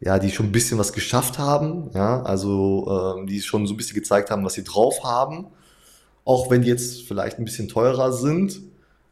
ja, 0.00 0.18
die 0.18 0.30
schon 0.30 0.46
ein 0.46 0.52
bisschen 0.52 0.78
was 0.78 0.92
geschafft 0.92 1.38
haben, 1.38 1.90
ja, 1.94 2.22
also 2.22 3.16
ähm, 3.18 3.26
die 3.26 3.40
schon 3.42 3.66
so 3.66 3.74
ein 3.74 3.76
bisschen 3.76 3.96
gezeigt 3.96 4.30
haben, 4.30 4.44
was 4.44 4.54
sie 4.54 4.64
drauf 4.64 5.04
haben, 5.04 5.48
auch 6.24 6.50
wenn 6.50 6.62
die 6.62 6.68
jetzt 6.68 7.02
vielleicht 7.02 7.38
ein 7.38 7.44
bisschen 7.44 7.68
teurer 7.68 8.12
sind, 8.12 8.60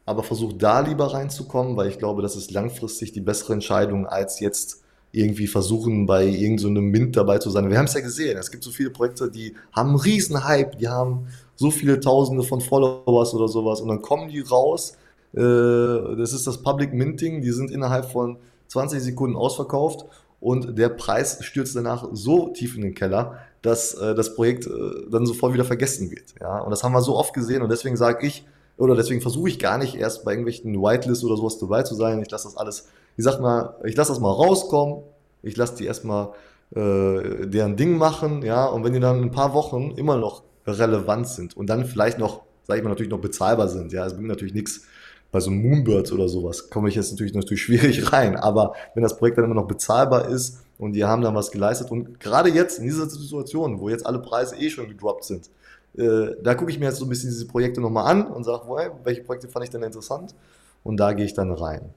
aber 0.05 0.23
versuche 0.23 0.55
da 0.55 0.81
lieber 0.81 1.13
reinzukommen, 1.13 1.77
weil 1.77 1.89
ich 1.89 1.97
glaube, 1.97 2.21
das 2.21 2.35
ist 2.35 2.51
langfristig 2.51 3.11
die 3.13 3.21
bessere 3.21 3.53
Entscheidung, 3.53 4.05
als 4.05 4.39
jetzt 4.39 4.83
irgendwie 5.11 5.47
versuchen, 5.47 6.07
bei 6.07 6.25
irgendeinem 6.25 6.75
so 6.75 6.81
Mint 6.81 7.15
dabei 7.15 7.37
zu 7.37 7.49
sein. 7.51 7.69
Wir 7.69 7.77
haben 7.77 7.85
es 7.85 7.93
ja 7.93 8.01
gesehen, 8.01 8.37
es 8.37 8.49
gibt 8.49 8.63
so 8.63 8.71
viele 8.71 8.89
Projekte, 8.89 9.29
die 9.29 9.53
haben 9.71 9.89
einen 9.89 9.99
riesen 9.99 10.43
Hype, 10.43 10.77
die 10.79 10.89
haben 10.89 11.27
so 11.55 11.69
viele 11.69 11.99
Tausende 11.99 12.43
von 12.43 12.61
Followers 12.61 13.33
oder 13.33 13.47
sowas 13.47 13.79
und 13.79 13.89
dann 13.89 14.01
kommen 14.01 14.29
die 14.29 14.39
raus, 14.39 14.97
äh, 15.33 15.37
das 15.37 16.33
ist 16.33 16.47
das 16.47 16.61
Public 16.63 16.93
Minting, 16.93 17.41
die 17.41 17.51
sind 17.51 17.69
innerhalb 17.69 18.11
von 18.11 18.37
20 18.69 19.01
Sekunden 19.01 19.35
ausverkauft 19.35 20.05
und 20.39 20.77
der 20.77 20.89
Preis 20.89 21.37
stürzt 21.41 21.75
danach 21.75 22.09
so 22.11 22.49
tief 22.49 22.75
in 22.75 22.81
den 22.81 22.95
Keller, 22.95 23.37
dass 23.61 23.93
äh, 23.93 24.15
das 24.15 24.35
Projekt 24.35 24.65
äh, 24.65 24.71
dann 25.11 25.27
sofort 25.27 25.53
wieder 25.53 25.63
vergessen 25.63 26.09
wird. 26.09 26.33
Ja? 26.41 26.59
Und 26.59 26.71
das 26.71 26.83
haben 26.83 26.91
wir 26.91 27.01
so 27.01 27.15
oft 27.15 27.33
gesehen 27.33 27.61
und 27.61 27.69
deswegen 27.69 27.97
sage 27.97 28.25
ich, 28.25 28.45
oder 28.77 28.95
deswegen 28.95 29.21
versuche 29.21 29.49
ich 29.49 29.59
gar 29.59 29.77
nicht 29.77 29.95
erst 29.95 30.25
bei 30.25 30.31
irgendwelchen 30.31 30.81
Whitelist 30.81 31.23
oder 31.23 31.37
sowas 31.37 31.57
dabei 31.59 31.83
zu 31.83 31.95
sein. 31.95 32.21
Ich 32.21 32.31
lasse 32.31 32.47
das 32.47 32.57
alles, 32.57 32.87
ich 33.17 33.23
sag 33.23 33.39
mal, 33.39 33.75
ich 33.83 33.95
lasse 33.95 34.11
das 34.11 34.19
mal 34.19 34.31
rauskommen. 34.31 35.03
Ich 35.43 35.57
lasse 35.57 35.75
die 35.75 35.85
erstmal 35.85 36.29
äh, 36.75 37.45
deren 37.45 37.75
Ding 37.75 37.97
machen, 37.97 38.41
ja, 38.41 38.65
und 38.65 38.83
wenn 38.83 38.93
die 38.93 38.99
dann 38.99 39.21
ein 39.21 39.31
paar 39.31 39.53
Wochen 39.53 39.91
immer 39.91 40.17
noch 40.17 40.43
relevant 40.65 41.27
sind 41.27 41.55
und 41.55 41.67
dann 41.67 41.85
vielleicht 41.85 42.17
noch, 42.17 42.43
sage 42.63 42.79
ich 42.79 42.83
mal, 42.83 42.89
natürlich 42.89 43.11
noch 43.11 43.19
bezahlbar 43.19 43.67
sind, 43.67 43.91
ja, 43.91 44.05
es 44.05 44.13
bringt 44.13 44.29
natürlich 44.29 44.53
nichts 44.53 44.85
bei 45.31 45.39
so 45.39 45.51
Moonbirds 45.51 46.11
oder 46.11 46.29
sowas, 46.29 46.69
komme 46.69 46.89
ich 46.89 46.95
jetzt 46.95 47.11
natürlich 47.11 47.33
natürlich 47.33 47.61
schwierig 47.63 48.11
rein, 48.11 48.37
aber 48.37 48.73
wenn 48.95 49.03
das 49.03 49.17
Projekt 49.17 49.37
dann 49.37 49.45
immer 49.45 49.55
noch 49.55 49.67
bezahlbar 49.67 50.29
ist 50.29 50.63
und 50.79 50.93
die 50.93 51.03
haben 51.03 51.21
dann 51.21 51.35
was 51.35 51.51
geleistet 51.51 51.91
und 51.91 52.19
gerade 52.19 52.49
jetzt 52.49 52.79
in 52.79 52.85
dieser 52.85 53.09
Situation, 53.09 53.79
wo 53.79 53.89
jetzt 53.89 54.05
alle 54.05 54.19
Preise 54.19 54.55
eh 54.55 54.69
schon 54.69 54.87
gedroppt 54.87 55.25
sind, 55.25 55.49
äh, 55.97 56.35
da 56.41 56.55
gucke 56.55 56.71
ich 56.71 56.79
mir 56.79 56.85
jetzt 56.85 56.97
so 56.97 57.05
ein 57.05 57.09
bisschen 57.09 57.29
diese 57.29 57.47
Projekte 57.47 57.81
nochmal 57.81 58.09
an 58.09 58.27
und 58.27 58.43
sage, 58.43 58.67
welche 59.03 59.23
Projekte 59.23 59.47
fand 59.47 59.65
ich 59.65 59.71
denn 59.71 59.83
interessant? 59.83 60.35
Und 60.83 60.97
da 60.97 61.13
gehe 61.13 61.25
ich 61.25 61.33
dann 61.33 61.51
rein. 61.51 61.93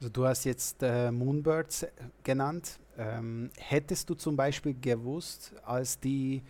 Also 0.00 0.10
du 0.10 0.26
hast 0.26 0.44
jetzt 0.44 0.82
äh, 0.82 1.10
Moonbirds 1.10 1.86
genannt. 2.22 2.78
Ähm, 2.96 3.50
hättest 3.56 4.10
du 4.10 4.14
zum 4.14 4.36
Beispiel 4.36 4.74
gewusst, 4.80 5.52
als 5.64 6.00
die, 6.00 6.42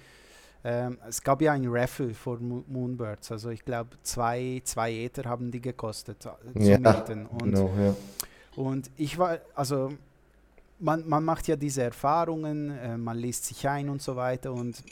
ähm, 0.64 0.98
es 1.06 1.22
gab 1.22 1.42
ja 1.42 1.52
ein 1.52 1.66
Raffle 1.66 2.14
für 2.14 2.38
Moonbirds, 2.38 3.32
also 3.32 3.50
ich 3.50 3.64
glaube 3.64 3.90
zwei, 4.02 4.62
zwei 4.64 4.94
Ether 4.94 5.28
haben 5.28 5.50
die 5.50 5.60
gekostet 5.60 6.24
äh, 6.24 6.58
zu 6.58 6.70
ja, 6.70 6.78
mieten. 6.78 7.26
Und, 7.26 7.54
genau, 7.54 7.70
ja. 7.78 7.94
und 8.56 8.90
ich 8.96 9.18
war, 9.18 9.40
also 9.54 9.90
man, 10.80 11.08
man 11.08 11.24
macht 11.24 11.48
ja 11.48 11.56
diese 11.56 11.82
Erfahrungen, 11.82 12.70
äh, 12.70 12.96
man 12.96 13.18
liest 13.18 13.46
sich 13.46 13.68
ein 13.68 13.88
und 13.88 14.02
so 14.02 14.16
weiter. 14.16 14.52
Und 14.52 14.82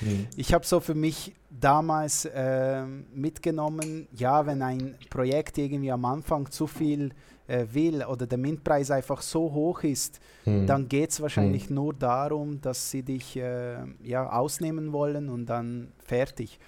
mhm. 0.00 0.26
ich 0.36 0.52
habe 0.54 0.64
so 0.66 0.80
für 0.80 0.94
mich 0.94 1.34
damals 1.50 2.24
äh, 2.26 2.84
mitgenommen, 3.14 4.08
ja, 4.12 4.46
wenn 4.46 4.62
ein 4.62 4.96
Projekt 5.10 5.58
irgendwie 5.58 5.92
am 5.92 6.04
Anfang 6.04 6.50
zu 6.50 6.66
viel 6.66 7.12
äh, 7.46 7.66
will 7.72 8.04
oder 8.04 8.26
der 8.26 8.38
Mintpreis 8.38 8.90
einfach 8.90 9.22
so 9.22 9.52
hoch 9.52 9.82
ist, 9.82 10.20
mhm. 10.44 10.66
dann 10.66 10.88
geht 10.88 11.10
es 11.10 11.20
wahrscheinlich 11.20 11.68
mhm. 11.70 11.76
nur 11.76 11.94
darum, 11.94 12.60
dass 12.60 12.90
sie 12.90 13.02
dich 13.02 13.36
äh, 13.36 13.76
ja, 14.02 14.30
ausnehmen 14.30 14.92
wollen 14.92 15.28
und 15.28 15.46
dann 15.46 15.92
fertig. 15.98 16.58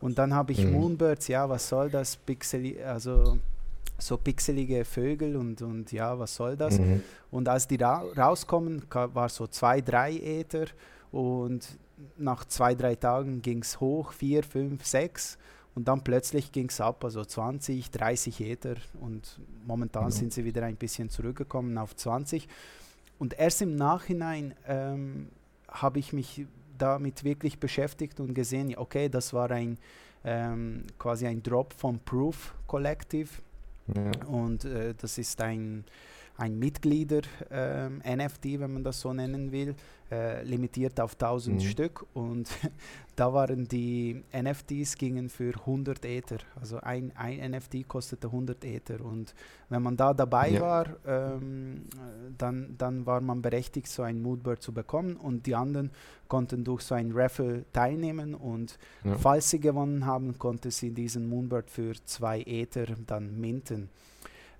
Und 0.00 0.18
dann 0.18 0.34
habe 0.34 0.52
ich 0.52 0.64
mhm. 0.64 0.72
Moonbirds, 0.72 1.28
ja, 1.28 1.48
was 1.48 1.68
soll 1.68 1.90
das? 1.90 2.16
Pixel, 2.16 2.82
also 2.84 3.38
so 4.00 4.16
pixelige 4.16 4.84
Vögel 4.84 5.36
und, 5.36 5.62
und 5.62 5.92
ja, 5.92 6.18
was 6.18 6.34
soll 6.34 6.56
das? 6.56 6.78
Mhm. 6.78 7.02
Und 7.30 7.48
als 7.48 7.66
die 7.68 7.76
ra 7.76 8.04
rauskommen, 8.16 8.82
war 8.90 9.28
so 9.28 9.46
zwei, 9.46 9.80
drei 9.80 10.16
Äther 10.16 10.66
und 11.12 11.78
nach 12.16 12.44
zwei, 12.44 12.74
drei 12.74 12.94
Tagen 12.94 13.42
ging 13.42 13.62
es 13.62 13.80
hoch, 13.80 14.12
vier, 14.12 14.42
fünf, 14.42 14.86
sechs 14.86 15.38
und 15.74 15.88
dann 15.88 16.02
plötzlich 16.02 16.50
ging 16.52 16.68
es 16.68 16.80
ab, 16.80 17.04
also 17.04 17.24
20, 17.24 17.90
30 17.90 18.40
Äther 18.40 18.76
und 19.00 19.40
momentan 19.66 20.06
mhm. 20.06 20.10
sind 20.10 20.32
sie 20.32 20.44
wieder 20.44 20.64
ein 20.64 20.76
bisschen 20.76 21.10
zurückgekommen 21.10 21.76
auf 21.78 21.94
20. 21.94 22.48
und 23.18 23.38
erst 23.38 23.62
im 23.62 23.76
Nachhinein 23.76 24.54
ähm, 24.66 25.28
habe 25.68 25.98
ich 25.98 26.12
mich 26.12 26.46
damit 26.78 27.24
wirklich 27.24 27.60
beschäftigt 27.60 28.18
und 28.20 28.34
gesehen, 28.34 28.74
okay, 28.76 29.08
das 29.08 29.32
war 29.34 29.50
ein 29.50 29.78
ähm, 30.24 30.84
quasi 30.98 31.26
ein 31.26 31.42
Drop 31.42 31.72
vom 31.72 31.98
Proof 32.00 32.54
Collective. 32.66 33.28
Und 34.26 34.64
äh, 34.64 34.94
das 34.94 35.18
ist 35.18 35.40
ein 35.40 35.84
ein 36.40 36.58
Mitglieder-NFT, 36.58 38.44
ähm, 38.46 38.60
wenn 38.60 38.72
man 38.72 38.82
das 38.82 39.00
so 39.00 39.12
nennen 39.12 39.52
will, 39.52 39.76
äh, 40.10 40.42
limitiert 40.42 40.98
auf 40.98 41.12
1000 41.12 41.56
mhm. 41.56 41.60
Stück 41.60 42.06
und 42.14 42.48
da 43.16 43.32
waren 43.32 43.68
die 43.68 44.24
NFTs 44.32 44.96
gingen 44.96 45.28
für 45.28 45.52
100 45.54 46.04
Ether, 46.04 46.38
also 46.58 46.78
ein, 46.78 47.12
ein 47.14 47.52
NFT 47.52 47.86
kostete 47.86 48.28
100 48.28 48.64
Ether 48.64 49.04
und 49.04 49.34
wenn 49.68 49.82
man 49.82 49.96
da 49.96 50.14
dabei 50.14 50.48
ja. 50.48 50.60
war, 50.62 50.86
ähm, 51.06 51.82
dann, 52.38 52.74
dann 52.78 53.04
war 53.06 53.20
man 53.20 53.42
berechtigt, 53.42 53.88
so 53.88 54.02
ein 54.02 54.22
Moodbird 54.22 54.62
zu 54.62 54.72
bekommen 54.72 55.16
und 55.16 55.46
die 55.46 55.54
anderen 55.54 55.90
konnten 56.26 56.64
durch 56.64 56.82
so 56.82 56.94
ein 56.94 57.12
Raffle 57.12 57.66
teilnehmen 57.72 58.34
und 58.34 58.78
ja. 59.04 59.16
falls 59.18 59.50
sie 59.50 59.60
gewonnen 59.60 60.06
haben, 60.06 60.38
konnte 60.38 60.70
sie 60.70 60.90
diesen 60.90 61.28
Moonbird 61.28 61.70
für 61.70 61.92
zwei 62.06 62.40
Ether 62.42 62.86
dann 63.06 63.38
minten. 63.38 63.90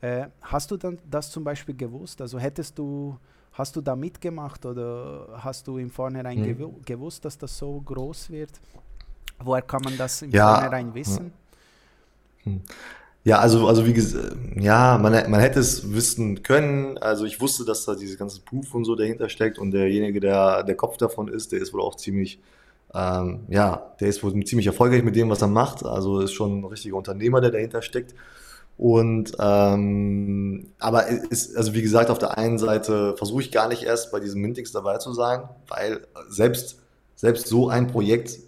Äh, 0.01 0.27
hast 0.41 0.71
du 0.71 0.77
dann 0.77 0.99
das 1.09 1.31
zum 1.31 1.45
Beispiel 1.45 1.77
gewusst? 1.77 2.21
Also 2.21 2.39
hättest 2.39 2.79
du, 2.79 3.17
hast 3.53 3.77
du 3.77 3.81
da 3.81 3.95
mitgemacht 3.95 4.65
oder 4.65 5.29
hast 5.43 5.67
du 5.67 5.79
im 5.79 5.91
Vornherein 5.91 6.39
hm. 6.45 6.57
gew 6.57 6.73
gewusst, 6.85 7.25
dass 7.25 7.37
das 7.37 7.57
so 7.57 7.81
groß 7.81 8.31
wird? 8.31 8.61
Woher 9.43 9.63
kann 9.63 9.83
man 9.83 9.97
das 9.97 10.23
im 10.23 10.31
ja. 10.31 10.55
Vornherein 10.55 10.95
wissen? 10.95 11.33
Hm. 12.45 12.63
Ja, 13.23 13.39
also, 13.39 13.69
also 13.69 13.87
wie 13.87 13.93
gesagt, 13.93 14.35
ja, 14.57 14.97
man, 14.97 15.13
man 15.31 15.41
hätte 15.41 15.61
es 15.61 15.93
wissen 15.93 16.43
können. 16.43 16.97
Also 16.97 17.27
ich 17.27 17.39
wusste, 17.39 17.67
dass 17.67 17.85
da 17.85 17.95
dieses 17.95 18.17
ganze 18.17 18.41
Proof 18.41 18.75
und 18.75 18.87
so 18.87 18.97
dahinter 18.97 19.29
steckt 19.29 19.59
und 19.59 19.73
derjenige, 19.73 20.21
der 20.21 20.63
der 20.63 20.75
Kopf 20.75 20.97
davon 20.97 21.29
ist, 21.29 21.53
der 21.53 21.61
ist 21.61 21.75
wohl 21.75 21.83
auch 21.83 21.97
ziemlich, 21.97 22.41
ähm, 22.95 23.41
ja, 23.49 23.95
der 24.01 24.09
ist 24.09 24.23
wohl 24.23 24.33
ziemlich 24.45 24.67
erfolgreich 24.67 25.03
mit 25.03 25.17
dem, 25.17 25.29
was 25.29 25.43
er 25.43 25.49
macht. 25.49 25.85
Also 25.85 26.21
ist 26.21 26.33
schon 26.33 26.61
ein 26.61 26.65
richtiger 26.65 26.97
Unternehmer, 26.97 27.43
der 27.43 27.51
dahinter 27.51 27.83
steckt. 27.83 28.15
Und 28.77 29.33
ähm, 29.39 30.69
aber 30.79 31.07
ist, 31.09 31.57
also 31.57 31.75
wie 31.75 31.83
gesagt, 31.83 32.09
auf 32.09 32.19
der 32.19 32.39
einen 32.39 32.59
Seite 32.59 33.15
versuche 33.17 33.43
ich 33.43 33.53
gar 33.53 33.69
nicht 33.69 33.83
erst 33.83 34.11
bei 34.11 34.21
diesen 34.21 34.41
Mintings 34.41 34.73
dabei 34.73 34.97
zu 34.99 35.13
sein, 35.13 35.43
weil 35.69 36.07
selbst, 36.29 36.79
selbst 37.15 37.47
so 37.47 37.69
ein 37.69 37.89
Projekt 37.89 38.39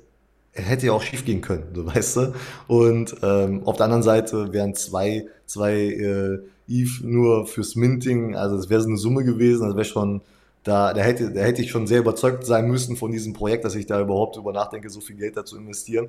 hätte 0.53 0.87
ja 0.87 0.93
auch 0.93 1.03
schief 1.03 1.25
gehen 1.25 1.41
können, 1.41 1.65
so 1.75 1.87
weißt 1.95 2.17
du. 2.17 2.35
Und 2.67 3.17
ähm, 3.23 3.63
auf 3.65 3.77
der 3.77 3.85
anderen 3.85 4.03
Seite 4.03 4.53
wären 4.53 4.75
zwei, 4.75 5.27
zwei 5.47 5.75
äh, 5.75 6.39
Eve 6.69 7.07
nur 7.07 7.47
fürs 7.47 7.77
Minting, 7.77 8.37
also 8.37 8.57
es 8.57 8.71
wäre 8.71 8.81
so 8.81 8.89
eine 8.89 8.97
Summe 8.97 9.25
gewesen, 9.25 9.67
das 9.67 9.75
wäre 9.77 9.85
schon, 9.85 10.23
da, 10.65 10.95
da, 10.95 11.03
hätte, 11.03 11.33
da 11.33 11.41
hätte 11.41 11.63
ich 11.63 11.71
schon 11.71 11.87
sehr 11.87 12.01
überzeugt 12.01 12.47
sein 12.47 12.69
müssen 12.69 12.97
von 12.97 13.11
diesem 13.11 13.33
Projekt, 13.33 13.65
dass 13.65 13.75
ich 13.75 13.87
da 13.87 14.01
überhaupt 14.01 14.37
über 14.37 14.53
nachdenke, 14.53 14.89
so 14.91 15.01
viel 15.01 15.17
Geld 15.17 15.37
da 15.37 15.45
zu 15.45 15.57
investieren. 15.57 16.09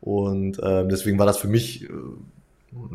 Und 0.00 0.58
äh, 0.60 0.86
deswegen 0.86 1.18
war 1.18 1.26
das 1.26 1.38
für 1.38 1.48
mich 1.48 1.84
äh, 1.84 1.88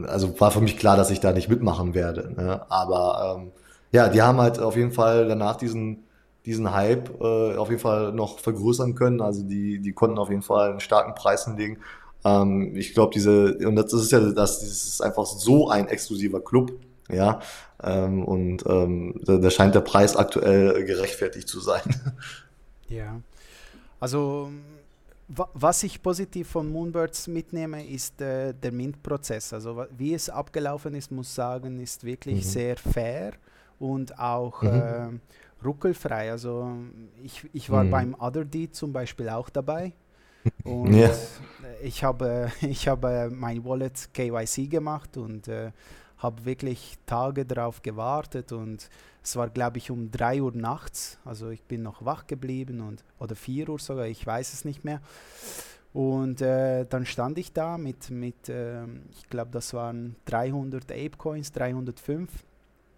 also 0.07 0.39
war 0.39 0.51
für 0.51 0.61
mich 0.61 0.77
klar, 0.77 0.97
dass 0.97 1.09
ich 1.09 1.19
da 1.19 1.31
nicht 1.31 1.49
mitmachen 1.49 1.93
werde. 1.93 2.33
Ne? 2.35 2.61
Aber 2.69 3.37
ähm, 3.37 3.51
ja, 3.91 4.09
die 4.09 4.21
haben 4.21 4.39
halt 4.39 4.59
auf 4.59 4.75
jeden 4.75 4.91
Fall 4.91 5.27
danach 5.27 5.55
diesen, 5.55 6.03
diesen 6.45 6.73
Hype 6.73 7.21
äh, 7.21 7.55
auf 7.55 7.69
jeden 7.69 7.81
Fall 7.81 8.11
noch 8.11 8.39
vergrößern 8.39 8.95
können. 8.95 9.21
Also 9.21 9.43
die, 9.43 9.79
die 9.79 9.93
konnten 9.93 10.17
auf 10.17 10.29
jeden 10.29 10.41
Fall 10.41 10.71
einen 10.71 10.79
starken 10.79 11.15
Preis 11.15 11.45
hinlegen. 11.45 11.79
Ähm, 12.25 12.75
ich 12.75 12.93
glaube, 12.93 13.13
diese, 13.13 13.57
und 13.57 13.75
das 13.75 13.93
ist 13.93 14.11
ja, 14.11 14.19
das, 14.19 14.33
das 14.33 14.63
ist 14.63 15.01
einfach 15.01 15.25
so 15.25 15.69
ein 15.69 15.87
exklusiver 15.87 16.41
Club, 16.41 16.71
ja. 17.09 17.39
Ähm, 17.83 18.23
und 18.23 18.63
ähm, 18.65 19.19
da, 19.25 19.37
da 19.37 19.49
scheint 19.49 19.75
der 19.75 19.81
Preis 19.81 20.15
aktuell 20.15 20.85
gerechtfertigt 20.85 21.47
zu 21.47 21.59
sein. 21.59 21.81
Ja. 22.87 23.19
Also 23.99 24.49
was 25.27 25.83
ich 25.83 26.01
positiv 26.01 26.49
von 26.49 26.69
Moonbirds 26.69 27.27
mitnehme, 27.27 27.85
ist 27.85 28.21
äh, 28.21 28.53
der 28.53 28.71
Mint-Prozess. 28.71 29.53
Also 29.53 29.85
wie 29.97 30.13
es 30.13 30.29
abgelaufen 30.29 30.95
ist, 30.95 31.11
muss 31.11 31.33
sagen, 31.33 31.79
ist 31.79 32.03
wirklich 32.03 32.43
mhm. 32.45 32.49
sehr 32.49 32.77
fair 32.77 33.33
und 33.79 34.17
auch 34.19 34.61
mhm. 34.61 34.69
äh, 34.69 35.65
ruckelfrei. 35.65 36.31
Also 36.31 36.73
ich, 37.23 37.47
ich 37.53 37.69
war 37.69 37.83
mhm. 37.83 37.91
beim 37.91 38.15
Other 38.19 38.45
Deed 38.45 38.75
zum 38.75 38.91
Beispiel 38.91 39.29
auch 39.29 39.49
dabei. 39.49 39.93
Und 40.65 40.93
ja. 40.93 41.09
ich 41.81 42.03
habe, 42.03 42.51
ich 42.61 42.89
habe 42.89 43.31
mein 43.33 43.63
Wallet 43.63 44.09
KYC 44.13 44.69
gemacht 44.69 45.15
und 45.15 45.47
äh, 45.47 45.71
habe 46.17 46.43
wirklich 46.43 46.97
Tage 47.05 47.45
darauf 47.45 47.81
gewartet 47.81 48.51
und 48.51 48.89
es 49.23 49.35
war, 49.35 49.49
glaube 49.49 49.77
ich, 49.77 49.89
um 49.89 50.11
3 50.11 50.41
Uhr 50.41 50.51
nachts. 50.53 51.17
Also 51.23 51.49
ich 51.49 51.63
bin 51.63 51.81
noch 51.81 52.03
wach 52.05 52.27
geblieben 52.27 52.81
und 52.81 53.03
oder 53.19 53.35
4 53.35 53.69
Uhr 53.69 53.79
sogar, 53.79 54.07
ich 54.07 54.25
weiß 54.25 54.53
es 54.53 54.65
nicht 54.65 54.83
mehr. 54.83 55.01
Und 55.93 56.41
äh, 56.41 56.85
dann 56.85 57.05
stand 57.05 57.37
ich 57.37 57.53
da 57.53 57.77
mit, 57.77 58.09
mit 58.09 58.49
äh, 58.49 58.83
ich 59.11 59.29
glaube, 59.29 59.51
das 59.51 59.73
waren 59.73 60.15
300 60.25 60.91
Ape 60.91 61.17
Coins, 61.17 61.51
305. 61.51 62.29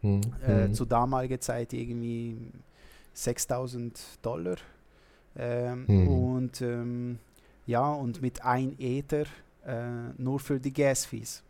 Mhm. 0.02 0.22
Äh, 0.46 0.66
hm. 0.66 0.74
zu 0.74 0.86
damaliger 0.86 1.40
Zeit 1.40 1.74
irgendwie 1.74 2.38
6000 3.14 4.00
Dollar. 4.22 4.58
Ähm, 5.36 5.86
mhm. 5.88 6.08
Und 6.08 6.62
ähm, 6.62 7.20
ja, 7.66 7.92
und 7.92 8.22
mit 8.22 8.44
1 8.44 8.76
Ether 8.80 9.26
äh, 9.66 10.14
nur 10.18 10.40
für 10.40 10.60
die 10.60 10.74
Gas-Fees. 10.74 11.44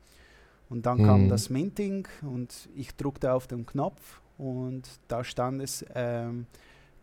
Und 0.69 0.85
dann 0.85 0.99
mhm. 0.99 1.05
kam 1.05 1.29
das 1.29 1.49
Minting 1.49 2.07
und 2.21 2.69
ich 2.75 2.95
drückte 2.95 3.33
auf 3.33 3.47
den 3.47 3.65
Knopf 3.65 4.21
und 4.37 4.83
da 5.07 5.23
stand 5.23 5.61
es 5.61 5.85
ähm, 5.93 6.45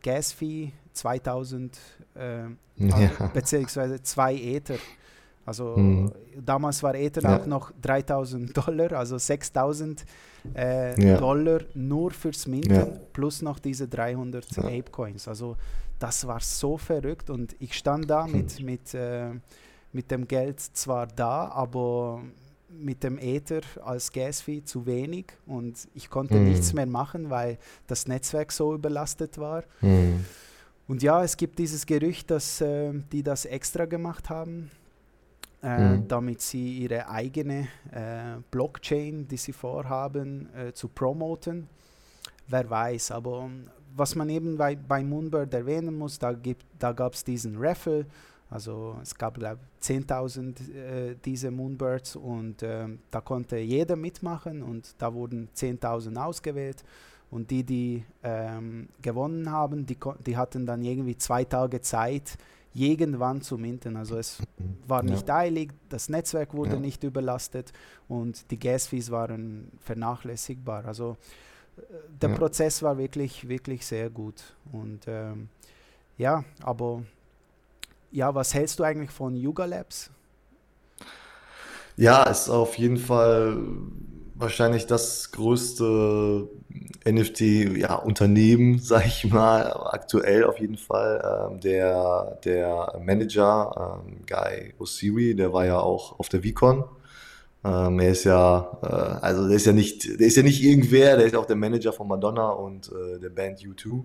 Gas-Fee 0.03 0.73
2000 0.93 1.79
äh, 2.15 2.43
ja. 2.77 3.31
beziehungsweise 3.33 4.03
2 4.03 4.35
Ether. 4.35 4.79
Also 5.45 5.77
mhm. 5.77 6.13
damals 6.41 6.83
war 6.83 6.95
Ether 6.95 7.23
ja. 7.23 7.39
auch 7.39 7.47
noch 7.47 7.73
3000 7.81 8.57
Dollar, 8.57 8.93
also 8.93 9.19
6000 9.19 10.05
äh, 10.55 11.01
ja. 11.01 11.17
Dollar 11.19 11.61
nur 11.75 12.11
fürs 12.13 12.47
Minten 12.47 13.01
plus 13.13 13.43
noch 13.43 13.59
diese 13.59 13.89
300 13.89 14.59
Ape 14.59 14.91
Coins. 14.91 15.27
Also 15.27 15.57
das 15.99 16.27
war 16.27 16.41
so 16.41 16.77
verrückt 16.77 17.31
und 17.31 17.57
ich 17.59 17.75
stand 17.75 18.09
da 18.11 18.27
mit, 18.27 18.61
mit, 18.61 18.95
äh, 18.95 19.31
mit 19.93 20.11
dem 20.11 20.27
Geld 20.27 20.61
zwar 20.61 21.07
da, 21.07 21.49
aber 21.49 22.23
mit 22.73 23.03
dem 23.03 23.19
Ether 23.19 23.63
als 23.85 24.11
Gas-Fee 24.13 24.65
zu 24.65 24.87
wenig 24.87 25.27
und 25.47 25.89
ich 25.95 26.11
konnte 26.11 26.35
mm. 26.35 26.45
nichts 26.45 26.73
mehr 26.73 26.87
machen, 26.87 27.31
weil 27.31 27.59
das 27.87 28.07
Netzwerk 28.07 28.53
so 28.53 28.75
überlastet 28.75 29.39
war. 29.39 29.65
Mm. 29.81 30.25
Und 30.89 31.03
ja, 31.03 31.23
es 31.23 31.37
gibt 31.37 31.59
dieses 31.59 31.87
Gerücht, 31.87 32.31
dass 32.31 32.61
äh, 32.61 32.93
die 33.13 33.23
das 33.23 33.45
extra 33.45 33.85
gemacht 33.85 34.31
haben, 34.31 34.71
äh, 35.63 35.97
mm. 35.97 36.09
damit 36.09 36.41
sie 36.41 36.79
ihre 36.79 37.09
eigene 37.09 37.69
äh, 37.91 38.41
Blockchain, 38.51 39.29
die 39.29 39.37
sie 39.37 39.53
vorhaben, 39.53 40.49
äh, 40.55 40.73
zu 40.73 40.89
promoten. 40.89 41.69
Wer 42.49 42.69
weiß, 42.69 43.13
aber 43.13 43.49
was 43.95 44.15
man 44.15 44.29
eben 44.29 44.57
bei, 44.57 44.77
bei 44.77 45.05
Moonbird 45.05 45.53
erwähnen 45.55 45.97
muss, 45.97 46.19
da, 46.19 46.35
da 46.79 46.93
gab 46.93 47.15
es 47.15 47.25
diesen 47.25 47.57
Raffle 47.59 48.07
also 48.53 48.97
es 49.03 49.15
gab, 49.15 49.39
glaube 49.39 49.61
ich, 49.81 49.89
10.000 49.89 50.75
äh, 50.75 51.17
diese 51.25 51.51
Moonbirds 51.51 52.17
und 52.17 52.63
äh, 52.63 52.87
da 53.11 53.21
konnte 53.23 53.57
jeder 53.57 53.97
mitmachen 53.97 54.63
und 54.63 54.95
da 54.99 55.15
wurden 55.15 55.49
10.000 55.57 56.17
ausgewählt. 56.17 56.85
Und 57.31 57.51
die, 57.51 57.65
die 57.65 58.05
ähm, 58.23 58.91
gewonnen 59.01 59.51
haben, 59.51 59.87
die, 59.87 59.97
die 60.27 60.37
hatten 60.37 60.67
dann 60.67 60.83
irgendwie 60.83 61.17
zwei 61.17 61.45
Tage 61.45 61.81
Zeit, 61.81 62.37
irgendwann 62.75 63.41
zu 63.41 63.57
minten. 63.57 63.97
Also 63.97 64.19
es 64.19 64.43
war 64.87 65.03
nicht 65.03 65.29
ja. 65.29 65.37
eilig, 65.37 65.73
das 65.89 66.11
Netzwerk 66.11 66.53
wurde 66.53 66.75
ja. 66.75 66.81
nicht 66.81 67.03
überlastet 67.05 67.73
und 68.07 68.51
die 68.51 68.59
Gas-Fees 68.59 69.11
waren 69.11 69.73
vernachlässigbar. 69.81 70.85
Also 70.85 71.17
äh, 71.79 71.81
der 72.21 72.29
ja. 72.29 72.37
Prozess 72.37 72.83
war 72.83 72.99
wirklich, 72.99 73.49
wirklich 73.49 73.87
sehr 73.87 74.11
gut. 74.11 74.55
Und 74.71 75.05
ähm, 75.07 75.49
ja, 76.19 76.45
aber 76.63 77.03
ja, 78.13 78.35
was 78.35 78.55
hältst 78.55 78.79
du 78.79 78.85
eigentlich 78.85 79.11
von 79.11 79.35
Yuga 79.35 79.65
Labs? 79.65 80.11
Ja, 81.97 82.23
ist 82.25 82.49
auf 82.49 82.79
jeden 82.79 82.97
Fall 82.97 83.59
wahrscheinlich 84.35 84.87
das 84.87 85.31
größte 85.33 86.49
NFT-Unternehmen, 87.07 88.75
ja, 88.75 88.81
sag 88.83 89.07
ich 89.07 89.25
mal, 89.31 89.73
aktuell 89.93 90.45
auf 90.45 90.59
jeden 90.59 90.77
Fall. 90.77 91.51
Ähm, 91.51 91.61
der, 91.61 92.39
der 92.45 93.01
Manager, 93.05 94.01
ähm, 94.07 94.25
Guy 94.27 94.75
Osiri, 94.79 95.35
der 95.35 95.53
war 95.53 95.67
ja 95.67 95.79
auch 95.81 96.19
auf 96.19 96.29
der 96.29 96.43
VCon. 96.43 96.85
Ähm, 97.65 98.01
er 98.01 98.11
ist 98.11 98.25
ja, 98.25 98.79
äh, 98.83 99.25
also 99.25 99.47
der 99.47 99.57
ist 99.57 99.67
ja 99.67 99.73
nicht, 99.73 100.19
der 100.19 100.27
ist 100.27 100.37
ja 100.37 100.43
nicht 100.43 100.63
irgendwer, 100.63 101.17
der 101.17 101.27
ist 101.27 101.37
auch 101.37 101.47
der 101.47 101.57
Manager 101.57 101.93
von 101.93 102.09
Madonna 102.09 102.51
und 102.51 102.91
äh, 102.91 103.21
der 103.21 103.31
Band 103.31 103.61
U2 103.61 104.05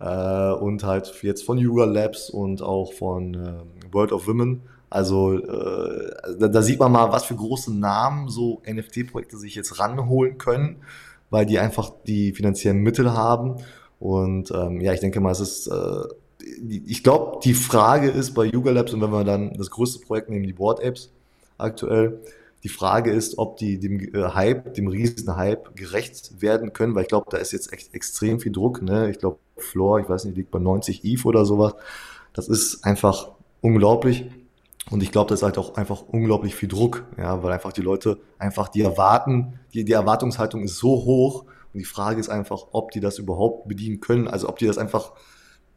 äh, 0.00 0.52
und 0.52 0.84
halt 0.84 1.12
jetzt 1.22 1.44
von 1.44 1.58
Yuga 1.58 1.84
Labs 1.84 2.30
und 2.30 2.62
auch 2.62 2.92
von 2.92 3.34
äh, 3.34 3.92
World 3.92 4.12
of 4.12 4.26
Women. 4.26 4.62
Also 4.90 5.34
äh, 5.38 6.10
da, 6.38 6.48
da, 6.48 6.62
sieht 6.62 6.78
man 6.78 6.92
mal, 6.92 7.12
was 7.12 7.24
für 7.24 7.34
große 7.34 7.74
Namen 7.74 8.28
so 8.28 8.62
NFT-Projekte 8.66 9.36
sich 9.36 9.54
jetzt 9.54 9.78
ranholen 9.78 10.38
können, 10.38 10.76
weil 11.30 11.44
die 11.44 11.58
einfach 11.58 11.92
die 12.06 12.32
finanziellen 12.32 12.78
Mittel 12.78 13.12
haben. 13.12 13.56
Und 14.00 14.50
ähm, 14.50 14.80
ja, 14.80 14.92
ich 14.92 15.00
denke 15.00 15.20
mal, 15.20 15.32
es 15.32 15.40
ist, 15.40 15.66
äh, 15.66 16.04
ich 16.86 17.02
glaube, 17.02 17.40
die 17.44 17.54
Frage 17.54 18.08
ist 18.08 18.32
bei 18.32 18.44
Yuga 18.44 18.70
Labs, 18.70 18.94
und 18.94 19.02
wenn 19.02 19.10
wir 19.10 19.24
dann 19.24 19.52
das 19.54 19.70
größte 19.70 20.00
Projekt 20.06 20.30
nehmen, 20.30 20.46
die 20.46 20.52
Board 20.52 20.80
Apps 20.80 21.10
aktuell, 21.58 22.20
die 22.64 22.68
Frage 22.68 23.12
ist, 23.12 23.38
ob 23.38 23.56
die 23.56 23.78
dem 23.78 24.00
äh, 24.00 24.30
Hype, 24.34 24.74
dem 24.74 24.88
riesen 24.88 25.36
Hype 25.36 25.76
gerecht 25.76 26.42
werden 26.42 26.72
können, 26.72 26.94
weil 26.94 27.02
ich 27.02 27.08
glaube, 27.08 27.26
da 27.30 27.36
ist 27.36 27.52
jetzt 27.52 27.72
echt 27.72 27.94
extrem 27.94 28.40
viel 28.40 28.52
Druck. 28.52 28.82
Ne? 28.82 29.10
Ich 29.10 29.18
glaube, 29.18 29.38
Floor, 29.56 30.00
ich 30.00 30.08
weiß 30.08 30.24
nicht, 30.24 30.36
liegt 30.36 30.50
bei 30.50 30.58
90 30.58 31.04
ETH 31.04 31.24
oder 31.24 31.44
sowas. 31.44 31.74
Das 32.32 32.48
ist 32.48 32.84
einfach 32.84 33.30
unglaublich. 33.60 34.26
Und 34.90 35.02
ich 35.02 35.12
glaube, 35.12 35.28
das 35.28 35.40
ist 35.40 35.44
halt 35.44 35.58
auch 35.58 35.74
einfach 35.74 36.02
unglaublich 36.08 36.54
viel 36.54 36.68
Druck, 36.68 37.04
ja, 37.18 37.42
weil 37.42 37.52
einfach 37.52 37.72
die 37.72 37.82
Leute 37.82 38.18
einfach 38.38 38.68
die 38.68 38.80
erwarten, 38.80 39.60
die, 39.74 39.84
die 39.84 39.92
Erwartungshaltung 39.92 40.62
ist 40.62 40.78
so 40.78 40.88
hoch 40.88 41.44
und 41.74 41.78
die 41.78 41.84
Frage 41.84 42.18
ist 42.18 42.30
einfach, 42.30 42.68
ob 42.72 42.90
die 42.92 43.00
das 43.00 43.18
überhaupt 43.18 43.68
bedienen 43.68 44.00
können, 44.00 44.28
also 44.28 44.48
ob 44.48 44.58
die 44.58 44.66
das 44.66 44.78
einfach 44.78 45.12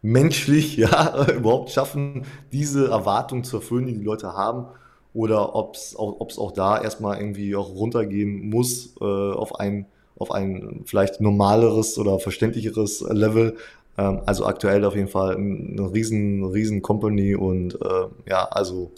menschlich, 0.02 0.78
ja, 0.78 1.30
überhaupt 1.30 1.72
schaffen, 1.72 2.26
diese 2.54 2.88
Erwartung 2.88 3.44
zu 3.44 3.58
erfüllen, 3.58 3.88
die 3.88 3.98
die 3.98 4.04
Leute 4.04 4.32
haben 4.32 4.68
oder 5.14 5.55
ob 5.55 5.76
es 5.76 5.95
auch, 5.95 6.20
ob's 6.20 6.38
auch 6.38 6.51
da 6.51 6.82
erstmal 6.82 7.18
irgendwie 7.18 7.55
auch 7.55 7.70
runtergehen 7.76 8.49
muss 8.49 8.95
äh, 9.01 9.03
auf 9.03 9.59
ein 9.59 9.86
auf 10.18 10.32
ein 10.32 10.84
vielleicht 10.86 11.20
normaleres 11.20 11.97
oder 11.97 12.20
verständlicheres 12.20 13.01
Level. 13.09 13.57
Ähm, 13.97 14.22
also 14.26 14.45
aktuell 14.45 14.86
auf 14.86 14.95
jeden 14.95 15.07
Fall 15.07 15.36
eine 15.36 15.91
riesen, 15.93 16.45
riesen 16.45 16.82
Company 16.82 17.36
und 17.36 17.76
äh, 17.76 18.07
ja, 18.30 18.45
also 18.45 18.91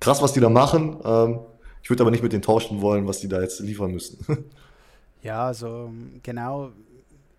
krass, 0.00 0.22
was 0.22 0.32
die 0.32 0.40
da 0.40 0.48
machen. 0.48 0.96
Ähm, 1.04 1.40
ich 1.82 1.90
würde 1.90 2.02
aber 2.02 2.10
nicht 2.10 2.22
mit 2.22 2.32
denen 2.32 2.42
tauschen 2.42 2.80
wollen, 2.80 3.06
was 3.06 3.20
die 3.20 3.28
da 3.28 3.40
jetzt 3.40 3.60
liefern 3.60 3.92
müssen. 3.92 4.24
ja, 5.22 5.46
also 5.46 5.92
genau. 6.22 6.70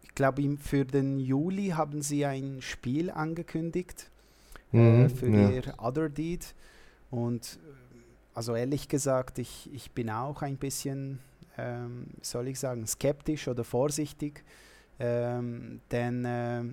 Ich 0.03 0.15
glaube, 0.15 0.43
für 0.61 0.85
den 0.85 1.17
Juli 1.17 1.69
haben 1.69 2.01
sie 2.03 2.25
ein 2.25 2.57
Spiel 2.59 3.09
angekündigt 3.09 4.11
äh, 4.71 4.77
mhm, 4.77 5.05
äh, 5.05 5.09
für 5.09 5.29
ja. 5.29 5.49
ihr 5.49 5.63
Other 5.81 6.09
Deed. 6.09 6.53
Und 7.09 7.59
also 8.33 8.55
ehrlich 8.55 8.87
gesagt, 8.87 9.39
ich, 9.39 9.69
ich 9.73 9.91
bin 9.91 10.09
auch 10.09 10.41
ein 10.41 10.57
bisschen, 10.57 11.19
ähm, 11.57 12.07
soll 12.21 12.47
ich 12.47 12.59
sagen, 12.59 12.85
skeptisch 12.87 13.47
oder 13.47 13.63
vorsichtig. 13.63 14.43
Ähm, 14.99 15.81
denn 15.91 16.25
äh, 16.25 16.63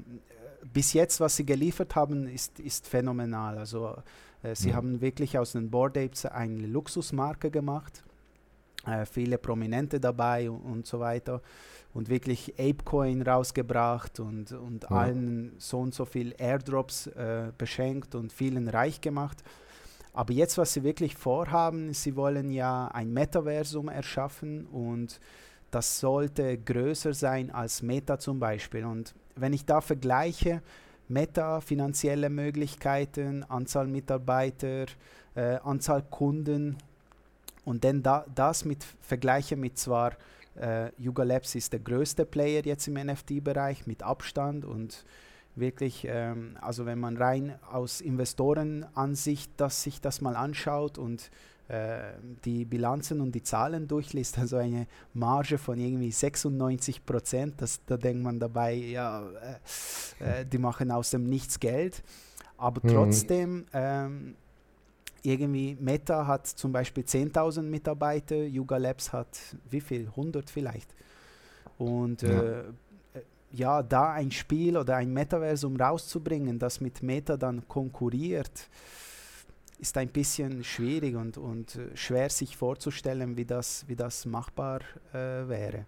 bis 0.72 0.92
jetzt, 0.92 1.20
was 1.20 1.36
sie 1.36 1.46
geliefert 1.46 1.94
haben, 1.96 2.26
ist, 2.26 2.60
ist 2.60 2.86
phänomenal. 2.86 3.58
Also 3.58 3.96
äh, 4.42 4.54
sie 4.54 4.70
mhm. 4.70 4.76
haben 4.76 5.00
wirklich 5.00 5.38
aus 5.38 5.52
den 5.52 5.70
Board 5.70 5.96
Apes 5.96 6.26
eine 6.26 6.66
Luxusmarke 6.66 7.50
gemacht. 7.50 8.02
Äh, 8.86 9.04
viele 9.04 9.36
Prominente 9.36 10.00
dabei 10.00 10.50
und, 10.50 10.60
und, 10.60 10.86
so 10.86 11.00
weiter. 11.00 11.42
Und 11.92 12.08
wirklich 12.08 12.54
Apecoin 12.58 13.22
rausgebracht 13.22 14.20
und, 14.20 14.52
und 14.52 14.88
mhm. 14.88 14.96
allen 14.96 15.52
so 15.58 15.80
und 15.80 15.92
so 15.92 16.04
viel 16.04 16.34
Airdrops 16.38 17.08
äh, 17.08 17.52
beschenkt 17.56 18.14
und 18.14 18.32
vielen 18.32 18.68
reich 18.68 19.00
gemacht. 19.00 19.42
Aber 20.12 20.32
jetzt, 20.32 20.58
was 20.58 20.72
sie 20.72 20.82
wirklich 20.82 21.14
vorhaben, 21.14 21.92
sie 21.92 22.16
wollen 22.16 22.50
ja 22.50 22.88
ein 22.88 23.12
Metaversum 23.12 23.88
erschaffen 23.88 24.66
und 24.66 25.20
das 25.70 26.00
sollte 26.00 26.58
größer 26.58 27.14
sein 27.14 27.50
als 27.50 27.82
Meta 27.82 28.18
zum 28.18 28.40
Beispiel. 28.40 28.84
Und 28.84 29.14
wenn 29.36 29.52
ich 29.52 29.64
da 29.64 29.80
vergleiche, 29.80 30.62
Meta, 31.08 31.60
finanzielle 31.60 32.30
Möglichkeiten, 32.30 33.44
Anzahl 33.44 33.86
Mitarbeiter, 33.86 34.86
äh, 35.34 35.56
Anzahl 35.62 36.02
Kunden 36.02 36.76
und 37.64 37.84
dann 37.84 38.02
da, 38.02 38.24
das 38.34 38.64
mit 38.64 38.84
vergleiche 39.00 39.56
mit 39.56 39.78
zwar 39.78 40.12
äh, 40.60 40.90
Yuga 40.98 41.22
Labs 41.24 41.54
ist 41.54 41.72
der 41.72 41.80
größte 41.80 42.24
Player 42.24 42.64
jetzt 42.64 42.86
im 42.88 42.94
NFT-Bereich 42.94 43.86
mit 43.86 44.02
Abstand 44.02 44.64
und 44.64 45.04
wirklich, 45.60 46.06
ähm, 46.08 46.56
also 46.60 46.86
wenn 46.86 46.98
man 46.98 47.16
rein 47.16 47.58
aus 47.70 48.00
Investorenansicht 48.00 49.52
das, 49.56 49.82
sich 49.82 50.00
das 50.00 50.20
mal 50.20 50.36
anschaut 50.36 50.98
und 50.98 51.30
äh, 51.68 52.14
die 52.44 52.64
Bilanzen 52.64 53.20
und 53.20 53.32
die 53.32 53.44
Zahlen 53.44 53.86
durchliest, 53.86 54.38
also 54.38 54.56
eine 54.56 54.88
Marge 55.14 55.56
von 55.56 55.78
irgendwie 55.78 56.10
96 56.10 57.06
Prozent, 57.06 57.62
da 57.86 57.96
denkt 57.96 58.24
man 58.24 58.40
dabei, 58.40 58.74
ja, 58.74 59.22
äh, 60.18 60.40
äh, 60.40 60.46
die 60.46 60.58
machen 60.58 60.90
aus 60.90 61.10
dem 61.10 61.28
Nichts 61.28 61.60
Geld. 61.60 62.02
Aber 62.56 62.80
mhm. 62.82 62.92
trotzdem, 62.92 63.66
ähm, 63.72 64.34
irgendwie 65.22 65.76
Meta 65.78 66.26
hat 66.26 66.46
zum 66.46 66.72
Beispiel 66.72 67.04
10.000 67.04 67.62
Mitarbeiter, 67.62 68.36
Yuga 68.36 68.78
Labs 68.78 69.12
hat 69.12 69.38
wie 69.70 69.80
viel? 69.80 70.06
100 70.08 70.50
vielleicht. 70.50 70.94
Und 71.78 72.22
ja. 72.22 72.64
Ja, 73.52 73.82
da 73.82 74.12
ein 74.12 74.30
Spiel 74.30 74.76
oder 74.76 74.96
ein 74.96 75.12
Metaversum 75.12 75.76
rauszubringen, 75.76 76.58
das 76.58 76.80
mit 76.80 77.02
Meta 77.02 77.36
dann 77.36 77.66
konkurriert, 77.66 78.68
ist 79.80 79.96
ein 79.96 80.08
bisschen 80.08 80.62
schwierig 80.62 81.16
und, 81.16 81.36
und 81.36 81.76
äh, 81.76 81.96
schwer 81.96 82.30
sich 82.30 82.56
vorzustellen, 82.56 83.36
wie 83.36 83.44
das, 83.44 83.84
wie 83.88 83.96
das 83.96 84.26
machbar 84.26 84.80
äh, 85.12 85.48
wäre. 85.48 85.86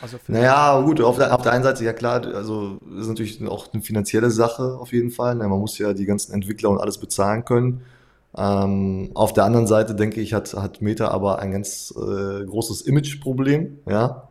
Also 0.00 0.18
naja, 0.28 0.80
gut, 0.82 1.00
auf 1.00 1.16
der, 1.16 1.34
auf 1.34 1.42
der 1.42 1.52
einen 1.52 1.64
Seite, 1.64 1.84
ja 1.84 1.92
klar, 1.92 2.24
also 2.24 2.78
das 2.88 3.02
ist 3.02 3.08
natürlich 3.08 3.44
auch 3.48 3.72
eine 3.72 3.82
finanzielle 3.82 4.30
Sache 4.30 4.76
auf 4.78 4.92
jeden 4.92 5.10
Fall. 5.10 5.34
Ne? 5.34 5.48
Man 5.48 5.58
muss 5.58 5.76
ja 5.78 5.92
die 5.92 6.04
ganzen 6.04 6.34
Entwickler 6.34 6.70
und 6.70 6.78
alles 6.78 6.98
bezahlen 6.98 7.44
können. 7.44 7.82
Ähm, 8.36 9.10
auf 9.14 9.32
der 9.32 9.44
anderen 9.44 9.66
Seite, 9.66 9.96
denke 9.96 10.20
ich, 10.20 10.34
hat, 10.34 10.54
hat 10.54 10.82
Meta 10.82 11.08
aber 11.08 11.40
ein 11.40 11.50
ganz 11.50 11.92
äh, 11.96 12.44
großes 12.44 12.82
Imageproblem, 12.82 13.78
ja 13.88 14.27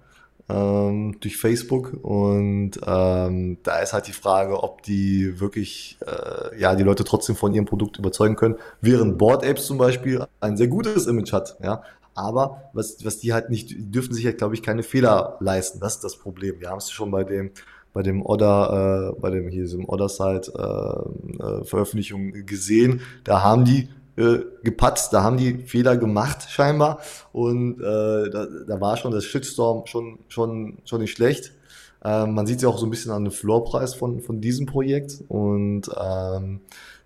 ähm, 0.50 1.18
durch 1.20 1.38
Facebook 1.38 1.94
und 2.02 2.72
ähm, 2.86 3.58
da 3.64 3.80
ist 3.80 3.94
halt 3.94 4.08
die 4.08 4.14
Frage, 4.14 4.64
ob 4.64 4.82
die 4.82 5.40
wirklich 5.40 5.98
äh, 6.06 6.60
ja 6.60 6.76
die 6.76 6.84
Leute 6.84 7.04
trotzdem 7.04 7.36
von 7.36 7.54
ihrem 7.54 7.66
Produkt 7.66 7.98
überzeugen 7.98 8.36
können, 8.36 8.56
während 8.80 9.18
Board 9.18 9.46
Apes 9.46 9.66
zum 9.66 9.78
Beispiel 9.78 10.26
ein 10.40 10.56
sehr 10.58 10.68
gutes 10.68 11.08
Image 11.08 11.34
hat, 11.34 11.58
ja. 11.62 11.84
Aber 12.18 12.72
was, 12.74 13.06
was 13.06 13.20
die 13.20 13.32
halt 13.32 13.52
nicht, 13.52 13.70
die 13.70 13.92
dürfen 13.92 14.12
sich 14.16 14.26
halt, 14.26 14.40
glaube 14.40 14.56
ich, 14.56 14.64
keine 14.64 14.82
Fehler 14.82 15.38
leisten. 15.40 15.80
Das 15.80 15.96
ist 15.96 16.04
das 16.04 16.18
Problem. 16.18 16.60
Wir 16.60 16.72
haben 16.72 16.80
es 16.80 16.90
schon 16.90 17.12
bei 17.12 17.24
dem, 17.24 17.52
bei 17.94 18.02
dem 18.02 18.26
Order, 18.26 19.14
äh, 19.16 19.22
bei 19.22 19.30
dem 19.30 19.50
hier 19.50 19.62
diesem 19.62 19.86
Order-Site 19.86 20.52
äh, 20.58 21.44
äh, 21.44 21.64
Veröffentlichung 21.64 22.32
gesehen. 22.48 23.02
Da 23.24 23.44
haben 23.44 23.66
die 23.66 23.90
äh, 24.18 24.40
gepatzt, 24.64 25.14
da 25.14 25.24
haben 25.24 25.38
die 25.38 25.60
Fehler 25.60 25.96
gemacht 25.96 26.50
scheinbar 26.50 27.00
und 27.32 27.80
äh, 27.80 28.30
da, 28.30 28.48
da 28.68 28.82
war 28.82 28.98
schon 28.98 29.12
das 29.12 29.26
Shitstorm 29.26 29.86
schon, 29.86 30.20
schon, 30.28 30.80
schon 30.86 31.02
nicht 31.02 31.12
schlecht. 31.12 31.54
Ähm, 32.04 32.34
man 32.34 32.46
sieht 32.48 32.62
ja 32.62 32.70
auch 32.70 32.78
so 32.78 32.86
ein 32.86 32.90
bisschen 32.90 33.12
an 33.12 33.24
dem 33.24 33.32
Floorpreis 33.32 33.94
von, 33.94 34.22
von 34.22 34.42
diesem 34.42 34.66
Projekt 34.66 35.24
und 35.28 35.90
ähm, 36.00 36.62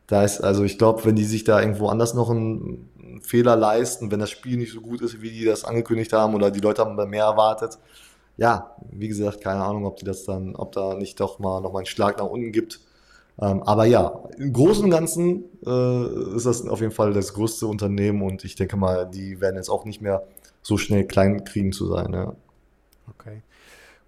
da 0.08 0.24
ist, 0.24 0.42
also 0.42 0.64
ich 0.64 0.78
glaube, 0.78 1.06
wenn 1.06 1.16
die 1.16 1.26
sich 1.26 1.44
da 1.44 1.62
irgendwo 1.62 1.88
anders 1.88 2.14
noch 2.14 2.30
einen, 2.30 2.90
einen 3.02 3.22
Fehler 3.22 3.56
leisten, 3.56 4.12
wenn 4.12 4.20
das 4.20 4.30
Spiel 4.30 4.58
nicht 4.58 4.74
so 4.74 4.82
gut 4.82 5.02
ist, 5.02 5.22
wie 5.22 5.32
die 5.32 5.46
das 5.46 5.64
angekündigt 5.64 6.12
haben 6.14 6.36
oder 6.36 6.52
die 6.52 6.60
Leute 6.60 6.82
haben 6.82 6.96
mehr 7.10 7.26
erwartet, 7.26 7.78
ja, 8.38 8.76
wie 8.92 9.08
gesagt, 9.08 9.42
keine 9.42 9.64
Ahnung, 9.64 9.86
ob 9.86 9.98
die 9.98 10.06
das 10.06 10.24
dann, 10.24 10.56
ob 10.56 10.72
da 10.72 10.96
nicht 10.96 11.20
doch 11.20 11.40
mal 11.40 11.62
noch 11.62 11.72
mal 11.74 11.80
einen 11.80 11.86
Schlag 11.86 12.18
nach 12.18 12.26
unten 12.26 12.52
gibt. 12.52 12.80
Ähm, 13.42 13.64
aber 13.64 13.86
ja, 13.86 14.24
im 14.38 14.54
Großen 14.54 14.84
und 14.84 14.92
Ganzen 14.92 15.46
äh, 15.66 16.36
ist 16.36 16.46
das 16.46 16.68
auf 16.68 16.80
jeden 16.80 16.94
Fall 16.94 17.12
das 17.14 17.34
größte 17.34 17.66
Unternehmen 17.66 18.22
und 18.22 18.44
ich 18.46 18.56
denke 18.56 18.78
mal, 18.78 19.10
die 19.10 19.42
werden 19.42 19.56
jetzt 19.56 19.70
auch 19.70 19.86
nicht 19.86 20.02
mehr 20.02 20.24
so 20.62 20.78
schnell 20.78 21.06
klein 21.06 21.44
kriegen 21.44 21.72
zu 21.72 21.88
sein. 21.88 22.14
Ja. 22.14 22.36
Okay. 23.10 23.42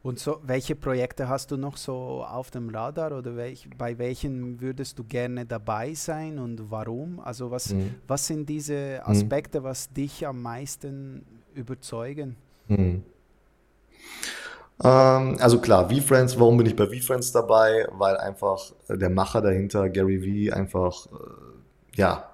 Und 0.03 0.19
so, 0.19 0.39
welche 0.43 0.75
Projekte 0.75 1.29
hast 1.29 1.49
du 1.49 1.57
noch 1.57 1.77
so 1.77 2.25
auf 2.25 2.51
dem 2.51 2.69
Radar 2.69 3.17
oder 3.17 3.37
welch, 3.37 3.69
bei 3.77 3.97
welchen 3.97 4.59
würdest 4.59 4.99
du 4.99 5.05
gerne 5.05 5.45
dabei 5.45 5.93
sein 5.93 6.39
und 6.39 6.69
warum? 6.69 7.21
Also 7.21 7.49
was, 7.49 7.73
mhm. 7.73 7.95
was 8.05 8.27
sind 8.27 8.49
diese 8.49 9.01
mhm. 9.01 9.11
Aspekte, 9.11 9.61
mhm. 9.61 9.63
was 9.63 9.91
dich 9.91 10.27
am 10.27 10.41
meisten 10.41 11.25
überzeugen? 11.55 12.35
Mhm. 12.67 13.03
Ähm, 14.83 15.37
also 15.39 15.59
klar, 15.59 15.89
V-Friends, 15.89 16.39
warum 16.39 16.57
bin 16.57 16.67
ich 16.67 16.75
bei 16.75 16.87
V-Friends 16.87 17.31
dabei? 17.31 17.87
Weil 17.91 18.17
einfach 18.17 18.71
äh, 18.89 18.97
der 18.97 19.09
Macher 19.09 19.41
dahinter, 19.41 19.89
Gary 19.89 20.49
V, 20.49 20.55
einfach, 20.55 21.07
äh, 21.07 21.97
ja, 21.97 22.29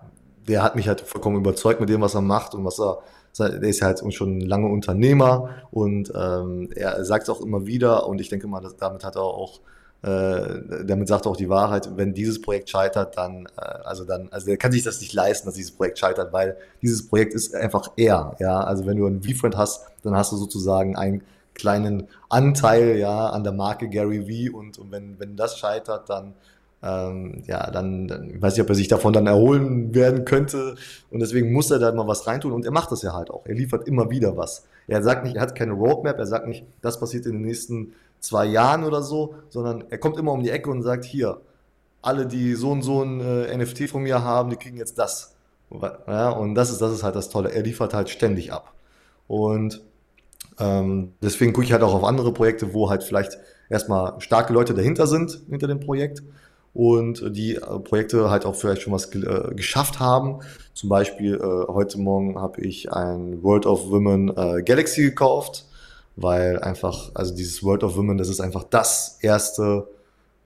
der 0.47 0.64
hat 0.64 0.76
mich 0.76 0.88
halt 0.88 1.02
vollkommen 1.02 1.38
überzeugt 1.38 1.80
mit 1.80 1.89
dem, 1.89 2.02
was 2.02 2.16
er 2.16 2.22
macht 2.22 2.56
und 2.56 2.66
was 2.66 2.80
er, 2.80 3.00
der 3.38 3.70
ist 3.70 3.82
halt 3.82 4.02
schon 4.14 4.41
lange 4.41 4.68
Unternehmer 4.68 5.50
und 5.70 6.12
ähm, 6.16 6.70
er 6.76 7.06
sagt 7.06 7.24
es 7.24 7.30
auch 7.30 7.41
immer 7.41 7.68
wieder 7.68 8.08
und 8.08 8.20
ich 8.20 8.30
denke 8.30 8.47
mal, 8.47 8.60
dass, 8.60 8.76
damit 8.76 9.04
hat 9.04 9.16
er 9.16 9.22
auch 9.22 9.62
äh, 10.02 10.86
damit 10.86 11.10
sagt 11.10 11.26
er 11.26 11.32
auch 11.32 11.38
die 11.38 11.50
Wahrheit, 11.50 11.89
wenn 11.97 12.14
dieses 12.14 12.41
Projekt 12.41 12.70
scheitert, 12.70 13.18
dann, 13.18 13.47
äh, 13.58 13.62
also 13.84 14.06
dann, 14.06 14.30
also 14.32 14.50
er 14.50 14.56
kann 14.56 14.72
sich 14.72 14.84
das 14.84 15.02
nicht 15.02 15.14
leisten, 15.14 15.45
dass 15.45 15.56
dieses 15.56 15.72
Projekt 15.72 16.00
scheitert, 16.00 16.32
weil 16.32 16.56
dieses 16.82 17.06
Projekt 17.08 17.34
ist 17.34 17.54
einfach 17.54 17.91
er, 17.97 18.36
ja. 18.39 18.62
Also 18.62 18.86
wenn 18.86 18.95
du 18.95 19.06
einen 19.06 19.22
V-Friend 19.22 19.58
hast, 19.58 19.86
dann 20.04 20.16
hast 20.16 20.32
du 20.32 20.38
sozusagen 20.38 20.95
ein 20.95 21.22
kleinen 21.60 22.07
Anteil 22.30 22.97
ja 22.97 23.28
an 23.28 23.43
der 23.43 23.53
Marke 23.53 23.89
Gary 23.89 24.28
Vee 24.28 24.49
und, 24.49 24.80
und 24.80 24.91
wenn, 24.91 25.20
wenn 25.20 25.36
das 25.36 25.57
scheitert, 25.57 26.10
dann 26.10 26.34
ähm, 26.82 27.43
ja, 27.45 27.70
dann, 27.72 28.07
dann 28.07 28.30
ich 28.30 28.41
weiß 28.41 28.53
nicht, 28.53 28.64
ob 28.64 28.70
er 28.70 28.76
sich 28.76 28.88
davon 28.88 29.12
dann 29.12 29.28
erholen 29.28 29.93
werden 29.93 30.24
könnte 30.26 30.76
und 31.12 31.20
deswegen 31.20 31.51
muss 31.51 31.70
er 31.72 31.80
da 31.80 31.91
mal 31.91 32.07
was 32.07 32.26
reintun 32.26 32.53
und 32.53 32.66
er 32.66 32.72
macht 32.72 32.91
das 32.91 33.01
ja 33.01 33.14
halt 33.14 33.30
auch. 33.30 33.45
Er 33.45 33.55
liefert 33.55 33.88
immer 33.88 34.10
wieder 34.10 34.38
was. 34.38 34.66
Er 34.88 35.03
sagt 35.03 35.26
nicht, 35.26 35.36
er 35.36 35.41
hat 35.41 35.55
keine 35.55 35.74
Roadmap, 35.74 36.18
er 36.18 36.26
sagt 36.26 36.47
nicht, 36.47 36.66
das 36.82 36.99
passiert 36.99 37.26
in 37.26 37.34
den 37.34 37.41
nächsten 37.41 37.93
zwei 38.20 38.45
Jahren 38.45 38.84
oder 38.84 39.01
so, 39.01 39.36
sondern 39.49 39.84
er 39.89 39.97
kommt 39.97 40.18
immer 40.18 40.32
um 40.32 40.41
die 40.41 40.51
Ecke 40.51 40.70
und 40.70 40.82
sagt, 40.84 41.05
hier, 41.05 41.41
alle, 42.01 42.26
die 42.26 42.55
so 42.55 42.72
und 42.72 42.82
so 42.82 43.03
ein 43.03 43.20
äh, 43.20 43.57
NFT 43.57 43.89
von 43.89 44.03
mir 44.03 44.24
haben, 44.24 44.49
die 44.49 44.55
kriegen 44.55 44.78
jetzt 44.78 44.97
das. 44.97 45.36
Ja, 46.07 46.30
und 46.30 46.55
das 46.55 46.72
ist, 46.72 46.82
das 46.82 46.93
ist 46.93 47.03
halt 47.03 47.16
das 47.16 47.30
Tolle. 47.30 47.51
Er 47.51 47.62
liefert 47.62 47.93
halt 47.93 48.10
ständig 48.10 48.51
ab. 48.51 48.74
Und 49.28 49.82
ähm, 50.60 51.14
deswegen 51.22 51.54
gucke 51.54 51.66
ich 51.66 51.74
halt 51.74 51.84
auch 51.84 51.94
auf 51.94 52.04
andere 52.04 52.34
Projekte, 52.34 52.74
wo 52.74 52.90
halt 52.90 53.04
vielleicht 53.04 53.38
erstmal 53.70 54.20
starke 54.20 54.54
Leute 54.54 54.74
dahinter 54.74 55.08
sind, 55.08 55.42
hinter 55.50 55.68
dem 55.68 55.80
Projekt 55.80 56.24
und 56.74 57.36
die 57.36 57.56
äh, 57.56 57.80
Projekte 57.80 58.30
halt 58.30 58.46
auch 58.46 58.56
vielleicht 58.56 58.82
schon 58.82 58.94
was 58.94 59.14
äh, 59.14 59.54
geschafft 59.56 60.00
haben. 60.00 60.40
Zum 60.74 60.90
Beispiel 60.90 61.36
äh, 61.36 61.72
heute 61.72 62.00
Morgen 62.00 62.40
habe 62.40 62.62
ich 62.62 62.92
ein 62.92 63.42
World 63.44 63.66
of 63.66 63.90
Women 63.90 64.30
äh, 64.30 64.62
Galaxy 64.64 65.02
gekauft, 65.04 65.66
weil 66.16 66.60
einfach, 66.60 67.12
also 67.14 67.36
dieses 67.36 67.64
World 67.64 67.84
of 67.84 67.96
Women, 67.96 68.18
das 68.18 68.30
ist 68.30 68.40
einfach 68.40 68.64
das 68.64 69.18
erste 69.22 69.88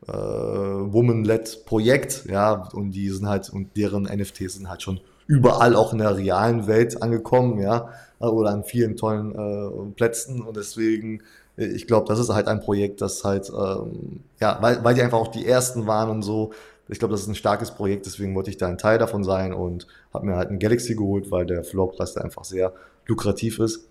äh, 0.08 0.12
Woman-led 0.12 1.66
Projekt, 1.66 2.26
ja, 2.30 2.70
und 2.74 2.92
die 2.92 3.10
sind 3.10 3.28
halt, 3.28 3.50
und 3.50 3.76
deren 3.76 4.04
NFTs 4.04 4.56
sind 4.56 4.70
halt 4.70 4.82
schon 4.82 5.00
überall 5.28 5.76
auch 5.76 5.94
in 5.94 6.00
der 6.00 6.18
realen 6.18 6.68
Welt 6.68 7.02
angekommen, 7.02 7.60
ja, 7.60 7.90
oder 8.32 8.52
an 8.52 8.64
vielen 8.64 8.96
tollen 8.96 9.34
äh, 9.36 9.92
Plätzen 9.96 10.42
und 10.42 10.58
deswegen 10.58 11.22
ich 11.56 11.88
glaube, 11.88 12.08
das 12.08 12.20
ist 12.20 12.30
halt 12.30 12.48
ein 12.48 12.62
Projekt, 12.62 13.02
das 13.02 13.24
halt, 13.24 13.50
ähm, 13.50 14.22
ja, 14.40 14.58
weil, 14.62 14.84
weil 14.84 14.96
die 14.96 15.02
einfach 15.02 15.20
auch 15.20 15.28
die 15.28 15.46
ersten 15.46 15.86
waren 15.86 16.10
und 16.10 16.24
so. 16.24 16.52
Ich 16.90 17.00
glaube, 17.00 17.14
das 17.14 17.22
ist 17.22 17.28
ein 17.28 17.36
starkes 17.36 17.72
Projekt, 17.72 18.06
deswegen 18.06 18.36
wollte 18.36 18.50
ich 18.50 18.58
da 18.58 18.68
ein 18.68 18.78
Teil 18.78 18.98
davon 18.98 19.24
sein 19.24 19.54
und 19.54 19.88
habe 20.14 20.26
mir 20.26 20.36
halt 20.36 20.50
ein 20.50 20.60
Galaxy 20.60 20.96
geholt, 20.96 21.32
weil 21.32 21.46
der 21.46 21.64
Floorpreis 21.64 22.14
da 22.14 22.22
einfach 22.22 22.44
sehr 22.44 22.74
lukrativ 23.06 23.60
ist. 23.60 23.88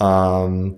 Ähm, 0.00 0.76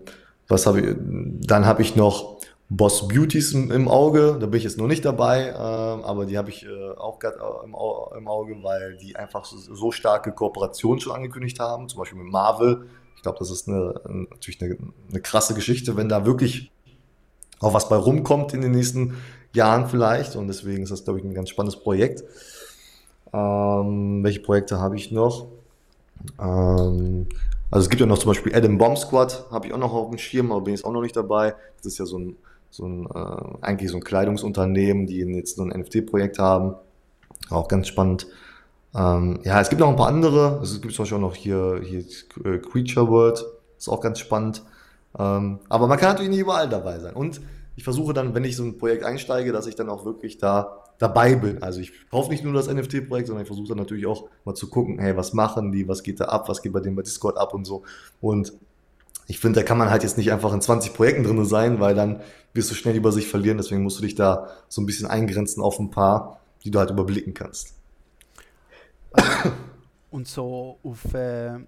was 0.48 0.66
habe 0.66 0.80
ich? 0.80 0.96
Dann 0.98 1.66
habe 1.66 1.82
ich 1.82 1.96
noch 1.96 2.35
Boss 2.68 3.06
Beauties 3.06 3.52
im, 3.52 3.70
im, 3.70 3.88
Auge. 3.88 4.36
Da 4.40 4.46
bin 4.46 4.58
ich 4.58 4.64
jetzt 4.64 4.78
noch 4.78 4.88
nicht 4.88 5.04
dabei, 5.04 5.50
ähm, 5.50 6.04
aber 6.04 6.26
die 6.26 6.36
habe 6.36 6.50
ich 6.50 6.66
äh, 6.66 6.90
auch 6.96 7.18
gerade 7.18 7.38
im, 7.64 7.70
im, 7.70 8.28
Auge, 8.28 8.56
weil 8.62 8.96
die 8.96 9.14
einfach 9.14 9.44
so, 9.44 9.56
so 9.56 9.92
starke 9.92 10.32
Kooperationen 10.32 11.00
schon 11.00 11.14
angekündigt 11.14 11.60
haben, 11.60 11.88
zum 11.88 12.00
Beispiel 12.00 12.18
mit 12.18 12.32
Marvel 12.32 12.86
ich 13.16 13.22
glaube, 13.22 13.38
das 13.38 13.50
ist 13.50 13.66
eine, 13.66 14.00
natürlich 14.30 14.62
eine, 14.62 14.76
eine 15.10 15.20
krasse 15.20 15.54
Geschichte, 15.54 15.96
wenn 15.96 16.08
da 16.08 16.26
wirklich 16.26 16.70
auch 17.60 17.74
was 17.74 17.88
bei 17.88 17.96
rumkommt 17.96 18.52
in 18.52 18.60
den 18.60 18.72
nächsten 18.72 19.16
Jahren 19.52 19.88
vielleicht. 19.88 20.36
Und 20.36 20.48
deswegen 20.48 20.82
ist 20.82 20.92
das, 20.92 21.04
glaube 21.04 21.18
ich, 21.18 21.24
ein 21.24 21.34
ganz 21.34 21.48
spannendes 21.48 21.80
Projekt. 21.80 22.22
Ähm, 23.32 24.22
welche 24.22 24.40
Projekte 24.40 24.78
habe 24.78 24.96
ich 24.96 25.10
noch? 25.10 25.48
Ähm, 26.38 27.26
also 27.70 27.84
es 27.84 27.90
gibt 27.90 28.00
ja 28.00 28.06
noch 28.06 28.18
zum 28.18 28.30
Beispiel 28.30 28.54
Adam 28.54 28.78
Bomb 28.78 28.98
Squad, 28.98 29.46
habe 29.50 29.66
ich 29.66 29.72
auch 29.72 29.78
noch 29.78 29.92
auf 29.92 30.10
dem 30.10 30.18
Schirm, 30.18 30.52
aber 30.52 30.60
bin 30.60 30.74
jetzt 30.74 30.84
auch 30.84 30.92
noch 30.92 31.02
nicht 31.02 31.16
dabei. 31.16 31.54
Das 31.78 31.86
ist 31.86 31.98
ja 31.98 32.04
so 32.04 32.18
ein, 32.18 32.36
so 32.70 32.86
ein 32.86 33.06
äh, 33.06 33.64
eigentlich 33.64 33.90
so 33.90 33.96
ein 33.96 34.04
Kleidungsunternehmen, 34.04 35.06
die 35.06 35.18
jetzt 35.18 35.58
nur 35.58 35.66
ein 35.66 35.80
NFT-Projekt 35.80 36.38
haben. 36.38 36.74
Auch 37.50 37.68
ganz 37.68 37.88
spannend. 37.88 38.26
Ähm, 38.94 39.40
ja, 39.44 39.60
es 39.60 39.68
gibt 39.68 39.80
noch 39.80 39.88
ein 39.88 39.96
paar 39.96 40.08
andere. 40.08 40.60
Es 40.62 40.80
gibt 40.80 40.94
zum 40.94 41.02
Beispiel 41.02 41.18
auch 41.18 41.22
noch 41.22 41.34
hier, 41.34 41.80
hier 41.84 42.04
äh, 42.44 42.58
Creature 42.58 43.08
World. 43.08 43.44
Ist 43.78 43.88
auch 43.88 44.00
ganz 44.00 44.18
spannend. 44.18 44.62
Ähm, 45.18 45.60
aber 45.68 45.86
man 45.86 45.98
kann 45.98 46.10
natürlich 46.10 46.30
nicht 46.30 46.40
überall 46.40 46.68
dabei 46.68 46.98
sein. 46.98 47.14
Und 47.14 47.40
ich 47.76 47.84
versuche 47.84 48.14
dann, 48.14 48.34
wenn 48.34 48.44
ich 48.44 48.56
so 48.56 48.64
ein 48.64 48.78
Projekt 48.78 49.04
einsteige, 49.04 49.52
dass 49.52 49.66
ich 49.66 49.74
dann 49.74 49.90
auch 49.90 50.04
wirklich 50.04 50.38
da 50.38 50.82
dabei 50.98 51.34
bin. 51.34 51.62
Also 51.62 51.80
ich 51.80 51.92
kaufe 52.10 52.30
nicht 52.30 52.42
nur 52.42 52.54
das 52.54 52.72
NFT-Projekt, 52.72 53.26
sondern 53.26 53.42
ich 53.42 53.48
versuche 53.48 53.68
dann 53.68 53.76
natürlich 53.76 54.06
auch 54.06 54.28
mal 54.44 54.54
zu 54.54 54.70
gucken, 54.70 54.98
hey, 54.98 55.14
was 55.14 55.34
machen 55.34 55.72
die, 55.72 55.86
was 55.86 56.02
geht 56.02 56.20
da 56.20 56.26
ab, 56.26 56.48
was 56.48 56.62
geht 56.62 56.72
bei 56.72 56.80
denen 56.80 56.96
bei 56.96 57.02
Discord 57.02 57.36
ab 57.36 57.52
und 57.52 57.66
so. 57.66 57.82
Und 58.20 58.54
ich 59.26 59.40
finde, 59.40 59.60
da 59.60 59.66
kann 59.66 59.78
man 59.78 59.90
halt 59.90 60.02
jetzt 60.02 60.18
nicht 60.18 60.32
einfach 60.32 60.52
in 60.52 60.60
20 60.60 60.94
Projekten 60.94 61.24
drin 61.24 61.44
sein, 61.44 61.80
weil 61.80 61.94
dann 61.94 62.20
wirst 62.54 62.70
du 62.70 62.74
schnell 62.74 62.96
über 62.96 63.12
sich 63.12 63.28
verlieren. 63.28 63.58
Deswegen 63.58 63.82
musst 63.82 63.98
du 63.98 64.02
dich 64.02 64.14
da 64.14 64.48
so 64.68 64.80
ein 64.80 64.86
bisschen 64.86 65.06
eingrenzen 65.06 65.62
auf 65.62 65.78
ein 65.78 65.90
paar, 65.90 66.40
die 66.64 66.70
du 66.70 66.78
halt 66.78 66.90
überblicken 66.90 67.34
kannst 67.34 67.76
und 70.10 70.28
so 70.28 70.78
auf 70.82 71.14
äh, 71.14 71.58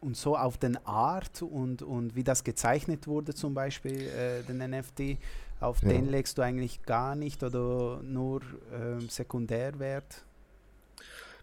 und 0.00 0.16
so 0.16 0.36
auf 0.36 0.58
den 0.58 0.76
Art 0.86 1.40
und, 1.40 1.82
und 1.82 2.14
wie 2.14 2.24
das 2.24 2.44
gezeichnet 2.44 3.06
wurde, 3.06 3.34
zum 3.34 3.54
Beispiel 3.54 4.02
äh, 4.02 4.42
den 4.42 4.58
NFT, 4.58 5.18
auf 5.60 5.82
ja. 5.82 5.88
den 5.88 6.10
legst 6.10 6.36
du 6.36 6.42
eigentlich 6.42 6.82
gar 6.82 7.16
nicht 7.16 7.42
oder 7.42 8.00
nur 8.02 8.42
äh, 8.42 9.00
Sekundärwert? 9.08 10.22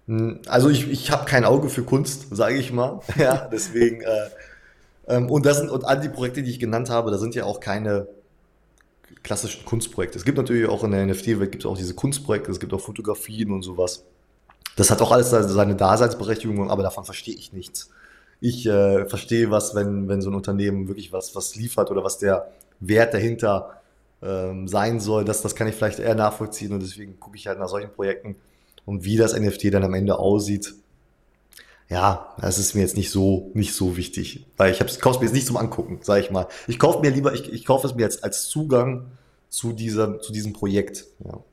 Hm, 0.05 0.41
also 0.47 0.69
ich, 0.69 0.89
ich 0.89 1.09
habe 1.09 1.25
kein 1.25 1.43
Auge 1.43 1.69
für 1.69 1.83
Kunst, 1.83 2.27
sage 2.29 2.55
ich 2.55 2.71
mal. 2.71 3.01
ja, 3.17 3.47
deswegen 3.51 4.01
äh, 4.01 4.29
und 5.05 5.45
das 5.45 5.57
sind 5.57 5.69
und 5.69 5.85
all 5.85 5.99
die 5.99 6.09
Projekte, 6.09 6.43
die 6.43 6.51
ich 6.51 6.59
genannt 6.59 6.89
habe, 6.89 7.11
da 7.11 7.17
sind 7.17 7.35
ja 7.35 7.45
auch 7.45 7.59
keine 7.59 8.07
klassischen 9.23 9.65
Kunstprojekte. 9.65 10.17
Es 10.17 10.25
gibt 10.25 10.37
natürlich 10.37 10.67
auch 10.67 10.83
in 10.83 10.91
der 10.91 11.05
NFT-Welt 11.05 11.51
gibt 11.51 11.63
es 11.63 11.69
auch 11.69 11.77
diese 11.77 11.93
Kunstprojekte, 11.93 12.51
es 12.51 12.59
gibt 12.59 12.73
auch 12.73 12.81
Fotografien 12.81 13.51
und 13.51 13.63
sowas. 13.63 14.03
Das 14.75 14.89
hat 14.89 15.01
auch 15.01 15.11
alles 15.11 15.29
seine 15.29 15.75
Daseinsberechtigung, 15.75 16.71
aber 16.71 16.83
davon 16.83 17.03
verstehe 17.03 17.35
ich 17.35 17.51
nichts. 17.51 17.89
Ich 18.39 18.65
äh, 18.65 19.05
verstehe 19.05 19.51
was, 19.51 19.75
wenn, 19.75 20.07
wenn 20.07 20.21
so 20.21 20.29
ein 20.29 20.35
Unternehmen 20.35 20.87
wirklich 20.87 21.13
was, 21.13 21.35
was 21.35 21.55
liefert 21.55 21.91
oder 21.91 22.03
was 22.03 22.17
der 22.17 22.51
Wert 22.79 23.13
dahinter 23.13 23.81
ähm, 24.23 24.67
sein 24.67 24.99
soll. 24.99 25.25
Das, 25.25 25.41
das 25.41 25.55
kann 25.55 25.67
ich 25.67 25.75
vielleicht 25.75 25.99
eher 25.99 26.15
nachvollziehen 26.15 26.73
und 26.73 26.81
deswegen 26.81 27.19
gucke 27.19 27.37
ich 27.37 27.47
halt 27.47 27.59
nach 27.59 27.69
solchen 27.69 27.91
Projekten 27.91 28.35
und 28.85 29.03
wie 29.03 29.17
das 29.17 29.37
NFT 29.37 29.73
dann 29.73 29.83
am 29.83 29.93
Ende 29.93 30.17
aussieht. 30.17 30.73
Ja, 31.91 32.33
das 32.39 32.57
ist 32.57 32.73
mir 32.73 32.79
jetzt 32.79 32.95
nicht 32.95 33.11
so, 33.11 33.51
nicht 33.53 33.73
so 33.73 33.97
wichtig, 33.97 34.45
weil 34.55 34.71
ich 34.71 34.79
kaufe 35.01 35.17
es 35.17 35.19
mir 35.19 35.25
jetzt 35.25 35.33
nicht 35.33 35.45
zum 35.45 35.57
Angucken, 35.57 35.99
sage 36.01 36.21
ich 36.21 36.31
mal. 36.31 36.47
Ich 36.69 36.79
kaufe 36.79 37.01
mir 37.01 37.11
lieber, 37.11 37.33
ich, 37.33 37.51
ich 37.51 37.65
kaufe 37.65 37.85
es 37.85 37.93
mir 37.93 38.03
jetzt 38.03 38.23
als 38.23 38.47
Zugang 38.47 39.07
zu, 39.49 39.73
dieser, 39.73 40.21
zu 40.21 40.31
diesem 40.31 40.53
Projekt. 40.53 41.05
Ja. 41.25 41.43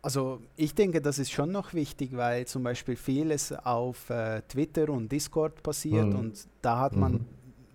Also 0.00 0.40
ich 0.56 0.74
denke, 0.74 1.02
das 1.02 1.18
ist 1.18 1.30
schon 1.30 1.52
noch 1.52 1.74
wichtig, 1.74 2.16
weil 2.16 2.46
zum 2.46 2.62
Beispiel 2.62 2.96
vieles 2.96 3.52
auf 3.52 4.08
äh, 4.08 4.40
Twitter 4.48 4.88
und 4.88 5.12
Discord 5.12 5.62
passiert 5.62 6.06
mhm. 6.06 6.18
und 6.18 6.46
da 6.62 6.80
hat 6.80 6.96
man 6.96 7.12
mhm. 7.12 7.26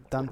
dann, 0.10 0.32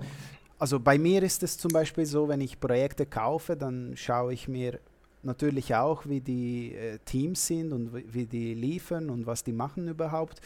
also 0.58 0.80
bei 0.80 0.98
mir 0.98 1.22
ist 1.22 1.44
es 1.44 1.60
zum 1.60 1.70
Beispiel 1.70 2.08
so, 2.08 2.28
wenn 2.30 2.42
ich 2.42 2.60
Projekte 2.60 3.06
kaufe, 3.06 3.56
dann 3.56 3.94
schaue 3.96 4.34
ich 4.34 4.48
mir 4.48 4.80
natürlich 5.22 5.76
auch, 5.76 6.08
wie 6.08 6.22
die 6.22 6.74
äh, 6.74 6.98
Teams 7.06 7.46
sind 7.46 7.74
und 7.74 7.92
wie 7.94 8.26
die 8.26 8.56
liefern 8.56 9.12
und 9.12 9.28
was 9.28 9.44
die 9.44 9.54
machen 9.54 9.88
überhaupt. 9.88 10.42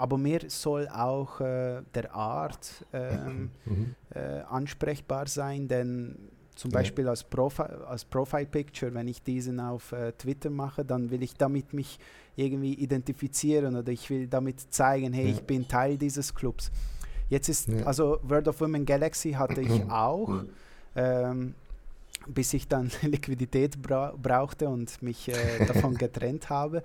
Aber 0.00 0.16
mir 0.16 0.40
soll 0.48 0.88
auch 0.88 1.42
äh, 1.42 1.82
der 1.94 2.14
Art 2.14 2.86
ähm, 2.94 3.50
mhm. 3.66 3.94
äh, 4.14 4.40
ansprechbar 4.48 5.26
sein, 5.26 5.68
denn 5.68 6.16
zum 6.54 6.70
Beispiel 6.70 7.06
als, 7.06 7.22
Profi 7.22 7.64
als 7.86 8.06
Profile 8.06 8.46
Picture, 8.46 8.94
wenn 8.94 9.08
ich 9.08 9.22
diesen 9.22 9.60
auf 9.60 9.92
äh, 9.92 10.12
Twitter 10.12 10.48
mache, 10.48 10.86
dann 10.86 11.10
will 11.10 11.22
ich 11.22 11.34
damit 11.34 11.74
mich 11.74 11.98
irgendwie 12.34 12.72
identifizieren 12.72 13.76
oder 13.76 13.92
ich 13.92 14.08
will 14.08 14.26
damit 14.26 14.72
zeigen, 14.72 15.12
hey, 15.12 15.26
ja. 15.26 15.32
ich 15.32 15.42
bin 15.42 15.68
Teil 15.68 15.98
dieses 15.98 16.34
Clubs. 16.34 16.70
Jetzt 17.28 17.50
ist, 17.50 17.68
ja. 17.68 17.84
also 17.84 18.20
World 18.22 18.48
of 18.48 18.58
Women 18.62 18.86
Galaxy 18.86 19.32
hatte 19.32 19.60
ich 19.60 19.84
auch. 19.90 20.44
Ähm, 20.96 21.54
bis 22.26 22.54
ich 22.54 22.68
dann 22.68 22.90
Liquidität 23.02 23.80
bra 23.80 24.14
brauchte 24.20 24.68
und 24.68 25.02
mich 25.02 25.28
äh, 25.28 25.64
davon 25.66 25.94
getrennt 25.94 26.50
habe. 26.50 26.82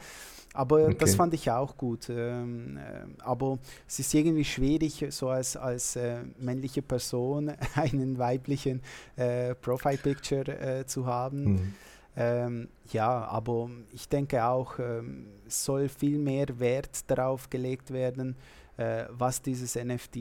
Aber 0.53 0.85
okay. 0.85 0.95
das 0.99 1.15
fand 1.15 1.33
ich 1.33 1.51
auch 1.51 1.75
gut. 1.75 2.09
Ähm, 2.09 2.77
äh, 2.77 3.21
aber 3.21 3.59
es 3.87 3.99
ist 3.99 4.13
irgendwie 4.13 4.45
schwierig, 4.45 5.05
so 5.09 5.29
als, 5.29 5.57
als 5.57 5.97
äh, 5.97 6.23
männliche 6.39 6.81
Person 6.81 7.51
einen 7.75 8.17
weiblichen 8.17 8.81
äh, 9.17 9.53
Profile-Picture 9.55 10.79
äh, 10.79 10.85
zu 10.85 11.05
haben. 11.05 11.43
Mhm. 11.43 11.73
Ähm, 12.17 12.67
ja, 12.93 13.25
aber 13.25 13.69
ich 13.91 14.07
denke 14.07 14.45
auch, 14.45 14.79
ähm, 14.79 15.27
es 15.45 15.65
soll 15.65 15.89
viel 15.89 16.17
mehr 16.17 16.47
Wert 16.57 17.01
darauf 17.07 17.49
gelegt 17.49 17.91
werden, 17.91 18.37
äh, 18.77 19.03
was 19.09 19.41
dieses 19.41 19.75
NFT 19.75 20.17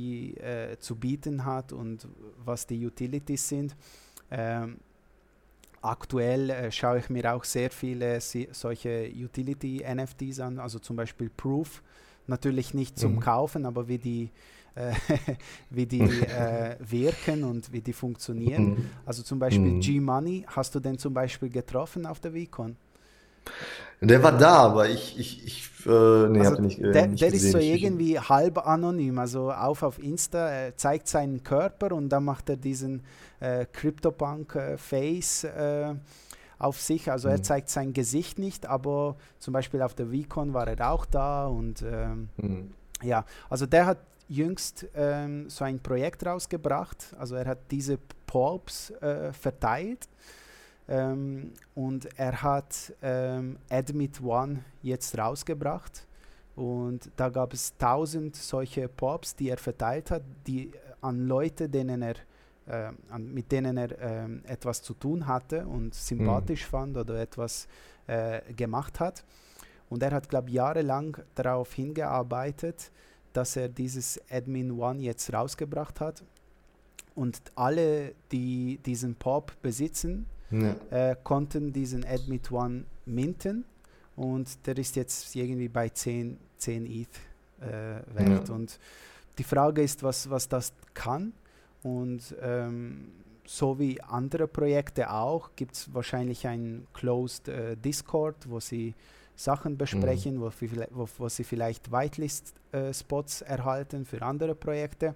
zu 0.81 0.97
bieten 0.97 1.45
hat 1.45 1.73
und 1.73 2.09
was 2.45 2.67
die 2.67 2.85
Utilities 2.85 3.49
sind. 3.49 3.77
Ähm, 4.33 4.79
aktuell 5.85 6.51
äh, 6.51 6.73
schaue 6.73 6.99
ich 6.99 7.11
mir 7.11 7.35
auch 7.35 7.45
sehr 7.45 7.71
viele 7.71 8.21
solche 8.21 9.11
Utility-NFTs 9.15 10.41
an, 10.41 10.59
also 10.59 10.79
zum 10.79 10.97
Beispiel 10.97 11.31
Proof. 11.31 11.83
Natürlich 12.27 12.73
nicht 12.73 12.99
zum 12.99 13.17
mhm. 13.17 13.21
Kaufen, 13.21 13.67
aber 13.67 13.87
wie 13.87 13.99
die, 13.99 14.31
äh, 14.75 14.95
wie 15.71 15.87
die 15.87 16.01
äh, 16.01 16.77
wirken 16.81 17.45
und 17.45 17.71
wie 17.73 17.83
die 17.83 17.93
funktionieren. 17.93 18.71
Mhm. 18.71 18.91
Also 19.05 19.23
zum 19.23 19.39
Beispiel 19.39 19.73
mhm. 19.73 19.81
G-Money, 19.81 20.47
hast 20.49 20.75
du 20.75 20.81
den 20.81 20.99
zum 20.99 21.13
Beispiel 21.13 21.51
getroffen 21.51 22.07
auf 22.07 22.21
der 22.21 22.33
VCon? 22.33 22.77
Der 24.01 24.23
war 24.23 24.37
da, 24.37 24.57
aber 24.57 24.89
ich, 24.89 25.19
ich, 25.19 25.47
ich 25.47 25.71
äh, 25.87 26.29
nee, 26.29 26.41
also 26.41 26.61
nicht, 26.61 26.79
äh, 26.79 26.93
der, 26.93 27.09
der 27.09 27.33
ist 27.33 27.51
so 27.51 27.59
irgendwie 27.59 28.19
halb 28.19 28.67
anonym, 28.67 29.19
also 29.19 29.53
auf 29.53 29.83
auf 29.83 29.99
Insta, 29.99 30.49
er 30.49 30.77
zeigt 30.77 31.09
seinen 31.09 31.43
Körper 31.43 31.93
und 31.93 32.09
dann 32.09 32.25
macht 32.25 32.49
er 32.49 32.57
diesen 32.57 33.03
äh, 33.41 33.67
CryptoPunk-Face 33.67 35.45
äh, 35.45 35.95
auf 36.59 36.81
sich. 36.81 37.11
Also 37.11 37.29
mhm. 37.29 37.35
er 37.35 37.43
zeigt 37.43 37.69
sein 37.69 37.93
Gesicht 37.93 38.39
nicht, 38.39 38.67
aber 38.67 39.17
zum 39.39 39.53
Beispiel 39.53 39.83
auf 39.83 39.95
der 39.95 40.07
VCon 40.07 40.55
war 40.55 40.67
er 40.69 40.91
auch 40.91 41.07
da 41.07 41.47
und 41.47 41.83
ähm, 41.83 42.29
mhm. 42.37 42.75
ja, 43.03 43.25
also 43.51 43.67
der 43.67 43.87
hat 43.87 43.99
jüngst 44.29 44.87
ähm, 44.95 45.51
so 45.51 45.65
ein 45.65 45.81
Projekt 45.81 46.25
rausgebracht. 46.25 47.15
Also 47.19 47.35
er 47.35 47.47
hat 47.47 47.59
diese 47.71 47.99
Pops 48.27 48.91
äh, 48.91 49.33
verteilt 49.33 50.09
ähm, 50.89 51.53
und 51.75 52.09
er 52.19 52.43
hat 52.43 52.93
ähm, 53.03 53.59
Admit 53.71 54.21
One 54.23 54.65
jetzt 54.83 55.17
rausgebracht. 55.17 56.07
Und 56.57 57.11
da 57.17 57.31
gab 57.31 57.53
es 57.53 57.73
1000 57.81 58.37
solche 58.37 58.89
Pops, 58.89 59.35
die 59.35 59.49
er 59.49 59.59
verteilt 59.59 60.11
hat, 60.11 60.23
die 60.47 60.71
an 61.01 61.27
Leute, 61.27 61.69
denen 61.69 62.03
er, 62.03 62.15
äh, 62.67 62.93
an, 63.11 63.33
mit 63.33 63.51
denen 63.51 63.77
er 63.77 63.91
äh, 64.01 64.29
etwas 64.45 64.83
zu 64.83 64.95
tun 64.95 65.27
hatte 65.27 65.67
und 65.67 65.95
sympathisch 65.95 66.65
mhm. 66.67 66.71
fand 66.71 66.97
oder 66.97 67.21
etwas 67.21 67.67
äh, 68.07 68.41
gemacht 68.55 69.01
hat. 69.01 69.25
Und 69.91 70.03
er 70.03 70.13
hat, 70.13 70.29
glaube 70.29 70.49
ich, 70.49 70.55
jahrelang 70.55 71.17
darauf 71.35 71.73
hingearbeitet, 71.75 72.91
dass 73.33 73.57
er 73.57 73.69
dieses 73.69 74.21
Admin 74.31 74.71
One 74.71 75.01
jetzt 75.01 75.33
rausgebracht 75.33 76.01
hat. 76.01 76.23
Und 77.15 77.41
alle, 77.55 78.15
die 78.33 78.79
diesen 78.85 79.15
Pop 79.15 79.53
besitzen, 79.63 80.27
ja. 80.63 81.11
äh, 81.11 81.17
konnten 81.23 81.73
diesen 81.73 82.05
Admin 82.05 82.41
One 82.51 82.85
minten. 83.07 83.65
Und 84.17 84.67
der 84.67 84.79
ist 84.79 84.97
jetzt 84.97 85.35
irgendwie 85.35 85.69
bei 85.69 85.89
10, 85.89 86.39
10 86.59 86.87
ETH 86.87 87.09
äh, 87.61 87.67
wert. 88.15 88.49
Ja. 88.49 88.55
Und 88.55 88.79
die 89.39 89.45
Frage 89.45 89.83
ist, 89.83 90.03
was, 90.03 90.31
was 90.31 90.49
das 90.49 90.73
kann. 90.95 91.33
Und 91.83 92.35
ähm, 92.41 93.09
so 93.45 93.79
wie 93.79 94.01
andere 94.01 94.47
Projekte 94.47 95.11
auch, 95.11 95.51
gibt 95.57 95.75
es 95.75 95.93
wahrscheinlich 95.93 96.47
ein 96.47 96.87
Closed 96.95 97.49
äh, 97.49 97.77
Discord, 97.77 98.49
wo 98.49 98.61
sie 98.61 98.95
Sachen 99.37 99.77
besprechen, 99.77 100.37
mhm. 100.37 100.41
wo, 100.41 100.53
wo, 100.91 101.09
wo, 101.19 101.29
sie 101.29 101.45
vielleicht 101.45 101.91
Whitelist-Spots 101.91 103.43
äh, 103.43 103.47
erhalten 103.47 104.05
für 104.05 104.23
andere 104.23 104.55
Projekte. 104.55 105.15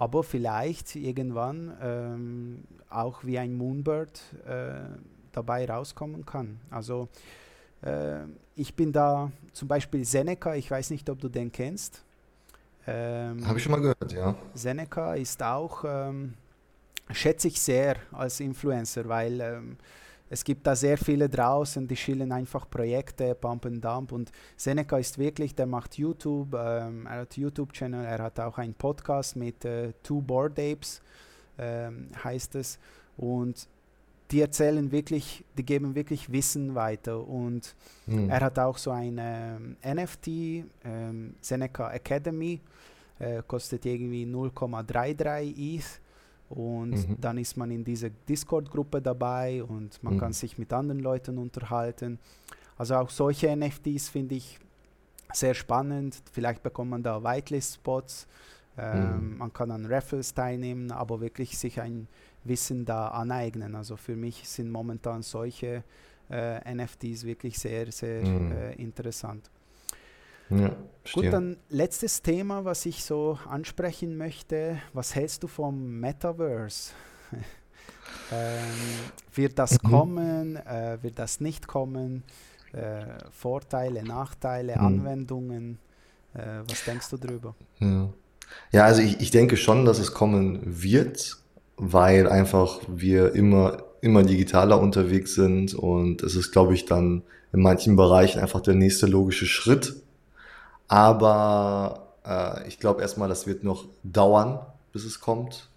Aber 0.00 0.24
vielleicht 0.24 0.96
irgendwann 0.96 1.76
ähm, 1.82 2.64
auch 2.88 3.22
wie 3.22 3.38
ein 3.38 3.54
Moonbird 3.54 4.18
äh, 4.46 4.80
dabei 5.30 5.68
rauskommen 5.68 6.24
kann. 6.24 6.58
Also 6.70 7.10
äh, 7.82 8.20
ich 8.56 8.74
bin 8.74 8.92
da 8.92 9.30
zum 9.52 9.68
Beispiel 9.68 10.06
Seneca, 10.06 10.54
ich 10.54 10.70
weiß 10.70 10.88
nicht, 10.88 11.10
ob 11.10 11.20
du 11.20 11.28
den 11.28 11.52
kennst. 11.52 12.02
Ähm, 12.86 13.46
Habe 13.46 13.58
ich 13.58 13.62
schon 13.62 13.72
mal 13.72 13.80
gehört, 13.82 14.10
ja. 14.10 14.34
Seneca 14.54 15.16
ist 15.16 15.42
auch, 15.42 15.84
ähm, 15.86 16.32
schätze 17.10 17.48
ich 17.48 17.60
sehr 17.60 17.96
als 18.10 18.40
Influencer, 18.40 19.06
weil 19.06 19.38
ähm, 19.42 19.76
es 20.32 20.44
gibt 20.44 20.64
da 20.64 20.76
sehr 20.76 20.96
viele 20.96 21.28
draußen, 21.28 21.88
die 21.88 21.96
schillen 21.96 22.30
einfach 22.30 22.70
Projekte, 22.70 23.34
Pump 23.34 23.66
and 23.66 23.84
Dump. 23.84 24.12
Und 24.12 24.30
Seneca 24.56 24.96
ist 24.96 25.18
wirklich, 25.18 25.56
der 25.56 25.66
macht 25.66 25.98
YouTube, 25.98 26.54
ähm, 26.54 27.06
er 27.06 27.22
hat 27.22 27.36
YouTube-Channel, 27.36 28.04
er 28.04 28.18
hat 28.22 28.38
auch 28.38 28.56
einen 28.56 28.74
Podcast 28.74 29.34
mit 29.34 29.64
äh, 29.64 29.92
Two 30.04 30.20
Board 30.20 30.52
Apes, 30.52 31.02
ähm, 31.58 32.10
heißt 32.22 32.54
es. 32.54 32.78
Und 33.16 33.66
die 34.30 34.40
erzählen 34.40 34.92
wirklich, 34.92 35.44
die 35.58 35.64
geben 35.64 35.96
wirklich 35.96 36.30
Wissen 36.30 36.76
weiter. 36.76 37.26
Und 37.26 37.74
mhm. 38.06 38.30
er 38.30 38.40
hat 38.40 38.56
auch 38.60 38.78
so 38.78 38.92
eine 38.92 39.58
ähm, 39.58 39.76
NFT, 39.84 40.28
ähm, 40.84 41.34
Seneca 41.40 41.90
Academy, 41.90 42.60
äh, 43.18 43.42
kostet 43.44 43.84
irgendwie 43.84 44.24
0,33 44.24 45.78
ETH 45.78 46.00
und 46.50 46.90
mhm. 46.90 47.16
dann 47.20 47.38
ist 47.38 47.56
man 47.56 47.70
in 47.70 47.84
dieser 47.84 48.10
Discord-Gruppe 48.10 49.00
dabei 49.00 49.62
und 49.62 50.02
man 50.02 50.14
mhm. 50.14 50.18
kann 50.18 50.32
sich 50.32 50.58
mit 50.58 50.72
anderen 50.72 51.00
Leuten 51.00 51.38
unterhalten. 51.38 52.18
Also 52.76 52.96
auch 52.96 53.08
solche 53.08 53.54
NFTs 53.54 54.08
finde 54.08 54.34
ich 54.34 54.58
sehr 55.32 55.54
spannend. 55.54 56.20
Vielleicht 56.32 56.62
bekommt 56.62 56.90
man 56.90 57.02
da 57.04 57.22
Whitelist-Spots. 57.22 58.26
Ähm, 58.76 59.32
mhm. 59.32 59.38
Man 59.38 59.52
kann 59.52 59.70
an 59.70 59.86
Raffles 59.86 60.34
teilnehmen, 60.34 60.90
aber 60.90 61.20
wirklich 61.20 61.56
sich 61.56 61.80
ein 61.80 62.08
Wissen 62.42 62.84
da 62.84 63.08
aneignen. 63.08 63.76
Also 63.76 63.96
für 63.96 64.16
mich 64.16 64.48
sind 64.48 64.72
momentan 64.72 65.22
solche 65.22 65.84
äh, 66.30 66.74
NFTs 66.74 67.24
wirklich 67.24 67.58
sehr, 67.58 67.92
sehr 67.92 68.24
mhm. 68.24 68.52
äh, 68.52 68.72
interessant. 68.74 69.50
Ja, 70.50 70.76
Gut, 71.12 71.32
dann 71.32 71.56
letztes 71.68 72.22
Thema, 72.22 72.64
was 72.64 72.86
ich 72.86 73.04
so 73.04 73.38
ansprechen 73.48 74.16
möchte. 74.16 74.78
Was 74.92 75.14
hältst 75.14 75.42
du 75.42 75.48
vom 75.48 75.98
Metaverse? 75.98 76.92
ähm, 78.32 78.58
wird 79.34 79.58
das 79.58 79.82
mhm. 79.82 79.88
kommen? 79.88 80.56
Äh, 80.56 80.98
wird 81.02 81.18
das 81.18 81.40
nicht 81.40 81.66
kommen? 81.66 82.22
Äh, 82.72 83.02
Vorteile, 83.30 84.04
Nachteile, 84.04 84.76
mhm. 84.76 84.86
Anwendungen? 84.86 85.78
Äh, 86.34 86.60
was 86.68 86.84
denkst 86.84 87.08
du 87.10 87.16
darüber? 87.16 87.54
Ja, 87.78 88.10
ja 88.70 88.84
also 88.84 89.02
ich, 89.02 89.20
ich 89.20 89.30
denke 89.30 89.56
schon, 89.56 89.84
dass 89.84 89.98
es 89.98 90.12
kommen 90.12 90.60
wird, 90.64 91.38
weil 91.76 92.28
einfach 92.28 92.80
wir 92.86 93.34
immer, 93.34 93.84
immer 94.00 94.22
digitaler 94.22 94.78
unterwegs 94.78 95.34
sind 95.34 95.74
und 95.74 96.22
es 96.22 96.36
ist, 96.36 96.52
glaube 96.52 96.74
ich, 96.74 96.84
dann 96.84 97.22
in 97.52 97.62
manchen 97.62 97.96
Bereichen 97.96 98.40
einfach 98.40 98.60
der 98.60 98.74
nächste 98.74 99.06
logische 99.06 99.46
Schritt 99.46 99.96
aber 100.90 102.08
äh, 102.26 102.66
ich 102.66 102.80
glaube 102.80 103.00
erstmal, 103.00 103.28
das 103.28 103.46
wird 103.46 103.62
noch 103.62 103.86
dauern, 104.02 104.58
bis 104.92 105.04
es 105.04 105.20
kommt. 105.20 105.68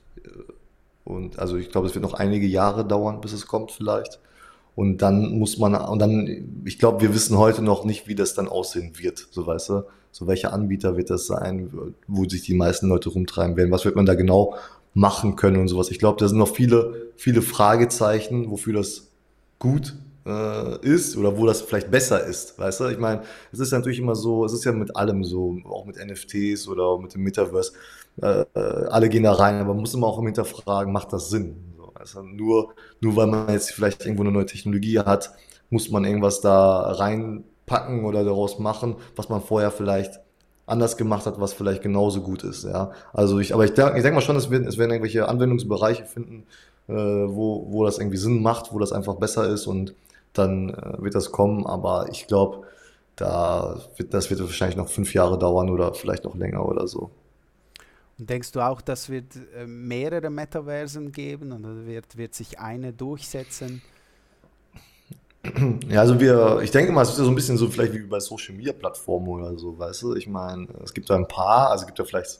Und 1.03 1.37
also 1.37 1.55
ich 1.55 1.69
glaube, 1.69 1.85
es 1.85 1.93
wird 1.93 2.01
noch 2.01 2.15
einige 2.15 2.47
Jahre 2.47 2.83
dauern, 2.83 3.21
bis 3.21 3.31
es 3.31 3.45
kommt 3.45 3.71
vielleicht. 3.71 4.19
Und 4.75 5.03
dann 5.03 5.37
muss 5.37 5.59
man, 5.59 5.75
und 5.75 5.99
dann, 5.99 6.63
ich 6.65 6.79
glaube, 6.79 7.01
wir 7.01 7.13
wissen 7.13 7.37
heute 7.37 7.61
noch 7.61 7.85
nicht, 7.85 8.07
wie 8.07 8.15
das 8.15 8.33
dann 8.33 8.47
aussehen 8.47 8.93
wird, 8.97 9.27
so 9.29 9.45
weißt 9.45 9.69
du. 9.69 9.83
So 10.11 10.25
welcher 10.25 10.51
Anbieter 10.51 10.97
wird 10.97 11.11
das 11.11 11.27
sein, 11.27 11.93
wo 12.07 12.27
sich 12.27 12.41
die 12.41 12.55
meisten 12.55 12.87
Leute 12.87 13.09
rumtreiben 13.09 13.55
werden, 13.55 13.71
was 13.71 13.85
wird 13.85 13.95
man 13.95 14.07
da 14.07 14.15
genau 14.15 14.55
machen 14.95 15.35
können 15.35 15.61
und 15.61 15.67
sowas. 15.67 15.91
Ich 15.91 15.99
glaube, 15.99 16.19
da 16.19 16.27
sind 16.27 16.39
noch 16.39 16.55
viele, 16.55 17.11
viele 17.17 17.43
Fragezeichen, 17.43 18.49
wofür 18.49 18.73
das 18.73 19.09
gut 19.59 19.95
ist 20.25 21.17
oder 21.17 21.37
wo 21.37 21.45
das 21.45 21.61
vielleicht 21.61 21.91
besser 21.91 22.23
ist, 22.25 22.57
weißt 22.57 22.79
du? 22.79 22.87
Ich 22.87 22.97
meine, 22.97 23.23
es 23.51 23.59
ist 23.59 23.73
ja 23.73 23.77
natürlich 23.77 23.99
immer 23.99 24.15
so, 24.15 24.45
es 24.45 24.53
ist 24.53 24.63
ja 24.63 24.71
mit 24.71 24.95
allem 24.95 25.25
so, 25.25 25.57
auch 25.65 25.85
mit 25.85 25.97
NFTs 25.97 26.67
oder 26.69 26.97
mit 26.97 27.13
dem 27.13 27.23
Metaverse, 27.23 27.73
äh, 28.21 28.45
äh, 28.53 28.85
alle 28.89 29.09
gehen 29.09 29.23
da 29.23 29.33
rein, 29.33 29.55
aber 29.55 29.73
man 29.73 29.81
muss 29.81 29.93
immer 29.93 30.07
auch 30.07 30.19
im 30.19 30.25
hinterfragen, 30.25 30.93
macht 30.93 31.13
das 31.13 31.29
Sinn? 31.29 31.55
So, 31.77 31.91
also 31.95 32.21
nur, 32.21 32.73
nur 33.01 33.15
weil 33.15 33.27
man 33.27 33.49
jetzt 33.49 33.71
vielleicht 33.71 34.05
irgendwo 34.05 34.23
eine 34.23 34.31
neue 34.31 34.45
Technologie 34.45 34.99
hat, 34.99 35.33
muss 35.69 35.89
man 35.89 36.05
irgendwas 36.05 36.41
da 36.41 36.91
reinpacken 36.91 38.05
oder 38.05 38.23
daraus 38.23 38.59
machen, 38.59 38.95
was 39.15 39.29
man 39.29 39.41
vorher 39.41 39.71
vielleicht 39.71 40.19
anders 40.65 40.95
gemacht 40.95 41.25
hat, 41.25 41.39
was 41.39 41.53
vielleicht 41.53 41.81
genauso 41.81 42.21
gut 42.21 42.43
ist, 42.43 42.63
ja. 42.63 42.91
Also 43.11 43.39
ich, 43.39 43.53
aber 43.53 43.65
ich 43.65 43.73
denke 43.73 43.97
ich 43.97 44.03
denk 44.03 44.15
mal 44.15 44.21
schon, 44.21 44.35
es 44.35 44.49
werden, 44.49 44.67
es 44.67 44.77
werden 44.77 44.91
irgendwelche 44.91 45.27
Anwendungsbereiche 45.27 46.05
finden, 46.05 46.45
äh, 46.87 46.93
wo, 46.93 47.65
wo 47.69 47.83
das 47.83 47.97
irgendwie 47.97 48.17
Sinn 48.17 48.41
macht, 48.41 48.73
wo 48.73 48.79
das 48.79 48.93
einfach 48.93 49.15
besser 49.15 49.49
ist 49.49 49.67
und 49.67 49.93
dann 50.33 50.69
äh, 50.69 51.01
wird 51.01 51.15
das 51.15 51.31
kommen. 51.31 51.65
Aber 51.65 52.07
ich 52.11 52.27
glaube, 52.27 52.63
da 53.15 53.79
wird, 53.97 54.13
das 54.13 54.29
wird 54.29 54.39
wahrscheinlich 54.41 54.77
noch 54.77 54.89
fünf 54.89 55.13
Jahre 55.13 55.37
dauern 55.37 55.69
oder 55.69 55.93
vielleicht 55.93 56.23
noch 56.23 56.35
länger 56.35 56.65
oder 56.65 56.87
so. 56.87 57.11
Und 58.19 58.29
denkst 58.29 58.51
du 58.51 58.59
auch, 58.59 58.81
dass 58.81 59.09
wird 59.09 59.35
äh, 59.55 59.65
mehrere 59.65 60.29
Metaversen 60.29 61.11
geben 61.11 61.51
oder 61.51 61.85
wird, 61.85 62.17
wird 62.17 62.33
sich 62.33 62.59
eine 62.59 62.93
durchsetzen? 62.93 63.81
Ja, 65.89 65.99
also 65.99 66.19
wir, 66.21 66.61
ich 66.61 66.71
denke 66.71 66.93
mal, 66.93 67.01
es 67.01 67.09
ist 67.09 67.17
ja 67.17 67.25
so 67.25 67.31
ein 67.31 67.35
bisschen 67.35 67.57
so 67.57 67.67
vielleicht 67.67 67.93
wie 67.93 67.99
bei 67.99 68.19
Social 68.21 68.55
Media 68.55 68.71
Plattformen 68.71 69.27
oder 69.27 69.57
so, 69.57 69.77
weißt 69.77 70.03
du? 70.03 70.15
Ich 70.15 70.27
meine, 70.27 70.67
es 70.83 70.93
gibt 70.93 71.09
da 71.09 71.15
ein 71.15 71.27
paar, 71.27 71.69
also 71.69 71.81
es 71.81 71.87
gibt 71.87 71.99
ja 71.99 72.05
vielleicht 72.05 72.39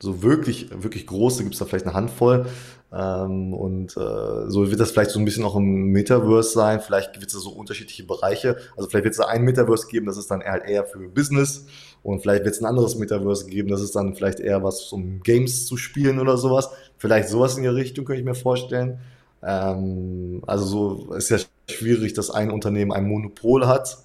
so 0.00 0.22
wirklich, 0.22 0.70
wirklich 0.70 1.06
große 1.06 1.42
gibt 1.42 1.54
es 1.54 1.58
da 1.58 1.64
vielleicht 1.64 1.86
eine 1.86 1.94
Handvoll. 1.94 2.46
Ähm, 2.90 3.52
und 3.52 3.96
äh, 3.96 4.50
so 4.50 4.70
wird 4.70 4.80
das 4.80 4.92
vielleicht 4.92 5.10
so 5.10 5.18
ein 5.18 5.24
bisschen 5.24 5.44
auch 5.44 5.56
im 5.56 5.90
Metaverse 5.92 6.50
sein. 6.50 6.80
Vielleicht 6.80 7.20
wird 7.20 7.32
es 7.32 7.42
so 7.42 7.50
unterschiedliche 7.50 8.04
Bereiche. 8.04 8.56
Also 8.76 8.88
vielleicht 8.88 9.04
wird 9.04 9.12
es 9.12 9.18
da 9.18 9.26
ein 9.26 9.42
Metaverse 9.42 9.88
geben, 9.88 10.06
das 10.06 10.16
ist 10.16 10.30
dann 10.30 10.42
halt 10.42 10.64
eher 10.64 10.84
für 10.84 10.98
Business. 11.08 11.66
Und 12.02 12.20
vielleicht 12.20 12.44
wird 12.44 12.54
es 12.54 12.60
ein 12.60 12.66
anderes 12.66 12.96
Metaverse 12.96 13.46
geben, 13.46 13.68
das 13.68 13.82
ist 13.82 13.94
dann 13.94 14.14
vielleicht 14.14 14.40
eher 14.40 14.62
was, 14.62 14.92
um 14.92 15.20
Games 15.20 15.66
zu 15.66 15.76
spielen 15.76 16.18
oder 16.18 16.38
sowas. 16.38 16.70
Vielleicht 16.96 17.28
sowas 17.28 17.56
in 17.56 17.64
der 17.64 17.74
Richtung 17.74 18.04
könnte 18.04 18.20
ich 18.20 18.26
mir 18.26 18.34
vorstellen. 18.34 19.00
Ähm, 19.42 20.42
also 20.46 20.64
so 20.64 21.14
ist 21.14 21.28
ja 21.28 21.38
schwierig, 21.68 22.14
dass 22.14 22.30
ein 22.30 22.50
Unternehmen 22.50 22.92
ein 22.92 23.06
Monopol 23.06 23.66
hat 23.66 23.98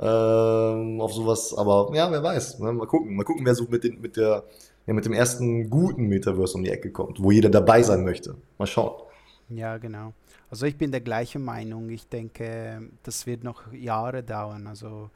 ähm, 0.00 1.00
auf 1.00 1.12
sowas. 1.12 1.54
Aber 1.56 1.90
ja, 1.94 2.10
wer 2.10 2.22
weiß. 2.22 2.60
Ne? 2.60 2.72
Mal 2.72 2.86
gucken. 2.86 3.16
Mal 3.16 3.24
gucken, 3.24 3.44
wer 3.44 3.54
so 3.54 3.66
mit, 3.68 3.84
den, 3.84 4.00
mit 4.00 4.16
der 4.16 4.44
ja 4.88 4.94
mit 4.94 5.04
dem 5.04 5.12
ersten 5.12 5.68
guten 5.68 6.06
Metaverse 6.06 6.56
um 6.56 6.64
die 6.64 6.70
Ecke 6.70 6.90
kommt, 6.90 7.22
wo 7.22 7.30
jeder 7.30 7.50
dabei 7.50 7.82
sein 7.82 8.04
möchte. 8.04 8.34
Mal 8.56 8.66
schauen. 8.66 9.02
Ja, 9.50 9.76
genau. 9.76 10.14
Also 10.50 10.64
ich 10.64 10.78
bin 10.78 10.90
der 10.90 11.02
gleichen 11.02 11.44
Meinung. 11.44 11.90
Ich 11.90 12.08
denke, 12.08 12.80
das 13.02 13.26
wird 13.26 13.44
noch 13.44 13.70
Jahre 13.72 14.22
dauern. 14.22 14.66
Also 14.66 15.10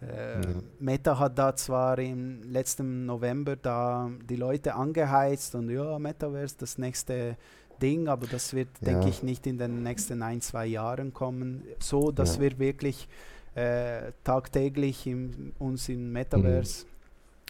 äh, 0.00 0.40
ja. 0.40 0.48
Meta 0.78 1.18
hat 1.18 1.38
da 1.38 1.54
zwar 1.54 1.98
im 1.98 2.42
letzten 2.50 3.04
November 3.04 3.56
da 3.56 4.10
die 4.28 4.36
Leute 4.36 4.74
angeheizt 4.74 5.54
und 5.54 5.68
ja, 5.68 5.98
Metaverse 5.98 6.56
das 6.58 6.78
nächste 6.78 7.36
Ding, 7.82 8.08
aber 8.08 8.26
das 8.26 8.54
wird, 8.54 8.68
ja. 8.80 8.92
denke 8.92 9.10
ich, 9.10 9.22
nicht 9.22 9.46
in 9.46 9.58
den 9.58 9.82
nächsten 9.82 10.22
ein, 10.22 10.40
zwei 10.40 10.64
Jahren 10.64 11.12
kommen. 11.12 11.62
So, 11.78 12.10
dass 12.10 12.36
ja. 12.36 12.42
wir 12.42 12.58
wirklich 12.58 13.06
äh, 13.54 14.12
tagtäglich 14.24 15.06
im, 15.06 15.52
uns 15.58 15.90
im 15.90 16.10
Metaverse 16.10 16.86
mhm 16.86 16.90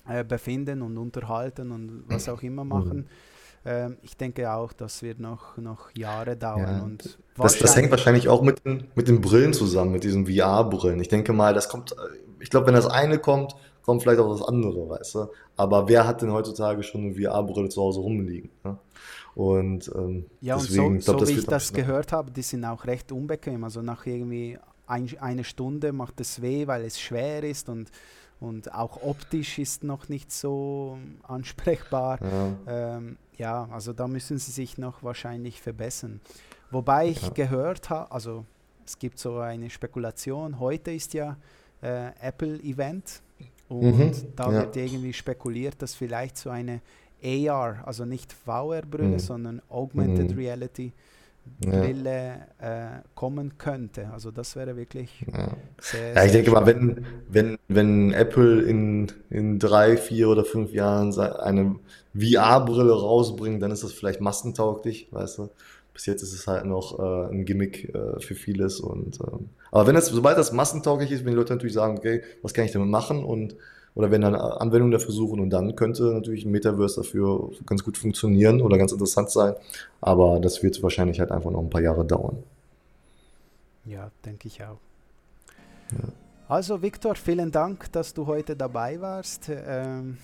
äh, 0.09 0.25
befinden 0.25 0.83
und 0.83 0.99
unterhalten 0.99 1.71
und 1.71 2.05
was 2.09 2.29
auch 2.29 2.43
immer 2.43 2.65
machen. 2.65 2.99
Mhm. 2.99 3.07
Ähm, 3.65 3.97
ich 4.03 4.17
denke 4.17 4.51
auch, 4.53 4.73
das 4.73 5.03
wird 5.03 5.21
noch, 5.21 5.57
noch 5.59 5.95
Jahre 5.95 6.37
dauern. 6.37 6.77
Ja. 6.79 6.83
Und 6.83 7.19
das, 7.37 7.59
das 7.59 7.77
hängt 7.77 7.91
wahrscheinlich 7.91 8.29
auch 8.29 8.43
mit 8.43 8.65
den, 8.65 8.85
mit 8.95 9.09
den 9.09 9.21
Brillen 9.21 9.53
zusammen, 9.53 9.93
mit 9.93 10.05
diesen 10.05 10.27
VR-Brillen. 10.27 11.01
Ich 11.01 11.09
denke 11.09 11.33
mal, 11.33 11.53
das 11.53 11.69
kommt, 11.69 11.95
ich 12.41 12.49
glaube, 12.49 12.69
wenn 12.69 12.75
das 12.75 12.87
eine 12.87 13.19
kommt, 13.19 13.55
kommt 13.83 14.03
vielleicht 14.03 14.21
auch 14.21 14.31
das 14.31 14.47
andere, 14.47 14.89
weißt 14.89 15.15
du. 15.17 15.27
Aber 15.57 15.89
wer 15.89 16.07
hat 16.07 16.23
denn 16.23 16.33
heutzutage 16.33 16.83
schon 16.83 17.03
eine 17.03 17.15
VR-Brille 17.15 17.69
zu 17.69 17.83
Hause 17.83 18.01
rumliegen? 18.01 18.51
Ne? 18.65 18.79
Und 19.35 19.91
ähm, 19.95 20.27
ja, 20.41 20.57
deswegen, 20.57 20.87
und 20.87 21.03
so, 21.03 21.13
glaub, 21.13 21.27
so 21.27 21.29
wie 21.29 21.39
ich 21.39 21.47
das 21.47 21.73
gehört 21.73 22.13
habe, 22.13 22.31
die 22.31 22.43
sind 22.43 22.65
auch 22.65 22.87
recht 22.87 23.13
unbequem. 23.13 23.63
Also 23.65 23.83
nach 23.83 24.07
irgendwie 24.07 24.59
ein, 24.87 25.09
eine 25.21 25.45
Stunde 25.45 25.93
macht 25.93 26.21
es 26.21 26.43
weh, 26.43 26.67
weil 26.67 26.85
es 26.85 27.01
schwer 27.01 27.43
ist 27.45 27.69
und 27.69 27.91
und 28.41 28.75
auch 28.75 29.03
optisch 29.03 29.59
ist 29.59 29.85
noch 29.85 30.09
nicht 30.09 30.33
so 30.33 30.99
ansprechbar. 31.23 32.19
Ja, 32.23 32.97
ähm, 32.97 33.17
ja 33.37 33.69
also 33.71 33.93
da 33.93 34.09
müssen 34.09 34.39
sie 34.39 34.51
sich 34.51 34.79
noch 34.79 35.03
wahrscheinlich 35.03 35.61
verbessern. 35.61 36.21
Wobei 36.71 37.09
ich 37.09 37.23
ja. 37.23 37.29
gehört 37.31 37.91
habe, 37.91 38.11
also 38.11 38.45
es 38.87 38.99
gibt 38.99 39.19
so 39.19 39.39
eine 39.39 39.71
Spekulation, 39.71 40.59
heute 40.59 40.93
ist 40.93 41.15
ja 41.15 41.37
äh, 41.83 42.11
Apple-Event 42.21 43.23
und 43.69 43.99
mhm, 43.99 44.13
da 44.37 44.51
ja. 44.51 44.61
wird 44.61 44.77
irgendwie 44.77 45.13
spekuliert, 45.13 45.81
dass 45.83 45.95
vielleicht 45.95 46.37
so 46.37 46.51
eine 46.51 46.81
AR, 47.23 47.83
also 47.87 48.05
nicht 48.05 48.33
VR-Brille, 48.33 49.09
mhm. 49.09 49.19
sondern 49.19 49.63
Augmented 49.69 50.31
mhm. 50.31 50.39
Reality 50.39 50.93
Brille 51.61 52.47
ja. 52.61 52.97
äh, 52.97 53.01
kommen 53.15 53.59
könnte. 53.59 54.11
Also 54.13 54.31
das 54.31 54.57
wäre 54.57 54.77
wirklich 54.77 55.27
ja. 55.33 55.49
sehr, 55.81 56.15
Ja, 56.15 56.25
ich 56.25 56.33
denke 56.33 56.51
spannend. 56.51 56.97
mal, 56.97 57.05
wenn, 57.29 57.59
wenn, 57.59 57.59
wenn 57.69 58.13
Apple 58.13 58.63
in, 58.63 59.13
in 59.31 59.59
drei, 59.59 59.97
vier 59.97 60.29
oder 60.29 60.45
fünf 60.45 60.73
Jahren 60.73 61.17
eine 61.19 61.77
VR-Brille 62.15 62.93
rausbringt, 62.93 63.63
dann 63.63 63.71
ist 63.71 63.85
das 63.85 63.93
vielleicht 63.93 64.21
massentauglich, 64.21 65.09
weißt 65.11 65.39
du. 65.39 65.51
Bis 65.93 66.07
jetzt 66.07 66.23
ist 66.23 66.33
es 66.33 66.47
halt 66.47 66.65
noch 66.65 66.99
äh, 66.99 67.33
ein 67.33 67.45
Gimmick 67.45 67.95
äh, 67.95 68.21
für 68.21 68.35
vieles. 68.35 68.81
Und, 68.81 69.19
ähm, 69.21 69.51
aber 69.71 69.87
wenn 69.87 69.97
es, 69.97 70.07
sobald 70.07 70.39
das 70.39 70.53
massentauglich 70.53 71.11
ist, 71.11 71.25
wenn 71.25 71.33
die 71.33 71.37
Leute 71.37 71.53
natürlich 71.53 71.75
sagen, 71.75 71.99
okay, 71.99 72.23
was 72.43 72.55
kann 72.55 72.65
ich 72.65 72.73
damit 72.73 72.89
machen 72.89 73.25
und 73.25 73.57
oder 74.01 74.11
wenn 74.11 74.23
dann 74.23 74.35
Anwendungen 74.35 74.93
dafür 74.93 75.13
suchen 75.13 75.41
und 75.41 75.51
dann 75.51 75.77
könnte 75.77 76.05
natürlich 76.05 76.45
ein 76.47 76.51
Metaverse 76.51 77.03
dafür 77.03 77.51
ganz 77.67 77.85
gut 77.85 77.99
funktionieren 77.99 78.63
oder 78.63 78.79
ganz 78.79 78.93
interessant 78.93 79.31
sein. 79.31 79.55
Aber 80.01 80.41
das 80.41 80.63
wird 80.63 80.83
wahrscheinlich 80.83 81.21
halt 81.21 81.31
einfach 81.31 81.51
noch 81.51 81.61
ein 81.61 81.69
paar 81.69 81.83
Jahre 81.83 82.05
dauern. 82.05 82.43
Ja, 83.85 84.11
denke 84.25 84.49
ich 84.49 84.63
auch. 84.63 84.79
Ja. 85.93 86.09
Also 86.49 86.83
Viktor, 86.83 87.15
vielen 87.15 87.53
Dank, 87.53 87.93
dass 87.93 88.15
du 88.15 88.27
heute 88.27 88.57
dabei 88.57 89.01
warst. 89.01 89.51
Ähm, 89.51 90.17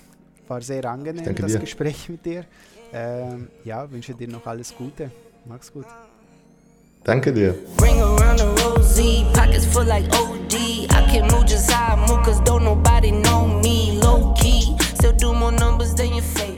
war 0.48 0.62
sehr 0.62 0.84
angenehm, 0.86 1.34
das 1.34 1.52
dir. 1.52 1.58
Gespräch 1.58 2.08
mit 2.08 2.24
dir. 2.24 2.44
Ähm, 2.92 3.48
ja, 3.64 3.90
wünsche 3.90 4.14
dir 4.14 4.28
noch 4.28 4.46
alles 4.46 4.74
Gute. 4.74 5.10
Mach's 5.44 5.72
gut. 5.72 5.86
Danke 7.06 7.32
dir. 7.32 7.54
Ring 7.80 8.00
around 8.02 8.38
the 8.38 8.46
rosy, 8.64 9.24
pockets 9.32 9.64
full 9.64 9.84
like 9.84 10.12
OD. 10.12 10.90
I 10.90 11.06
can 11.08 11.22
move 11.30 11.46
just 11.46 11.70
how 11.70 11.94
I 11.94 12.08
move, 12.08 12.26
cause 12.26 12.40
don't 12.40 12.64
nobody 12.64 13.12
know 13.12 13.46
me. 13.46 14.00
Low 14.02 14.34
key, 14.34 14.76
still 14.80 15.12
do 15.12 15.32
more 15.32 15.52
numbers 15.52 15.94
than 15.94 16.08
your. 16.08 16.24
You 16.24 16.55